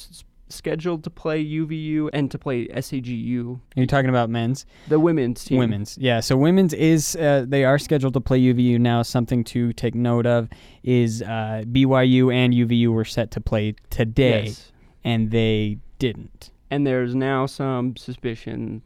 scheduled 0.50 1.04
to 1.04 1.10
play 1.10 1.44
UVU 1.44 2.08
and 2.14 2.30
to 2.30 2.38
play 2.38 2.68
SAGU, 2.68 3.56
Are 3.56 3.60
You're 3.76 3.86
talking 3.86 4.08
about 4.08 4.30
men's. 4.30 4.64
the 4.88 4.98
women's 4.98 5.44
team. 5.44 5.58
Women's, 5.58 5.98
yeah. 5.98 6.20
So 6.20 6.36
women's 6.38 6.72
is 6.72 7.16
uh, 7.16 7.44
they 7.46 7.64
are 7.64 7.78
scheduled 7.78 8.14
to 8.14 8.20
play 8.20 8.40
UVU 8.40 8.78
now. 8.78 9.02
Something 9.02 9.44
to 9.44 9.72
take 9.74 9.94
note 9.94 10.24
of 10.26 10.48
is 10.82 11.20
uh, 11.22 11.64
BYU 11.70 12.32
and 12.34 12.54
UVU 12.54 12.88
were 12.88 13.04
set 13.04 13.30
to 13.32 13.40
play 13.42 13.74
today, 13.90 14.44
Yes. 14.46 14.72
and 15.04 15.30
they 15.30 15.78
didn't. 15.98 16.50
And 16.70 16.86
there's 16.86 17.14
now 17.14 17.44
some 17.46 17.96
suspicion 17.96 18.82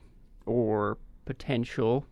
or 0.47 0.99
potential. 1.27 2.07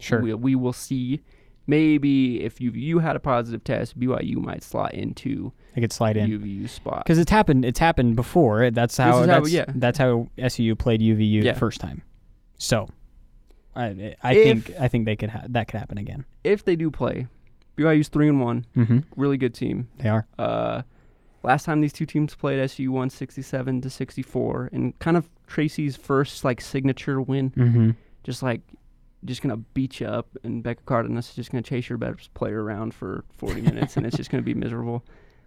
Sure. 0.00 0.22
We, 0.22 0.32
we 0.32 0.54
will 0.54 0.72
see. 0.72 1.20
Maybe 1.66 2.42
if 2.42 2.58
UVU 2.58 3.00
had 3.00 3.14
a 3.16 3.20
positive 3.20 3.62
test, 3.62 3.98
BYU 3.98 4.36
might 4.36 4.62
slot 4.62 4.94
into 4.94 5.52
They 5.74 5.80
could 5.80 5.92
slide 5.92 6.16
in 6.16 6.28
UVU's 6.28 6.72
spot. 6.72 7.04
because 7.04 7.18
it's 7.18 7.30
happened. 7.30 7.64
It's 7.64 7.78
happened 7.78 8.16
before. 8.16 8.70
That's 8.70 8.96
how. 8.96 9.24
that's, 9.26 9.50
yeah. 9.50 9.66
that's 9.68 9.98
how 9.98 10.28
SU 10.38 10.74
played 10.74 11.00
UVU 11.00 11.42
Yeah. 11.44 11.52
the 11.52 11.58
first 11.58 11.80
time. 11.80 12.02
So, 12.58 12.88
I 13.76 14.14
I 14.22 14.34
If- 14.34 14.64
think 14.66 14.80
I 14.80 14.88
think 14.88 15.04
they 15.06 15.16
could 15.16 15.30
ha- 15.30 15.44
that 15.48 15.68
could 15.68 15.78
happen 15.78 15.98
again. 15.98 16.24
If 16.44 16.64
they 16.64 16.76
do 16.76 16.90
play, 16.90 17.26
BYU's 17.76 18.08
three 18.08 18.28
and 18.28 18.40
one, 18.40 18.66
Mm-hmm. 18.76 18.98
really 19.16 19.36
good 19.38 19.54
team. 19.54 19.88
They 19.98 20.08
are. 20.08 20.26
Uh, 20.38 20.82
last 21.44 21.64
time 21.64 21.80
these 21.80 21.92
two 21.92 22.06
teams 22.06 22.34
played, 22.34 22.58
SU 22.58 22.90
won 22.92 23.08
67 23.08 23.80
to 23.82 23.88
64, 23.90 24.68
and 24.72 24.98
kind 24.98 25.16
of 25.16 25.28
Tracy's 25.46 25.96
first 25.96 26.44
like 26.44 26.60
signature 26.60 27.20
win. 27.20 27.50
Mm-hmm. 27.50 27.90
Just 28.24 28.42
like, 28.42 28.60
just 29.24 29.42
gonna 29.42 29.56
beat 29.56 30.00
you 30.00 30.06
up, 30.06 30.28
and 30.42 30.62
Becca 30.62 30.82
Cardenas 30.84 31.28
is 31.30 31.34
just 31.34 31.50
gonna 31.52 31.62
chase 31.62 31.88
your 31.88 31.98
best 31.98 32.32
player 32.34 32.62
around 32.62 32.94
for 32.94 33.24
40 33.38 33.60
minutes, 33.62 33.96
and 33.96 34.04
it's 34.06 34.16
just 34.16 34.30
gonna 34.30 34.42
be 34.42 34.54
miserable. 34.54 35.04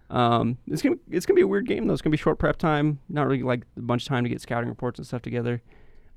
Um, 0.09 0.57
it's 0.67 0.81
gonna 0.81 0.95
it's 1.09 1.25
gonna 1.25 1.35
be 1.35 1.41
a 1.41 1.47
weird 1.47 1.67
game 1.67 1.87
though. 1.87 1.93
It's 1.93 2.01
gonna 2.01 2.11
be 2.11 2.17
short 2.17 2.37
prep 2.39 2.57
time, 2.57 2.99
not 3.09 3.27
really 3.27 3.43
like 3.43 3.63
a 3.77 3.81
bunch 3.81 4.03
of 4.03 4.07
time 4.07 4.23
to 4.23 4.29
get 4.29 4.39
scouting 4.41 4.69
reports 4.69 4.99
and 4.99 5.05
stuff 5.07 5.21
together. 5.23 5.61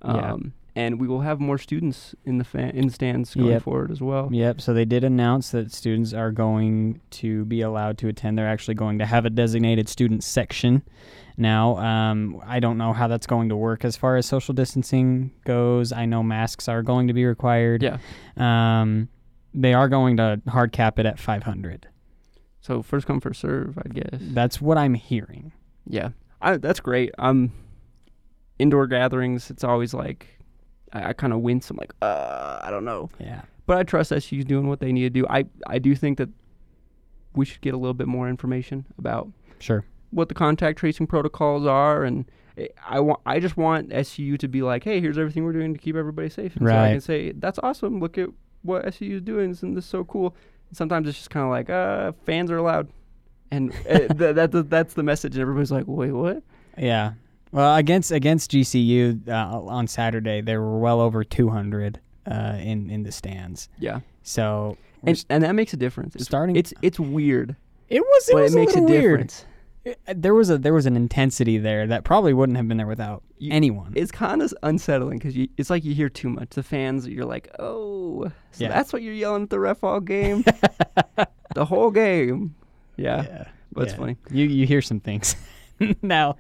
Um, 0.02 0.16
Yeah. 0.16 0.36
And 0.78 1.00
we 1.00 1.08
will 1.08 1.22
have 1.22 1.40
more 1.40 1.58
students 1.58 2.14
in 2.24 2.38
the 2.38 2.44
fan 2.44 2.70
in 2.70 2.88
stands 2.88 3.34
going 3.34 3.48
Yep. 3.48 3.62
forward 3.62 3.90
as 3.90 4.00
well. 4.00 4.28
Yep. 4.30 4.60
So 4.60 4.72
they 4.72 4.84
did 4.84 5.02
announce 5.02 5.50
that 5.50 5.72
students 5.72 6.12
are 6.12 6.30
going 6.30 7.00
to 7.10 7.44
be 7.46 7.62
allowed 7.62 7.98
to 7.98 8.08
attend. 8.08 8.38
They're 8.38 8.48
actually 8.48 8.74
going 8.74 8.98
to 9.00 9.06
have 9.06 9.24
a 9.26 9.30
designated 9.30 9.88
student 9.88 10.22
section. 10.22 10.82
Now, 11.36 11.76
um, 11.78 12.40
I 12.46 12.60
don't 12.60 12.78
know 12.78 12.92
how 12.92 13.08
that's 13.08 13.26
going 13.26 13.48
to 13.48 13.56
work 13.56 13.84
as 13.84 13.96
far 13.96 14.16
as 14.16 14.26
social 14.26 14.54
distancing 14.54 15.32
goes. 15.44 15.90
I 15.92 16.04
know 16.06 16.22
masks 16.22 16.68
are 16.68 16.82
going 16.82 17.08
to 17.08 17.12
be 17.12 17.24
required. 17.24 17.82
Yeah. 17.82 17.98
Um, 18.36 19.08
they 19.54 19.74
are 19.74 19.88
going 19.88 20.16
to 20.18 20.40
hard 20.48 20.70
cap 20.72 20.98
it 21.00 21.06
at 21.06 21.18
500. 21.18 21.88
So 22.60 22.82
first 22.82 23.06
come 23.06 23.20
first 23.20 23.40
serve, 23.40 23.78
I 23.78 23.88
guess. 23.88 24.20
That's 24.20 24.60
what 24.60 24.78
I'm 24.78 24.94
hearing. 24.94 25.52
Yeah, 25.86 26.10
I, 26.40 26.56
that's 26.58 26.80
great. 26.80 27.10
Um, 27.18 27.52
indoor 28.58 28.86
gatherings, 28.86 29.50
it's 29.50 29.64
always 29.64 29.94
like 29.94 30.37
I, 30.92 31.10
I 31.10 31.12
kind 31.12 31.32
of 31.32 31.40
wince. 31.40 31.70
I'm 31.70 31.76
like, 31.76 31.92
uh, 32.02 32.60
I 32.62 32.70
don't 32.70 32.84
know, 32.84 33.08
Yeah. 33.20 33.42
but 33.66 33.76
I 33.78 33.82
trust 33.82 34.10
SU's 34.12 34.44
doing 34.44 34.68
what 34.68 34.80
they 34.80 34.92
need 34.92 35.02
to 35.02 35.10
do. 35.10 35.26
I 35.28 35.44
I 35.66 35.78
do 35.78 35.94
think 35.94 36.18
that 36.18 36.28
we 37.34 37.44
should 37.44 37.60
get 37.60 37.74
a 37.74 37.76
little 37.76 37.94
bit 37.94 38.06
more 38.08 38.28
information 38.28 38.84
about 38.98 39.28
Sure. 39.60 39.84
what 40.10 40.28
the 40.28 40.34
contact 40.34 40.78
tracing 40.78 41.06
protocols 41.06 41.66
are, 41.66 42.04
and 42.04 42.24
I- 42.56 42.68
I 42.86 43.00
want 43.00 43.20
I 43.26 43.38
just 43.40 43.56
want 43.56 43.92
SU 43.92 44.36
to 44.38 44.48
be 44.48 44.62
like, 44.62 44.84
hey, 44.84 45.00
here's 45.00 45.18
everything 45.18 45.44
we're 45.44 45.52
doing 45.52 45.72
to 45.74 45.78
keep 45.78 45.94
everybody 45.96 46.28
safe, 46.28 46.56
and 46.56 46.66
so 46.66 46.72
I 46.72 46.76
Right. 46.76 46.90
can 46.92 47.00
say 47.00 47.32
that's 47.32 47.58
awesome. 47.62 48.00
Look 48.00 48.18
at 48.18 48.30
what 48.62 48.84
SU 48.86 49.16
is 49.16 49.22
doing, 49.22 49.50
Isn't 49.50 49.74
this 49.74 49.86
so 49.86 50.04
cool. 50.04 50.34
And 50.68 50.76
sometimes 50.76 51.06
it's 51.08 51.16
just 51.16 51.30
kind 51.30 51.44
of 51.44 51.50
like, 51.50 51.70
uh, 51.70 52.12
fans 52.26 52.50
are 52.50 52.56
allowed. 52.58 52.88
And 53.50 53.72
uh, 53.88 53.98
th- 54.14 54.34
that, 54.34 54.66
that's 54.68 54.94
the 54.94 55.02
message, 55.02 55.34
and 55.34 55.40
everybody's 55.42 55.70
like, 55.70 55.84
"Wait, 55.86 56.10
what?" 56.12 56.42
Yeah. 56.76 57.12
Well, 57.52 57.76
against 57.76 58.10
against 58.12 58.50
GCU 58.50 59.28
uh, 59.28 59.32
on 59.32 59.86
Saturday, 59.86 60.40
there 60.40 60.60
were 60.60 60.78
well 60.78 61.00
over 61.00 61.24
200 61.24 62.00
uh, 62.30 62.56
in 62.60 62.90
in 62.90 63.02
the 63.04 63.12
stands. 63.12 63.68
Yeah, 63.78 64.00
So 64.22 64.76
and, 65.02 65.24
and 65.30 65.42
that 65.44 65.54
makes 65.54 65.72
a 65.72 65.76
difference. 65.76 66.14
It's, 66.14 66.24
starting- 66.24 66.56
it's 66.56 66.74
it's 66.82 67.00
weird, 67.00 67.56
It 67.88 68.00
was. 68.00 68.28
It 68.28 68.32
but 68.34 68.42
was 68.42 68.54
it 68.54 68.58
makes 68.58 68.74
a 68.74 68.80
little 68.80 68.88
difference. 69.00 69.44
It- 69.84 69.98
uh, 70.06 70.12
there 70.14 70.34
was 70.34 70.50
a 70.50 70.58
there 70.58 70.74
was 70.74 70.84
an 70.84 70.96
intensity 70.96 71.56
there 71.56 71.86
that 71.86 72.04
probably 72.04 72.34
wouldn't 72.34 72.56
have 72.58 72.68
been 72.68 72.76
there 72.76 72.86
without 72.86 73.22
You- 73.38 73.52
anyone. 73.54 73.94
It's 73.96 74.10
kind 74.12 74.42
of 74.42 74.52
unsettling 74.62 75.18
because 75.18 75.34
it's 75.56 75.70
like 75.70 75.82
you 75.84 75.94
hear 75.94 76.10
too 76.10 76.28
much. 76.28 76.50
The 76.50 76.62
fans, 76.62 77.08
you're 77.08 77.24
like, 77.24 77.48
"Oh, 77.58 78.24
so 78.50 78.64
Yeah. 78.64 78.68
that's 78.68 78.92
what 78.92 79.00
you're 79.00 79.14
yelling 79.14 79.44
at 79.44 79.50
the 79.50 79.58
ref 79.60 79.82
all 79.82 80.00
game, 80.00 80.44
the 81.54 81.64
whole 81.64 81.90
game." 81.90 82.54
Yeah, 82.96 83.44
but 83.72 83.84
it's 83.84 83.94
funny. 83.94 84.16
You 84.30 84.44
you 84.46 84.66
hear 84.66 84.82
some 84.82 85.00
things 85.00 85.36
now. 86.02 86.36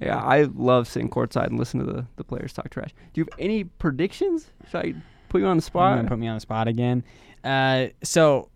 Yeah, 0.00 0.18
I 0.18 0.42
love 0.54 0.88
sitting 0.88 1.10
courtside 1.10 1.46
and 1.46 1.58
listening 1.58 1.86
to 1.86 1.92
the, 1.92 2.06
the 2.16 2.24
players 2.24 2.52
talk 2.52 2.70
trash. 2.70 2.90
Do 3.12 3.20
you 3.20 3.26
have 3.30 3.38
any 3.38 3.64
predictions? 3.64 4.50
Should 4.70 4.78
I 4.78 4.94
put 5.28 5.40
you 5.40 5.46
on 5.46 5.56
the 5.56 5.62
spot? 5.62 6.06
put 6.06 6.18
me 6.18 6.28
on 6.28 6.36
the 6.36 6.40
spot 6.40 6.68
again. 6.68 7.04
Uh, 7.42 7.86
so. 8.02 8.50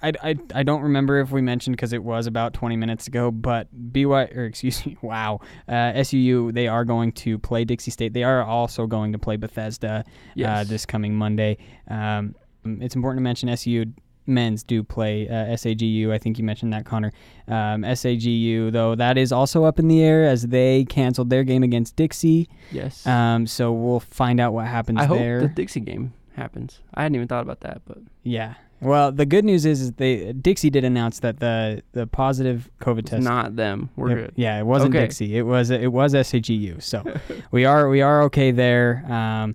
I, 0.00 0.12
I, 0.22 0.36
I 0.54 0.62
don't 0.62 0.82
remember 0.82 1.18
if 1.20 1.32
we 1.32 1.40
mentioned 1.40 1.76
because 1.76 1.92
it 1.92 2.02
was 2.04 2.28
about 2.28 2.54
20 2.54 2.76
minutes 2.76 3.08
ago, 3.08 3.32
but 3.32 3.66
BY 3.72 4.28
or 4.32 4.44
excuse 4.44 4.84
me, 4.86 4.96
wow, 5.02 5.40
uh, 5.66 5.72
SUU 5.72 6.52
they 6.52 6.68
are 6.68 6.84
going 6.84 7.10
to 7.12 7.36
play 7.38 7.64
Dixie 7.64 7.90
State. 7.90 8.12
They 8.12 8.22
are 8.22 8.44
also 8.44 8.86
going 8.86 9.12
to 9.12 9.18
play 9.18 9.36
Bethesda 9.36 10.04
uh, 10.44 10.64
this 10.64 10.86
coming 10.86 11.16
Monday. 11.16 11.58
Um, 11.88 12.36
it's 12.64 12.94
important 12.94 13.18
to 13.18 13.22
mention 13.22 13.48
SU 13.48 13.86
men's 14.26 14.62
do 14.62 14.82
play 14.82 15.28
uh, 15.28 15.54
SAGU. 15.56 16.10
I 16.12 16.18
think 16.18 16.38
you 16.38 16.44
mentioned 16.44 16.72
that, 16.72 16.84
Connor. 16.84 17.12
Um, 17.48 17.82
SAGU, 17.82 18.70
though, 18.72 18.94
that 18.94 19.18
is 19.18 19.32
also 19.32 19.64
up 19.64 19.78
in 19.78 19.88
the 19.88 20.02
air 20.02 20.24
as 20.24 20.42
they 20.48 20.84
canceled 20.84 21.30
their 21.30 21.44
game 21.44 21.62
against 21.62 21.96
Dixie. 21.96 22.48
Yes. 22.70 23.06
Um, 23.06 23.46
so 23.46 23.72
we'll 23.72 24.00
find 24.00 24.40
out 24.40 24.52
what 24.52 24.66
happens 24.66 25.00
I 25.00 25.04
hope 25.04 25.18
there. 25.18 25.40
the 25.40 25.48
Dixie 25.48 25.80
game 25.80 26.12
happens. 26.34 26.80
I 26.94 27.02
hadn't 27.02 27.16
even 27.16 27.28
thought 27.28 27.42
about 27.42 27.60
that, 27.60 27.82
but 27.86 27.98
yeah. 28.22 28.54
Well, 28.80 29.12
the 29.12 29.26
good 29.26 29.44
news 29.44 29.64
is, 29.64 29.80
is 29.80 29.92
they 29.92 30.32
Dixie 30.32 30.68
did 30.68 30.82
announce 30.84 31.20
that 31.20 31.38
the 31.38 31.84
the 31.92 32.08
positive 32.08 32.68
COVID 32.80 32.98
it's 33.00 33.10
test. 33.10 33.22
not 33.22 33.54
them. 33.54 33.90
We're 33.94 34.10
it- 34.10 34.14
good. 34.16 34.32
Yeah, 34.34 34.58
it 34.58 34.66
wasn't 34.66 34.92
Okay. 34.96 35.04
Dixie. 35.04 35.36
It 35.36 35.42
was 35.42 35.70
it 35.70 35.92
was 35.92 36.14
SAGU. 36.14 36.82
So 36.82 37.04
we 37.52 37.64
are 37.64 37.88
we 37.88 38.02
are 38.02 38.22
okay 38.22 38.50
there. 38.50 39.04
Um, 39.08 39.54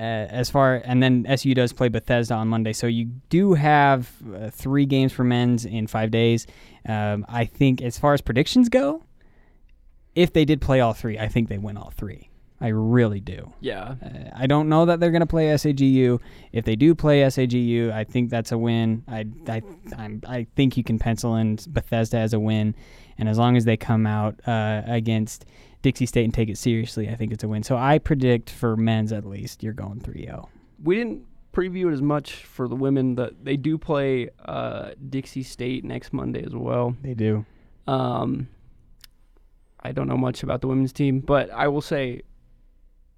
as 0.00 0.50
far 0.50 0.80
and 0.84 1.02
then 1.02 1.26
SU 1.28 1.54
does 1.54 1.72
play 1.72 1.88
Bethesda 1.88 2.34
on 2.34 2.48
Monday, 2.48 2.72
so 2.72 2.86
you 2.86 3.06
do 3.28 3.54
have 3.54 4.10
uh, 4.34 4.50
three 4.50 4.86
games 4.86 5.12
for 5.12 5.24
men's 5.24 5.64
in 5.64 5.86
five 5.86 6.10
days. 6.10 6.46
Um, 6.88 7.26
I 7.28 7.44
think 7.44 7.82
as 7.82 7.98
far 7.98 8.14
as 8.14 8.20
predictions 8.20 8.68
go, 8.68 9.04
if 10.14 10.32
they 10.32 10.44
did 10.44 10.60
play 10.60 10.80
all 10.80 10.92
three, 10.92 11.18
I 11.18 11.28
think 11.28 11.48
they 11.48 11.58
win 11.58 11.76
all 11.76 11.92
three. 11.94 12.30
I 12.62 12.68
really 12.68 13.20
do. 13.20 13.52
Yeah. 13.60 13.94
Uh, 14.04 14.30
I 14.34 14.46
don't 14.46 14.68
know 14.68 14.84
that 14.84 15.00
they're 15.00 15.10
going 15.10 15.20
to 15.20 15.26
play 15.26 15.46
SAGU. 15.48 16.20
If 16.52 16.66
they 16.66 16.76
do 16.76 16.94
play 16.94 17.22
SAGU, 17.22 17.90
I 17.90 18.04
think 18.04 18.28
that's 18.28 18.52
a 18.52 18.58
win. 18.58 19.02
I, 19.08 19.26
I, 19.48 19.62
I'm, 19.96 20.20
I 20.26 20.46
think 20.56 20.76
you 20.76 20.84
can 20.84 20.98
pencil 20.98 21.36
in 21.36 21.58
Bethesda 21.68 22.18
as 22.18 22.34
a 22.34 22.40
win. 22.40 22.74
And 23.16 23.28
as 23.28 23.38
long 23.38 23.56
as 23.56 23.64
they 23.64 23.78
come 23.78 24.06
out 24.06 24.46
uh, 24.46 24.82
against 24.86 25.46
Dixie 25.82 26.06
State 26.06 26.24
and 26.24 26.34
take 26.34 26.48
it 26.48 26.58
seriously, 26.58 27.08
I 27.08 27.16
think 27.16 27.32
it's 27.32 27.44
a 27.44 27.48
win. 27.48 27.62
So 27.62 27.76
I 27.76 27.98
predict 27.98 28.50
for 28.50 28.76
men's 28.76 29.12
at 29.12 29.24
least, 29.24 29.62
you're 29.62 29.72
going 29.72 30.00
oh. 30.02 30.04
3 30.04 30.24
0. 30.24 30.48
We 30.82 30.96
didn't 30.96 31.24
preview 31.52 31.90
it 31.90 31.92
as 31.92 32.02
much 32.02 32.32
for 32.44 32.68
the 32.68 32.76
women. 32.76 33.14
That 33.16 33.44
they 33.44 33.56
do 33.56 33.78
play 33.78 34.30
uh, 34.44 34.90
Dixie 35.08 35.42
State 35.42 35.84
next 35.84 36.12
Monday 36.12 36.44
as 36.44 36.54
well. 36.54 36.96
They 37.02 37.14
do. 37.14 37.44
Um, 37.86 38.48
I 39.82 39.92
don't 39.92 40.08
know 40.08 40.16
much 40.16 40.42
about 40.42 40.60
the 40.60 40.68
women's 40.68 40.92
team, 40.92 41.20
but 41.20 41.50
I 41.50 41.68
will 41.68 41.80
say, 41.80 42.22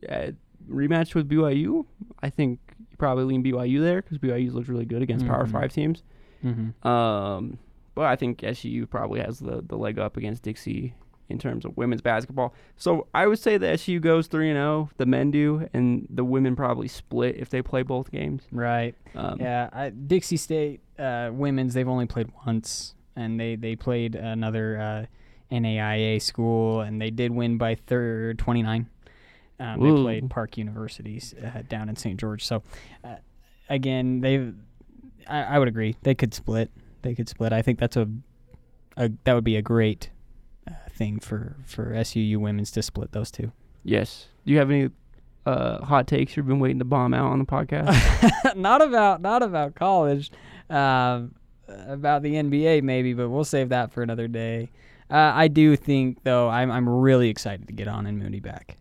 uh, 0.08 0.28
rematch 0.68 1.14
with 1.14 1.28
BYU. 1.28 1.84
I 2.22 2.30
think 2.30 2.60
you 2.90 2.96
probably 2.96 3.24
lean 3.24 3.42
BYU 3.42 3.80
there 3.80 4.02
because 4.02 4.18
BYU's 4.18 4.54
looked 4.54 4.68
really 4.68 4.84
good 4.84 5.02
against 5.02 5.26
Power 5.26 5.46
Mhm. 5.46 5.52
Five 5.52 5.72
teams. 5.72 6.02
Mm-hmm. 6.44 6.86
Um, 6.86 7.58
but 7.94 8.04
I 8.06 8.16
think 8.16 8.42
SU 8.42 8.86
probably 8.86 9.20
has 9.20 9.38
the 9.40 9.62
the 9.66 9.76
leg 9.76 9.98
up 9.98 10.16
against 10.16 10.42
Dixie 10.42 10.94
in 11.32 11.38
terms 11.38 11.64
of 11.64 11.76
women's 11.76 12.02
basketball. 12.02 12.54
So 12.76 13.08
I 13.12 13.26
would 13.26 13.38
say 13.38 13.58
the 13.58 13.70
SU 13.70 13.98
goes 13.98 14.28
three 14.28 14.48
and 14.50 14.56
zero. 14.56 14.90
The 14.98 15.06
men 15.06 15.30
do, 15.30 15.68
and 15.72 16.06
the 16.08 16.24
women 16.24 16.54
probably 16.54 16.88
split 16.88 17.36
if 17.36 17.48
they 17.48 17.62
play 17.62 17.82
both 17.82 18.12
games. 18.12 18.42
Right. 18.52 18.94
Um, 19.14 19.40
Yeah, 19.40 19.68
I, 19.72 19.90
Dixie 19.90 20.36
State 20.36 20.80
uh, 20.98 21.30
women's 21.32 21.74
they've 21.74 21.88
only 21.88 22.06
played 22.06 22.28
once, 22.46 22.94
and 23.16 23.40
they 23.40 23.56
they 23.56 23.74
played 23.74 24.14
another 24.14 24.78
uh, 24.78 25.54
NAIA 25.54 26.22
school, 26.22 26.80
and 26.80 27.00
they 27.00 27.10
did 27.10 27.32
win 27.32 27.58
by 27.58 27.74
third 27.74 28.38
twenty 28.38 28.62
nine. 28.62 28.88
Um, 29.58 29.80
they 29.80 30.02
played 30.02 30.30
Park 30.30 30.58
Universities 30.58 31.34
uh, 31.34 31.62
down 31.68 31.88
in 31.88 31.96
St. 31.96 32.18
George. 32.18 32.44
So 32.44 32.62
uh, 33.04 33.16
again, 33.68 34.20
they 34.20 34.52
I, 35.28 35.42
I 35.42 35.58
would 35.58 35.68
agree 35.68 35.96
they 36.02 36.14
could 36.14 36.34
split. 36.34 36.70
They 37.02 37.14
could 37.14 37.28
split. 37.28 37.52
I 37.52 37.62
think 37.62 37.78
that's 37.78 37.96
a, 37.96 38.08
a 38.96 39.10
that 39.24 39.34
would 39.34 39.44
be 39.44 39.56
a 39.56 39.62
great 39.62 40.10
thing 41.02 41.18
for 41.18 41.56
for 41.66 41.92
SUU 41.92 42.36
women's 42.36 42.70
to 42.72 42.82
split 42.82 43.12
those 43.12 43.30
two. 43.30 43.50
Yes. 43.82 44.28
Do 44.46 44.52
you 44.52 44.58
have 44.58 44.70
any 44.70 44.90
uh, 45.44 45.84
hot 45.84 46.06
takes 46.06 46.36
you've 46.36 46.46
been 46.46 46.60
waiting 46.60 46.78
to 46.78 46.84
bomb 46.84 47.12
out 47.12 47.32
on 47.32 47.38
the 47.40 47.44
podcast? 47.44 48.56
not 48.56 48.80
about 48.80 49.20
not 49.20 49.42
about 49.42 49.74
college, 49.74 50.30
um, 50.70 51.34
about 51.68 52.22
the 52.22 52.34
NBA 52.34 52.82
maybe, 52.82 53.14
but 53.14 53.28
we'll 53.28 53.44
save 53.44 53.70
that 53.70 53.92
for 53.92 54.02
another 54.02 54.28
day. 54.28 54.70
Uh, 55.10 55.32
I 55.34 55.48
do 55.48 55.76
think 55.76 56.22
though 56.22 56.48
I'm 56.48 56.70
I'm 56.70 56.88
really 56.88 57.28
excited 57.28 57.66
to 57.66 57.72
get 57.72 57.88
on 57.88 58.04
Aanen 58.04 58.18
Moody 58.18 58.40
back. 58.40 58.76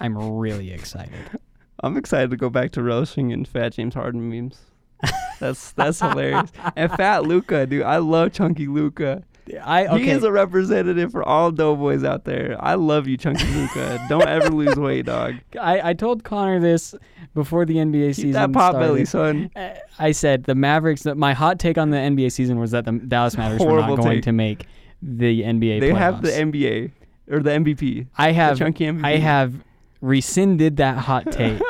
I'm 0.00 0.16
really 0.16 0.72
excited. 0.72 1.40
I'm 1.82 1.96
excited 1.96 2.30
to 2.30 2.36
go 2.36 2.50
back 2.50 2.72
to 2.72 2.82
roasting 2.82 3.32
and 3.32 3.48
Fat 3.48 3.72
James 3.72 3.94
Harden 3.94 4.28
memes. 4.28 4.58
That's 5.40 5.72
that's 5.72 6.00
hilarious. 6.00 6.52
And 6.76 6.92
Fat 6.92 7.22
Luka, 7.22 7.64
dude, 7.64 7.84
I 7.84 7.96
love 7.96 8.34
Chunky 8.34 8.66
Luka. 8.66 9.22
I 9.58 9.86
okay. 9.86 10.04
He 10.04 10.10
is 10.10 10.22
a 10.22 10.32
representative 10.32 11.12
for 11.12 11.22
all 11.22 11.50
doughboys 11.50 12.04
out 12.04 12.24
there. 12.24 12.56
I 12.60 12.74
love 12.74 13.06
you, 13.06 13.16
Chunky 13.16 13.46
Luka. 13.46 14.04
Don't 14.08 14.28
ever 14.28 14.48
lose 14.50 14.76
weight, 14.76 15.06
dog. 15.06 15.36
I, 15.60 15.90
I 15.90 15.92
told 15.94 16.24
Connor 16.24 16.60
this 16.60 16.94
before 17.34 17.64
the 17.64 17.76
NBA 17.76 18.08
Keep 18.08 18.14
season 18.14 18.32
that 18.32 18.52
pot 18.52 18.72
started. 18.72 18.86
belly, 18.86 19.04
son. 19.04 19.50
Uh, 19.56 19.74
I 19.98 20.12
said 20.12 20.44
the 20.44 20.54
Mavericks. 20.54 21.04
My 21.04 21.32
hot 21.32 21.58
take 21.58 21.78
on 21.78 21.90
the 21.90 21.96
NBA 21.96 22.32
season 22.32 22.58
was 22.58 22.70
that 22.72 22.84
the 22.84 22.92
Dallas 22.92 23.36
Mavericks 23.36 23.64
were 23.64 23.80
not 23.80 23.96
going 23.96 24.16
take. 24.16 24.24
to 24.24 24.32
make 24.32 24.66
the 25.02 25.42
NBA. 25.42 25.80
They 25.80 25.92
have 25.92 26.22
the. 26.22 26.30
NBA 26.30 26.92
or 27.30 27.40
the 27.40 27.50
MVP. 27.50 28.06
I 28.18 28.32
have 28.32 28.58
chunky 28.58 28.84
MVP. 28.84 29.04
I 29.04 29.16
have 29.16 29.54
rescinded 30.00 30.76
that 30.78 30.98
hot 30.98 31.30
take. 31.30 31.60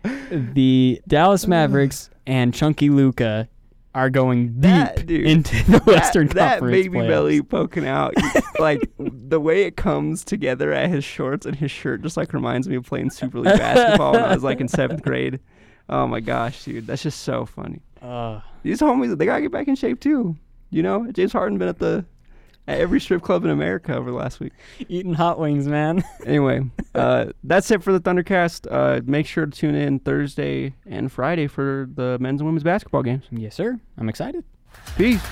the 0.30 1.00
Dallas 1.06 1.46
Mavericks 1.46 2.10
and 2.26 2.54
Chunky 2.54 2.90
Luka 2.90 3.48
are 3.98 4.10
going 4.10 4.52
deep 4.54 4.62
That, 4.62 5.06
dude, 5.06 5.26
into 5.26 5.56
the 5.70 5.78
Western 5.80 6.28
that, 6.28 6.60
that 6.60 6.62
baby 6.62 6.88
playoffs. 6.98 7.08
belly 7.08 7.42
poking 7.42 7.86
out, 7.86 8.14
like 8.58 8.80
the 8.98 9.40
way 9.40 9.64
it 9.64 9.76
comes 9.76 10.24
together 10.24 10.72
at 10.72 10.88
his 10.88 11.04
shorts 11.04 11.44
and 11.46 11.56
his 11.56 11.70
shirt, 11.70 12.02
just 12.02 12.16
like 12.16 12.32
reminds 12.32 12.68
me 12.68 12.76
of 12.76 12.86
playing 12.86 13.10
Super 13.10 13.40
League 13.40 13.58
basketball 13.58 14.12
when 14.12 14.22
I 14.24 14.34
was 14.34 14.44
like 14.44 14.60
in 14.60 14.68
seventh 14.68 15.02
grade. 15.02 15.40
Oh 15.88 16.06
my 16.06 16.20
gosh, 16.20 16.64
dude, 16.64 16.86
that's 16.86 17.02
just 17.02 17.22
so 17.22 17.44
funny. 17.46 17.80
Uh, 18.00 18.40
These 18.62 18.80
homies, 18.80 19.16
they 19.18 19.24
gotta 19.26 19.42
get 19.42 19.52
back 19.52 19.68
in 19.68 19.74
shape 19.74 20.00
too. 20.00 20.36
You 20.70 20.82
know, 20.82 21.10
James 21.12 21.32
Harden 21.32 21.58
been 21.58 21.68
at 21.68 21.78
the 21.78 22.04
at 22.68 22.78
every 22.80 23.00
strip 23.00 23.22
club 23.22 23.44
in 23.44 23.50
America 23.50 23.96
over 23.96 24.10
the 24.10 24.16
last 24.16 24.38
week. 24.38 24.52
eating 24.88 25.14
hot 25.14 25.38
wings, 25.40 25.66
man. 25.66 26.04
Anyway, 26.26 26.60
uh, 26.94 27.26
that's 27.42 27.70
it 27.70 27.82
for 27.82 27.90
the 27.92 28.00
Thundercast. 28.00 28.66
Uh, 28.70 29.00
make 29.06 29.26
sure 29.26 29.46
to 29.46 29.50
tune 29.50 29.74
in 29.74 29.98
Thursday 30.00 30.74
and 30.84 31.10
Friday 31.10 31.46
for 31.46 31.88
the 31.94 32.18
men's 32.20 32.40
and 32.42 32.46
women's 32.46 32.64
basketball 32.64 33.02
games. 33.02 33.24
yes, 33.30 33.54
sir. 33.54 33.80
I'm 33.96 34.08
excited. 34.10 34.44
Peace. 34.96 35.22